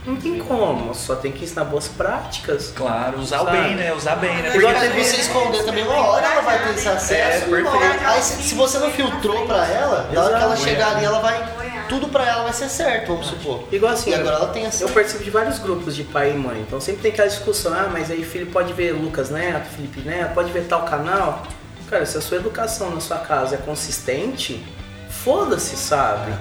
Não 0.06 0.16
tem 0.16 0.38
como, 0.38 0.94
só 0.94 1.16
tem 1.16 1.30
que 1.32 1.44
ensinar 1.44 1.64
boas 1.64 1.86
práticas. 1.88 2.72
Claro, 2.74 3.18
usar 3.18 3.38
Sabe? 3.40 3.50
bem, 3.58 3.74
né? 3.74 3.92
Usar 3.92 4.16
bem, 4.16 4.34
né? 4.36 4.50
Porque 4.50 4.66
Porque 4.66 5.04
se 5.04 5.10
você 5.10 5.20
esconder 5.20 5.64
também 5.64 5.84
uma 5.84 5.96
hora, 5.98 6.26
ela 6.26 6.40
vai 6.40 6.58
ter 6.62 6.74
esse 6.74 6.88
acesso. 6.88 7.54
É, 7.54 7.62
hora- 7.62 8.10
Aí 8.10 8.22
se, 8.22 8.42
se 8.42 8.54
você 8.54 8.78
não 8.78 8.90
filtrou 8.90 9.46
pra 9.46 9.66
ela, 9.66 10.08
na 10.12 10.22
hora 10.22 10.36
que 10.38 10.42
ela 10.42 10.56
chegar 10.56 10.96
ali, 10.96 11.04
ela 11.04 11.18
vai. 11.20 11.58
Tudo 11.88 12.08
pra 12.08 12.26
ela 12.26 12.42
vai 12.44 12.52
ser 12.52 12.68
certo, 12.68 13.08
vamos 13.08 13.26
supor. 13.26 13.64
Igual 13.72 13.92
assim, 13.92 14.10
E 14.10 14.14
agora 14.14 14.36
ela 14.36 14.48
tem 14.48 14.66
essa. 14.66 14.84
eu 14.84 14.88
participo 14.90 15.24
de 15.24 15.30
vários 15.30 15.58
grupos 15.58 15.96
de 15.96 16.04
pai 16.04 16.30
e 16.32 16.34
mãe, 16.34 16.60
então 16.66 16.78
sempre 16.82 17.00
tem 17.00 17.10
aquela 17.12 17.28
discussão, 17.28 17.72
ah, 17.72 17.88
mas 17.90 18.10
aí 18.10 18.22
filho 18.24 18.46
pode 18.48 18.74
ver 18.74 18.92
Lucas 18.92 19.30
Neto, 19.30 19.66
Felipe 19.74 20.02
Neto, 20.02 20.34
pode 20.34 20.52
ver 20.52 20.64
tal 20.66 20.82
canal. 20.82 21.42
Cara, 21.88 22.04
se 22.04 22.18
a 22.18 22.20
sua 22.20 22.36
educação 22.36 22.90
na 22.94 23.00
sua 23.00 23.16
casa 23.18 23.54
é 23.54 23.58
consistente, 23.58 24.62
foda-se, 25.08 25.76
sabe? 25.76 26.32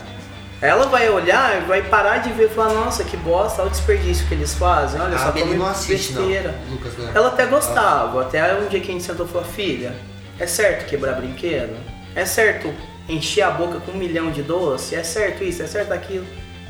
Ela 0.61 0.87
vai 0.87 1.07
olhar 1.09 1.61
e 1.61 1.65
vai 1.65 1.83
parar 1.83 2.17
de 2.17 2.31
ver 2.33 2.45
e 2.45 2.49
falar, 2.49 2.73
nossa, 2.73 3.03
que 3.03 3.15
bosta, 3.17 3.61
olha 3.61 3.67
o 3.69 3.71
desperdício 3.71 4.25
que 4.27 4.33
eles 4.33 4.55
fazem, 4.55 4.99
olha 4.99 5.15
a 5.15 5.19
só 5.19 5.31
como 5.31 5.53
não 5.53 5.67
assiste, 5.67 6.13
besteira. 6.13 6.55
não. 6.65 6.73
Lucas, 6.73 6.93
né? 6.97 7.11
Ela 7.13 7.27
até 7.27 7.45
gostava, 7.45 8.21
até 8.23 8.53
um 8.55 8.67
dia 8.67 8.79
que 8.79 8.89
a 8.89 8.93
gente 8.93 9.03
sentou 9.03 9.25
e 9.27 9.29
falou, 9.29 9.45
filha, 9.47 9.93
é 10.39 10.47
certo 10.47 10.87
quebrar 10.89 11.13
brinquedo? 11.13 11.77
É 12.15 12.25
certo 12.25 12.73
encher 13.07 13.43
a 13.43 13.51
boca 13.51 13.79
com 13.79 13.91
um 13.91 13.97
milhão 13.97 14.31
de 14.31 14.41
doce? 14.41 14.95
É 14.95 15.03
certo 15.03 15.43
isso? 15.43 15.61
É 15.61 15.67
certo 15.67 15.91
aquilo? 15.93 16.25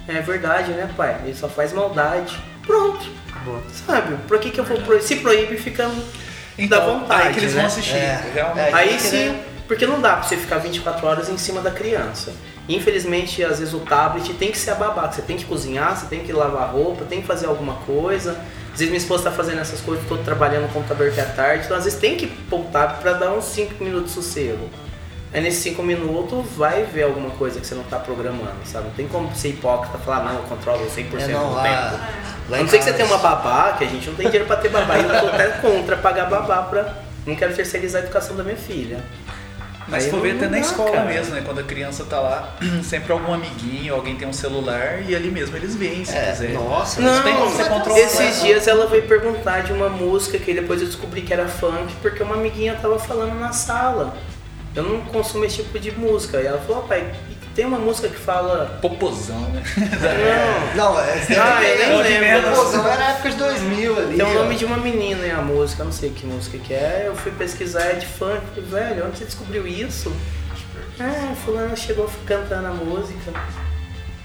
É 0.05 0.19
verdade, 0.21 0.71
né, 0.73 0.89
pai? 0.97 1.21
Ele 1.23 1.33
só 1.35 1.47
faz 1.47 1.71
maldade. 1.71 2.37
Pronto. 2.65 3.05
Sabe? 3.85 4.17
Por 4.27 4.37
que, 4.39 4.51
que 4.51 4.59
eu 4.59 4.65
vou 4.65 4.77
proibir? 4.81 5.05
Se 5.05 5.15
proíbe, 5.17 5.55
fica 5.55 5.83
da 6.67 6.79
vontade. 6.81 7.05
Então, 7.05 7.17
aí 7.17 7.33
que 7.33 7.39
eles 7.39 7.53
né? 7.53 7.59
vão 7.61 7.67
assistir, 7.67 7.95
É. 7.95 8.31
realmente. 8.33 8.69
É. 8.69 8.73
Aí 8.73 8.89
que 8.97 9.01
sim, 9.01 9.09
querer- 9.11 9.43
porque 9.67 9.85
não 9.87 10.01
dá 10.01 10.17
pra 10.17 10.23
você 10.23 10.35
ficar 10.35 10.57
24 10.57 11.07
horas 11.07 11.29
em 11.29 11.37
cima 11.37 11.61
da 11.61 11.71
criança. 11.71 12.33
Infelizmente, 12.69 13.43
às 13.43 13.59
vezes 13.59 13.73
o 13.73 13.79
tablet 13.79 14.33
tem 14.33 14.51
que 14.51 14.57
ser 14.57 14.71
a 14.71 14.75
babá, 14.75 15.09
você 15.11 15.21
tem 15.21 15.37
que 15.37 15.45
cozinhar, 15.45 15.95
você 15.95 16.05
tem 16.07 16.19
que 16.19 16.33
lavar 16.33 16.69
roupa, 16.71 17.05
tem 17.05 17.21
que 17.21 17.27
fazer 17.27 17.45
alguma 17.47 17.75
coisa. 17.85 18.31
Às 18.73 18.79
vezes 18.79 18.87
minha 18.89 18.97
esposa 18.97 19.23
tá 19.23 19.31
fazendo 19.31 19.59
essas 19.59 19.79
coisas, 19.81 20.05
tô 20.07 20.17
trabalhando 20.17 20.63
no 20.63 20.69
computador 20.69 21.07
até 21.09 21.21
a 21.21 21.25
tarde, 21.25 21.65
então 21.65 21.77
às 21.77 21.85
vezes 21.85 21.97
tem 21.99 22.15
que 22.17 22.27
pôr 22.27 22.59
o 22.61 22.63
tablet 22.65 23.01
pra 23.01 23.13
dar 23.13 23.31
uns 23.31 23.45
5 23.45 23.81
minutos 23.83 24.09
de 24.09 24.21
sossego. 24.21 24.69
Aí 25.33 25.41
nesses 25.41 25.61
5 25.63 25.81
minutos 25.83 26.45
vai 26.55 26.83
ver 26.83 27.03
alguma 27.03 27.29
coisa 27.31 27.59
que 27.59 27.65
você 27.67 27.75
não 27.75 27.83
tá 27.83 27.97
programando, 27.99 28.55
sabe? 28.65 28.85
Não 28.87 28.93
tem 28.93 29.07
como 29.07 29.33
ser 29.35 29.49
hipócrita 29.49 29.97
e 30.01 30.05
falar, 30.05 30.23
não, 30.25 30.35
eu 30.35 30.43
controlo 30.43 30.85
100% 30.89 31.19
É, 31.21 31.27
não, 31.29 31.49
do 31.49 31.55
lá- 31.55 31.63
tempo. 31.63 32.03
lá 32.49 32.57
A 32.57 32.59
não 32.61 32.67
ser 32.67 32.77
que 32.77 32.83
você 32.83 32.93
tenha 32.93 33.07
uma 33.07 33.17
babá, 33.17 33.73
que 33.77 33.83
a 33.83 33.87
gente 33.87 34.07
não 34.07 34.15
tem 34.15 34.25
dinheiro 34.27 34.45
pra 34.45 34.55
ter 34.57 34.69
babá. 34.69 34.97
E 34.97 35.03
eu 35.03 35.19
tô 35.21 35.27
até 35.27 35.47
contra 35.59 35.97
pagar 35.97 36.29
babá 36.29 36.63
pra. 36.63 36.93
Não 37.25 37.35
quero 37.35 37.53
terceirizar 37.53 38.01
a 38.01 38.05
educação 38.05 38.37
da 38.37 38.43
minha 38.43 38.55
filha. 38.55 38.99
Mas 39.89 40.03
se 40.03 40.09
for 40.09 40.19
ver 40.21 40.33
não 40.33 40.41
até 40.41 40.49
na 40.49 40.59
escola 40.59 40.91
cara. 40.91 41.05
mesmo, 41.05 41.33
né? 41.35 41.41
Quando 41.45 41.59
a 41.59 41.63
criança 41.63 42.03
tá 42.03 42.19
lá, 42.19 42.55
sempre 42.83 43.11
algum 43.13 43.33
amiguinho, 43.33 43.93
alguém 43.93 44.15
tem 44.15 44.27
um 44.27 44.33
celular 44.33 45.01
e 45.07 45.15
ali 45.15 45.31
mesmo 45.31 45.55
eles 45.55 45.75
veem, 45.75 46.03
se 46.03 46.13
É, 46.15 46.31
quiser. 46.31 46.51
nossa, 46.53 46.99
Não, 47.01 47.13
Não 47.15 47.23
tem 47.23 47.35
como 47.35 47.49
você 47.49 47.63
controlar. 47.65 47.99
esses 47.99 48.41
dias 48.41 48.67
ela 48.67 48.85
veio 48.87 49.03
perguntar 49.07 49.61
de 49.61 49.71
uma 49.71 49.87
música 49.89 50.37
que 50.37 50.53
depois 50.53 50.81
eu 50.81 50.87
descobri 50.87 51.21
que 51.21 51.31
era 51.33 51.47
funk, 51.47 51.93
porque 52.01 52.21
uma 52.21 52.35
amiguinha 52.35 52.75
tava 52.81 52.99
falando 52.99 53.39
na 53.39 53.53
sala. 53.53 54.15
Eu 54.75 54.83
não 54.83 55.01
consumo 55.01 55.43
esse 55.45 55.63
tipo 55.63 55.79
de 55.79 55.91
música. 55.91 56.39
E 56.41 56.45
ela 56.45 56.59
falou, 56.59 56.83
"Ó, 56.83 56.87
pai, 56.87 57.09
tem 57.57 57.65
uma 57.65 57.79
música 57.79 58.07
que 58.07 58.15
fala. 58.19 58.77
Popozão, 58.81 59.41
né? 59.49 59.63
Não, 60.75 60.91
Não, 60.93 60.99
é. 61.01 61.13
Ah, 61.37 61.63
eu 61.63 61.77
nem 61.79 61.89
Não, 61.89 62.03
de 62.03 62.09
lembro. 62.09 62.27
menos. 62.27 62.57
Pô, 62.59 62.77
não 62.77 62.87
era 62.87 63.03
época 63.09 63.29
de 63.31 63.35
2000 63.37 63.97
ali. 63.97 64.15
Tem 64.17 64.25
o 64.25 64.29
ó. 64.29 64.33
nome 64.43 64.55
de 64.55 64.63
uma 64.65 64.77
menina 64.77 65.25
em 65.25 65.31
a 65.31 65.41
música, 65.41 65.81
eu 65.81 65.85
não 65.85 65.91
sei 65.91 66.11
que 66.11 66.25
música 66.27 66.57
que 66.59 66.71
é. 66.73 67.05
Eu 67.07 67.15
fui 67.15 67.31
pesquisar, 67.31 67.81
é 67.81 67.93
de 67.93 68.05
funk. 68.05 68.39
Falei, 68.53 68.69
Velho, 68.69 69.07
onde 69.07 69.17
você 69.17 69.25
descobriu 69.25 69.65
isso? 69.67 70.15
Ah, 70.99 71.33
fulana 71.43 71.75
chegou 71.75 72.07
cantando 72.27 72.67
a 72.67 72.71
música. 72.71 73.31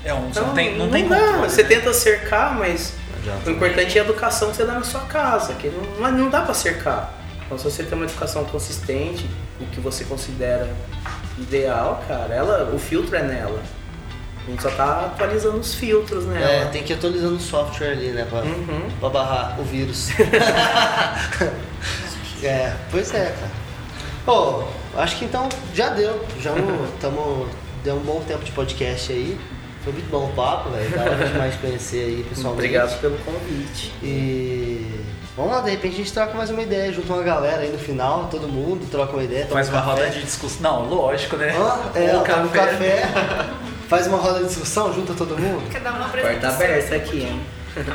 É 0.04 0.12
um, 0.12 0.28
Então, 0.28 0.48
não 0.48 0.54
tem, 0.54 0.76
não 0.76 0.90
tem 0.90 1.08
dá. 1.08 1.16
controle. 1.18 1.50
Você 1.50 1.62
né? 1.62 1.68
tenta 1.70 1.92
cercar, 1.94 2.54
mas 2.58 2.92
Não 3.24 3.32
adianta. 3.32 3.48
o 3.50 3.52
importante 3.54 3.96
é 3.98 4.00
a 4.02 4.04
educação 4.04 4.50
que 4.50 4.56
você 4.56 4.64
dá 4.64 4.74
na 4.74 4.84
sua 4.84 5.00
casa, 5.02 5.54
que 5.54 5.68
não, 5.68 6.10
não- 6.10 6.18
não 6.18 6.28
dá 6.30 6.42
pra 6.42 6.52
cercar. 6.54 7.14
Então 7.46 7.56
se 7.56 7.64
você 7.64 7.82
tem 7.82 7.94
uma 7.96 8.04
educação 8.06 8.44
consistente, 8.44 9.26
o 9.60 9.64
que 9.66 9.80
você 9.80 10.04
considera 10.04 10.68
ideal, 11.38 12.02
cara. 12.08 12.34
Ela, 12.34 12.70
o 12.74 12.78
filtro 12.78 13.14
é 13.16 13.22
nela. 13.22 13.60
A 14.46 14.50
gente 14.50 14.62
só 14.62 14.70
tá 14.70 15.06
atualizando 15.06 15.58
os 15.58 15.74
filtros 15.74 16.24
nela. 16.26 16.44
É, 16.44 16.64
tem 16.66 16.82
que 16.82 16.92
ir 16.92 16.96
atualizando 16.96 17.36
o 17.36 17.40
software 17.40 17.92
ali, 17.92 18.08
né? 18.10 18.26
Pra, 18.28 18.40
Uhum. 18.40 18.88
pra 18.98 19.08
barrar 19.08 19.60
o 19.60 19.64
vírus. 19.64 20.10
é, 22.42 22.72
pois 22.90 23.12
é, 23.14 23.26
cara. 23.26 23.62
Pô, 24.24 24.64
acho 24.96 25.16
que 25.18 25.24
então 25.24 25.48
já 25.74 25.88
deu. 25.90 26.24
Já 26.40 26.52
tamo, 27.00 27.48
deu 27.84 27.96
um 27.96 28.00
bom 28.00 28.20
tempo 28.26 28.44
de 28.44 28.52
podcast 28.52 29.12
aí. 29.12 29.38
Foi 29.84 29.92
muito 29.92 30.08
bom 30.10 30.26
o 30.26 30.32
papo, 30.32 30.70
velho. 30.70 30.90
Da 30.90 31.02
hora 31.02 31.28
demais 31.28 31.52
de 31.54 31.58
conhecer 31.58 32.04
aí 32.04 32.26
pessoalmente. 32.28 32.66
Obrigado 32.66 33.00
pelo 33.00 33.18
convite. 33.18 33.92
E 34.02 35.00
vamos 35.36 35.52
lá, 35.52 35.60
de 35.60 35.70
repente 35.70 35.94
a 35.94 35.96
gente 35.98 36.12
troca 36.12 36.34
mais 36.34 36.50
uma 36.50 36.62
ideia, 36.62 36.92
junta 36.92 37.12
uma 37.12 37.22
galera 37.22 37.62
aí 37.62 37.70
no 37.72 37.78
final, 37.78 38.28
todo 38.30 38.48
mundo 38.48 38.88
troca 38.90 39.12
uma 39.12 39.22
ideia, 39.24 39.46
toma 39.46 39.54
Faz 39.56 39.68
um 39.68 39.72
uma 39.72 39.80
café. 39.82 39.92
roda 39.92 40.10
de 40.10 40.22
discussão. 40.22 40.60
Não, 40.60 40.88
lógico, 40.88 41.36
né? 41.36 41.54
Ó, 41.58 41.98
é, 41.98 42.16
um 42.16 42.48
café, 42.48 43.02
faz 43.88 44.06
uma 44.06 44.18
roda 44.18 44.40
de 44.40 44.46
discussão, 44.46 44.92
junta 44.92 45.14
todo 45.14 45.38
mundo. 45.38 45.62
Cada 45.72 45.90
uma 45.90 46.08
Porta 46.08 46.18
apresentação. 46.18 46.64
aberta 46.66 46.96
aqui, 46.96 47.22
hein? 47.22 47.40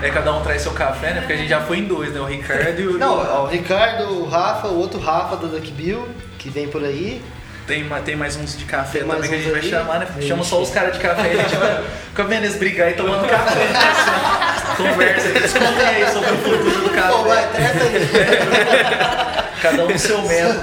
É 0.02 0.10
cada 0.10 0.34
um 0.34 0.42
traz 0.42 0.64
seu 0.64 0.72
café, 0.72 1.14
né? 1.14 1.20
Porque 1.20 1.34
a 1.34 1.38
gente 1.38 1.50
já 1.50 1.62
foi 1.62 1.78
em 1.78 1.84
dois, 1.84 2.12
né? 2.12 2.20
O 2.20 2.26
Ricardo 2.26 2.82
e 2.82 2.88
o. 2.88 2.98
Não, 2.98 3.16
ó, 3.20 3.44
o 3.44 3.48
Ricardo, 3.48 4.24
o 4.24 4.28
Rafa, 4.28 4.70
o 4.70 4.80
outro 4.80 5.00
Rafa 5.00 5.36
da 5.36 5.48
Duck 5.48 5.72
Bill, 5.72 6.08
que 6.40 6.50
vem 6.50 6.68
por 6.68 6.84
aí. 6.84 7.22
Tem, 7.68 7.88
tem 8.04 8.16
mais 8.16 8.36
uns 8.38 8.58
de 8.58 8.64
café 8.66 9.00
Tem 9.00 9.08
também 9.08 9.30
que 9.30 9.36
a 9.36 9.38
gente 9.38 9.52
vai 9.52 9.62
chamar, 9.62 10.00
né? 10.00 10.08
A 10.18 10.22
Chama 10.22 10.44
só 10.44 10.62
os 10.62 10.70
caras 10.72 10.94
de 10.94 11.00
café 11.00 11.36
e 11.36 11.40
a 11.40 11.44
gente 11.44 11.56
vai 11.58 11.84
ficar 12.10 12.24
vendo 12.24 12.46
eles 12.46 12.56
brigar 12.56 12.90
e 12.90 12.94
tomando 12.94 13.28
café. 13.28 13.68
Conversa, 14.78 15.28
eles 15.30 15.54
contem 15.54 15.86
aí 15.86 16.12
sobre 16.12 16.32
o 16.32 16.38
futuro 16.38 16.82
do 16.82 16.90
Pô, 16.90 17.24
vai, 17.24 17.52
treta 17.52 17.84
aí. 17.84 19.58
Cada 19.62 19.86
um 19.86 19.90
no 19.90 20.00
seu 20.00 20.22
método. 20.22 20.62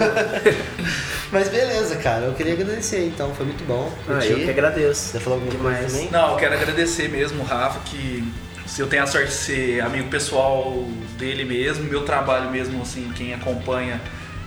Mas 1.33 1.48
beleza, 1.48 1.96
cara, 1.96 2.27
eu 2.27 2.35
queria 2.35 2.53
agradecer 2.53 3.05
então, 3.07 3.35
foi 3.35 3.44
muito 3.46 3.64
bom. 3.64 3.92
Ah, 4.09 4.24
eu 4.24 4.38
que 4.38 4.50
agradeço. 4.50 5.09
Você 5.09 5.18
falou 5.18 5.40
alguma 5.40 5.59
coisa 5.59 5.88
também? 5.88 6.09
Não, 6.11 6.31
eu 6.31 6.37
quero 6.37 6.55
agradecer 6.55 7.09
mesmo 7.09 7.42
o 7.42 7.44
Rafa, 7.44 7.81
que 7.87 8.33
se 8.66 8.81
eu 8.81 8.87
tenho 8.87 9.03
a 9.03 9.07
sorte 9.07 9.29
de 9.29 9.35
ser 9.35 9.81
amigo 9.83 10.09
pessoal 10.09 10.87
dele 11.18 11.44
mesmo, 11.44 11.85
meu 11.85 12.05
trabalho 12.05 12.50
mesmo, 12.50 12.81
assim, 12.83 13.11
quem 13.16 13.35
acompanha, 13.35 14.00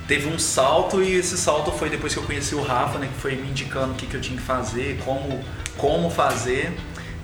teve 0.07 0.27
um 0.27 0.39
salto 0.39 1.03
e 1.03 1.15
esse 1.15 1.37
salto 1.37 1.71
foi 1.71 1.89
depois 1.89 2.13
que 2.13 2.19
eu 2.19 2.23
conheci 2.23 2.55
o 2.55 2.61
Rafa, 2.61 2.97
né, 2.97 3.09
que 3.13 3.19
foi 3.19 3.35
me 3.35 3.49
indicando 3.49 3.91
o 3.91 3.95
que, 3.95 4.05
que 4.05 4.15
eu 4.15 4.21
tinha 4.21 4.37
que 4.37 4.43
fazer, 4.43 4.97
como, 5.03 5.43
como 5.77 6.09
fazer. 6.09 6.71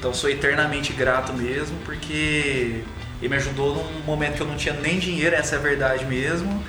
Então 0.04 0.14
sou 0.14 0.30
eternamente 0.30 0.92
grato 0.92 1.32
mesmo, 1.32 1.78
porque 1.86 2.84
ele 3.22 3.30
me 3.30 3.38
ajudou 3.38 3.74
num 3.74 4.02
momento 4.02 4.36
que 4.36 4.42
eu 4.42 4.48
não 4.48 4.58
tinha 4.58 4.74
nem 4.74 5.00
dinheiro, 5.00 5.34
essa 5.34 5.56
é 5.56 5.58
a 5.58 5.62
verdade 5.62 6.04
mesmo, 6.04 6.62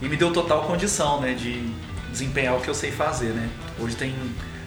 e 0.00 0.08
me 0.08 0.16
deu 0.16 0.32
total 0.32 0.62
condição, 0.62 1.20
né, 1.20 1.34
de 1.34 1.68
desempenhar 2.12 2.54
o 2.54 2.60
que 2.60 2.68
eu 2.68 2.74
sei 2.74 2.92
fazer, 2.92 3.30
né. 3.30 3.48
Hoje 3.80 3.96
tem 3.96 4.14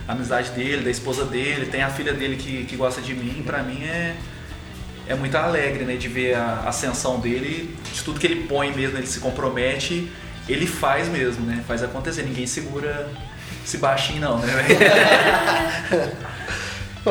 a 0.05 0.11
amizade 0.11 0.51
dele, 0.51 0.83
da 0.83 0.91
esposa 0.91 1.23
dele, 1.23 1.67
tem 1.67 1.81
a 1.81 1.89
filha 1.89 2.11
dele 2.11 2.35
que, 2.35 2.65
que 2.65 2.75
gosta 2.75 2.99
de 2.99 3.13
mim, 3.13 3.41
pra 3.45 3.63
mim 3.63 3.85
é 3.85 4.17
é 5.07 5.15
muito 5.15 5.35
alegre, 5.37 5.85
né, 5.85 5.95
de 5.95 6.09
ver 6.09 6.35
a 6.35 6.65
ascensão 6.67 7.21
dele, 7.21 7.73
de 7.93 8.03
tudo 8.03 8.19
que 8.19 8.27
ele 8.27 8.47
põe 8.47 8.73
mesmo, 8.73 8.97
ele 8.97 9.07
se 9.07 9.21
compromete, 9.21 10.11
ele 10.49 10.67
faz 10.67 11.07
mesmo, 11.07 11.45
né, 11.45 11.63
faz 11.65 11.81
acontecer, 11.81 12.23
ninguém 12.23 12.45
segura 12.45 13.09
esse 13.63 13.77
baixinho 13.77 14.19
não, 14.19 14.39
né, 14.39 14.47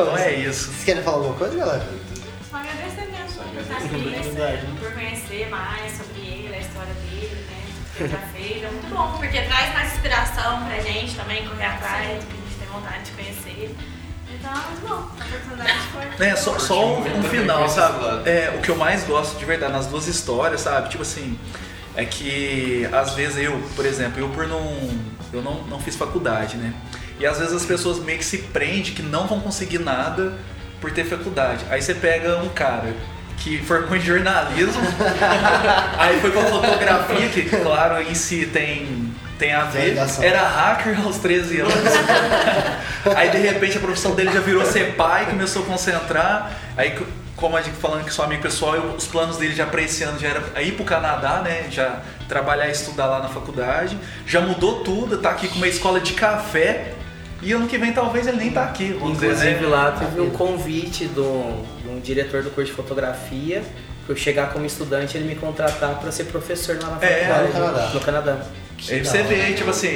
Então 0.01 0.17
é 0.17 0.33
isso. 0.33 0.65
Vocês 0.71 0.83
querem 0.85 1.03
falar 1.03 1.17
alguma 1.17 1.35
coisa, 1.35 1.55
galera? 1.57 1.87
Só 2.49 2.57
agradecer 2.57 3.11
mesmo 3.11 3.43
por 3.43 3.61
estar 3.61 3.77
aqui, 3.77 4.67
por 4.79 4.93
conhecer 4.93 5.49
mais 5.49 5.97
sobre 5.97 6.21
ele, 6.21 6.55
a 6.55 6.59
história 6.59 6.93
dele, 6.93 7.45
né? 7.49 7.63
Tudo 7.67 7.95
que 7.95 8.03
ele 8.03 8.09
já 8.09 8.17
fez. 8.17 8.63
É 8.63 8.71
muito 8.71 8.95
bom, 8.95 9.17
porque 9.17 9.41
traz 9.41 9.73
mais 9.73 9.93
inspiração 9.93 10.65
pra 10.65 10.79
gente 10.79 11.15
também 11.15 11.47
correr 11.47 11.65
atrás, 11.65 12.23
do 12.23 12.27
que 12.27 12.33
a 12.33 12.47
gente 12.47 12.59
tem 12.59 12.67
vontade 12.69 13.03
de 13.03 13.11
conhecer. 13.11 13.75
Então 14.31 14.51
é 14.51 14.67
muito 14.67 14.87
bom. 14.87 14.95
A 14.95 15.25
oportunidade 15.25 15.79
foi. 15.91 16.27
É, 16.27 16.35
só, 16.35 16.59
só 16.59 16.85
um, 16.87 17.19
um 17.19 17.23
final, 17.23 17.67
sabe? 17.69 18.29
É, 18.29 18.55
o 18.57 18.61
que 18.61 18.69
eu 18.69 18.75
mais 18.77 19.03
gosto 19.03 19.37
de 19.37 19.45
verdade 19.45 19.73
nas 19.73 19.87
duas 19.87 20.07
histórias, 20.07 20.61
sabe? 20.61 20.89
Tipo 20.89 21.03
assim, 21.03 21.37
é 21.95 22.05
que 22.05 22.87
às 22.91 23.13
vezes 23.13 23.37
eu, 23.37 23.61
por 23.75 23.85
exemplo, 23.85 24.19
eu 24.19 24.29
por 24.29 24.47
não. 24.47 24.63
Eu 25.31 25.43
não, 25.43 25.63
não 25.65 25.79
fiz 25.79 25.95
faculdade, 25.95 26.57
né? 26.57 26.73
E 27.19 27.25
às 27.25 27.37
vezes 27.37 27.53
as 27.53 27.65
pessoas 27.65 27.99
meio 27.99 28.17
que 28.17 28.25
se 28.25 28.37
prendem 28.39 28.93
que 28.93 29.01
não 29.01 29.27
vão 29.27 29.39
conseguir 29.39 29.79
nada 29.79 30.33
por 30.79 30.91
ter 30.91 31.03
faculdade. 31.05 31.65
Aí 31.69 31.81
você 31.81 31.93
pega 31.93 32.37
um 32.37 32.49
cara 32.49 32.93
que 33.37 33.57
formou 33.59 33.95
em 33.95 34.01
jornalismo, 34.01 34.81
aí 35.97 36.19
foi 36.19 36.31
pra 36.31 36.41
fotografia, 36.43 37.29
que 37.29 37.43
claro 37.43 38.01
em 38.01 38.13
si 38.15 38.45
tem, 38.51 39.13
tem 39.37 39.53
a 39.53 39.63
ver. 39.65 39.95
Era 40.25 40.41
hacker 40.47 40.99
aos 41.05 41.17
13 41.17 41.61
anos. 41.61 41.73
Aí 43.15 43.29
de 43.29 43.37
repente 43.37 43.77
a 43.77 43.81
profissão 43.81 44.11
dele 44.15 44.31
já 44.31 44.39
virou 44.41 44.65
ser 44.65 44.95
pai, 44.95 45.25
começou 45.25 45.63
a 45.63 45.65
concentrar. 45.65 46.51
Aí, 46.77 46.91
co- 46.91 47.05
como 47.35 47.55
a 47.55 47.61
gente 47.61 47.77
falando 47.77 48.03
que 48.03 48.13
sou 48.13 48.25
amigo 48.25 48.41
pessoal, 48.41 48.75
eu- 48.75 48.93
os 48.95 49.07
planos 49.07 49.37
dele 49.37 49.55
já 49.55 49.65
pra 49.65 49.81
esse 49.81 50.03
ano 50.03 50.19
já 50.19 50.27
era 50.27 50.61
ir 50.61 50.73
pro 50.73 50.83
Canadá, 50.83 51.41
né? 51.41 51.67
Já 51.71 51.99
trabalhar 52.27 52.67
e 52.67 52.71
estudar 52.71 53.05
lá 53.05 53.19
na 53.19 53.29
faculdade. 53.29 53.97
Já 54.27 54.41
mudou 54.41 54.83
tudo, 54.83 55.17
tá 55.17 55.29
aqui 55.31 55.47
com 55.47 55.55
uma 55.55 55.67
escola 55.67 55.99
de 56.01 56.13
café. 56.13 56.93
E 57.41 57.53
ano 57.53 57.67
que 57.67 57.77
vem 57.77 57.93
talvez 57.93 58.27
ele 58.27 58.37
nem 58.37 58.51
tá 58.51 58.63
aqui, 58.65 58.91
vamos 58.99 59.13
dizer, 59.19 59.27
Inclusive 59.27 59.61
né? 59.61 59.67
lá 59.67 59.91
teve 59.91 60.19
um 60.21 60.29
convite 60.29 61.05
do, 61.05 61.63
de 61.81 61.87
um 61.89 61.99
diretor 61.99 62.43
do 62.43 62.49
curso 62.49 62.69
de 62.71 62.75
fotografia 62.75 63.61
pra 64.05 64.13
eu 64.13 64.17
chegar 64.17 64.51
como 64.51 64.65
estudante 64.65 65.15
e 65.15 65.19
ele 65.21 65.27
me 65.29 65.35
contratar 65.35 65.95
pra 65.99 66.11
ser 66.11 66.25
professor 66.25 66.77
lá 66.81 66.89
na 66.89 67.05
É, 67.05 67.25
faculdade. 67.27 67.47
no 67.47 67.53
Canadá. 67.53 67.89
No 67.93 67.99
Canadá. 68.01 68.37
Aí 68.89 69.03
você 69.05 69.23
vê, 69.23 69.53
tipo 69.53 69.69
assim, 69.69 69.87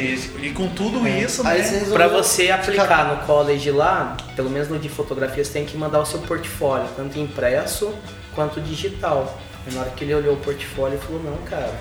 e 0.41 0.49
com 0.51 0.67
tudo 0.69 1.07
isso, 1.07 1.45
Aí 1.47 1.61
né? 1.61 1.63
você 1.79 1.91
Pra 1.93 2.07
você 2.07 2.41
ficar- 2.43 2.55
aplicar 2.55 3.05
no 3.15 3.25
college 3.25 3.71
lá, 3.71 4.15
pelo 4.35 4.49
menos 4.49 4.67
no 4.67 4.77
de 4.77 4.89
fotografia, 4.89 5.43
você 5.43 5.51
tem 5.53 5.65
que 5.65 5.77
mandar 5.77 5.99
o 6.01 6.05
seu 6.05 6.19
portfólio, 6.19 6.85
tanto 6.95 7.17
impresso 7.17 7.93
quanto 8.35 8.59
digital. 8.61 9.37
E 9.65 9.73
na 9.73 9.81
hora 9.81 9.89
que 9.91 10.03
ele 10.03 10.13
olhou 10.13 10.33
o 10.33 10.37
portfólio, 10.37 10.95
ele 10.97 11.01
falou, 11.05 11.21
não, 11.23 11.37
cara, 11.49 11.71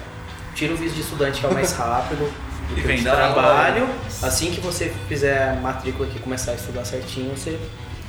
tira 0.54 0.72
o 0.72 0.76
visto 0.76 0.94
de 0.94 1.00
estudante 1.00 1.40
que 1.40 1.46
é 1.46 1.48
o 1.48 1.54
mais 1.54 1.72
rápido. 1.76 2.32
Do 2.68 2.78
E 2.78 2.80
vem 2.82 3.02
dar 3.02 3.20
aula. 3.20 3.32
trabalho. 3.42 3.88
Assim 4.22 4.50
que 4.50 4.60
você 4.60 4.92
fizer 5.08 5.50
a 5.50 5.54
matrícula 5.54 6.06
aqui 6.08 6.16
e 6.18 6.20
começar 6.20 6.52
a 6.52 6.54
estudar 6.54 6.84
certinho, 6.84 7.36
você 7.36 7.58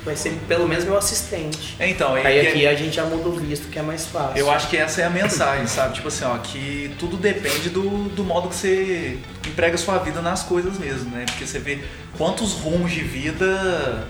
vai 0.05 0.15
ser 0.17 0.31
pelo 0.49 0.67
menos 0.67 0.83
meu 0.83 0.97
assistente. 0.97 1.75
É, 1.79 1.89
Então, 1.89 2.13
Aí 2.15 2.37
é- 2.45 2.49
aqui 2.49 2.67
a 2.67 2.75
gente 2.75 2.93
já 2.95 3.05
muda 3.05 3.29
o 3.29 3.33
visto, 3.39 3.69
que 3.69 3.79
é 3.79 3.81
mais 3.81 4.05
fácil. 4.05 4.37
Eu 4.37 4.51
acho 4.51 4.67
que 4.69 4.75
essa 4.77 5.01
é 5.01 5.05
a 5.05 5.09
mensagem, 5.09 5.65
sabe? 5.65 5.93
Tipo 5.95 6.09
assim, 6.09 6.25
ó, 6.25 6.37
que 6.39 6.93
tudo 6.99 7.15
depende 7.15 7.69
do, 7.69 8.09
do 8.09 8.23
modo 8.23 8.49
que 8.49 8.55
você 8.55 9.17
emprega 9.47 9.77
sua 9.77 9.97
vida 9.99 10.21
nas 10.21 10.43
coisas 10.43 10.77
mesmo, 10.77 11.09
né? 11.15 11.23
Porque 11.25 11.45
você 11.47 11.57
vê 11.59 11.79
quantos 12.17 12.51
rumos 12.53 12.91
de 12.91 13.01
vida 13.01 14.05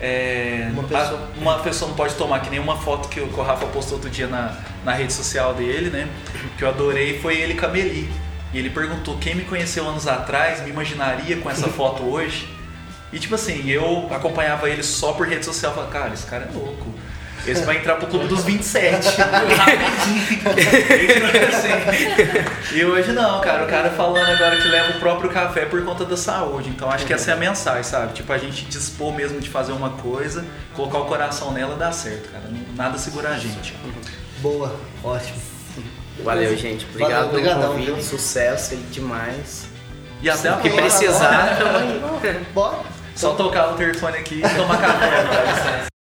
é, 0.00 0.68
Uma 0.72 0.82
a- 0.82 0.86
pessoa- 0.86 1.28
uma 1.36 1.58
pessoa 1.58 1.88
não 1.88 1.96
pode 1.96 2.14
tomar, 2.14 2.38
que 2.40 2.50
nem 2.50 2.60
uma 2.60 2.76
foto 2.76 3.08
que 3.08 3.20
o 3.20 3.26
que 3.26 3.40
o 3.40 3.42
Rafa 3.42 3.66
postou 3.66 3.94
outro 3.94 4.08
dia 4.08 4.28
na, 4.28 4.56
na 4.84 4.92
rede 4.92 5.12
social 5.12 5.52
dele, 5.54 5.90
né? 5.90 6.08
Que 6.56 6.62
eu 6.62 6.68
adorei, 6.68 7.18
foi 7.18 7.36
ele 7.40 7.54
com 7.54 7.66
a 7.66 7.68
Meli. 7.68 8.08
E 8.52 8.58
ele 8.58 8.70
perguntou, 8.70 9.18
quem 9.18 9.34
me 9.34 9.44
conheceu 9.44 9.86
anos 9.88 10.06
atrás 10.06 10.62
me 10.62 10.70
imaginaria 10.70 11.36
com 11.36 11.50
essa 11.50 11.68
foto 11.70 12.02
hoje? 12.04 12.48
E 13.12 13.18
tipo 13.18 13.34
assim, 13.34 13.68
eu 13.68 14.08
acompanhava 14.10 14.68
ele 14.68 14.82
só 14.82 15.12
por 15.12 15.26
rede 15.26 15.44
social, 15.44 15.72
falava, 15.74 15.92
cara, 15.92 16.14
esse 16.14 16.26
cara 16.26 16.48
é 16.50 16.56
louco. 16.56 16.86
Esse 17.46 17.64
vai 17.64 17.78
entrar 17.78 17.96
pro 17.96 18.06
clube 18.08 18.26
dos 18.26 18.44
27. 18.44 19.08
Rapidinho. 19.16 20.42
assim. 21.48 22.76
E 22.76 22.84
hoje 22.84 23.12
não, 23.12 23.40
cara. 23.40 23.64
O 23.64 23.68
cara 23.68 23.90
falando 23.90 24.28
agora 24.28 24.56
que 24.56 24.68
leva 24.68 24.96
o 24.96 25.00
próprio 25.00 25.30
café 25.30 25.64
por 25.64 25.82
conta 25.82 26.04
da 26.04 26.16
saúde. 26.16 26.68
Então 26.68 26.90
acho 26.90 27.06
que 27.06 27.12
essa 27.12 27.30
é 27.30 27.34
a 27.34 27.36
mensagem, 27.36 27.84
sabe? 27.84 28.12
Tipo, 28.12 28.32
a 28.32 28.38
gente 28.38 28.66
dispor 28.66 29.14
mesmo 29.14 29.40
de 29.40 29.48
fazer 29.48 29.72
uma 29.72 29.90
coisa, 29.90 30.44
colocar 30.74 30.98
o 30.98 31.06
coração 31.06 31.52
nela 31.52 31.74
dá 31.76 31.90
certo, 31.90 32.30
cara. 32.30 32.44
Nada 32.76 32.98
segura 32.98 33.30
a 33.30 33.38
gente. 33.38 33.74
Boa, 34.40 34.78
ótimo. 35.02 35.47
Valeu, 36.24 36.56
gente. 36.56 36.86
Obrigado 36.90 37.30
Valeu, 37.30 37.42
pelo 37.42 37.68
convite. 37.68 37.86
viu? 37.92 38.02
Sucesso 38.02 38.74
aí 38.74 38.80
demais. 38.90 39.66
E 40.20 40.28
até 40.28 40.52
O 40.52 40.58
que 40.60 40.70
precisar, 40.70 41.56
tamo 41.58 41.78
aí. 41.78 42.44
Bora. 42.52 42.78
Só 43.14 43.34
tocar 43.34 43.72
o 43.72 43.76
telefone 43.76 44.18
aqui 44.18 44.38
e 44.44 44.56
tomar 44.56 44.80
café. 44.80 45.24
Dá 45.24 45.42
licença. 45.42 45.88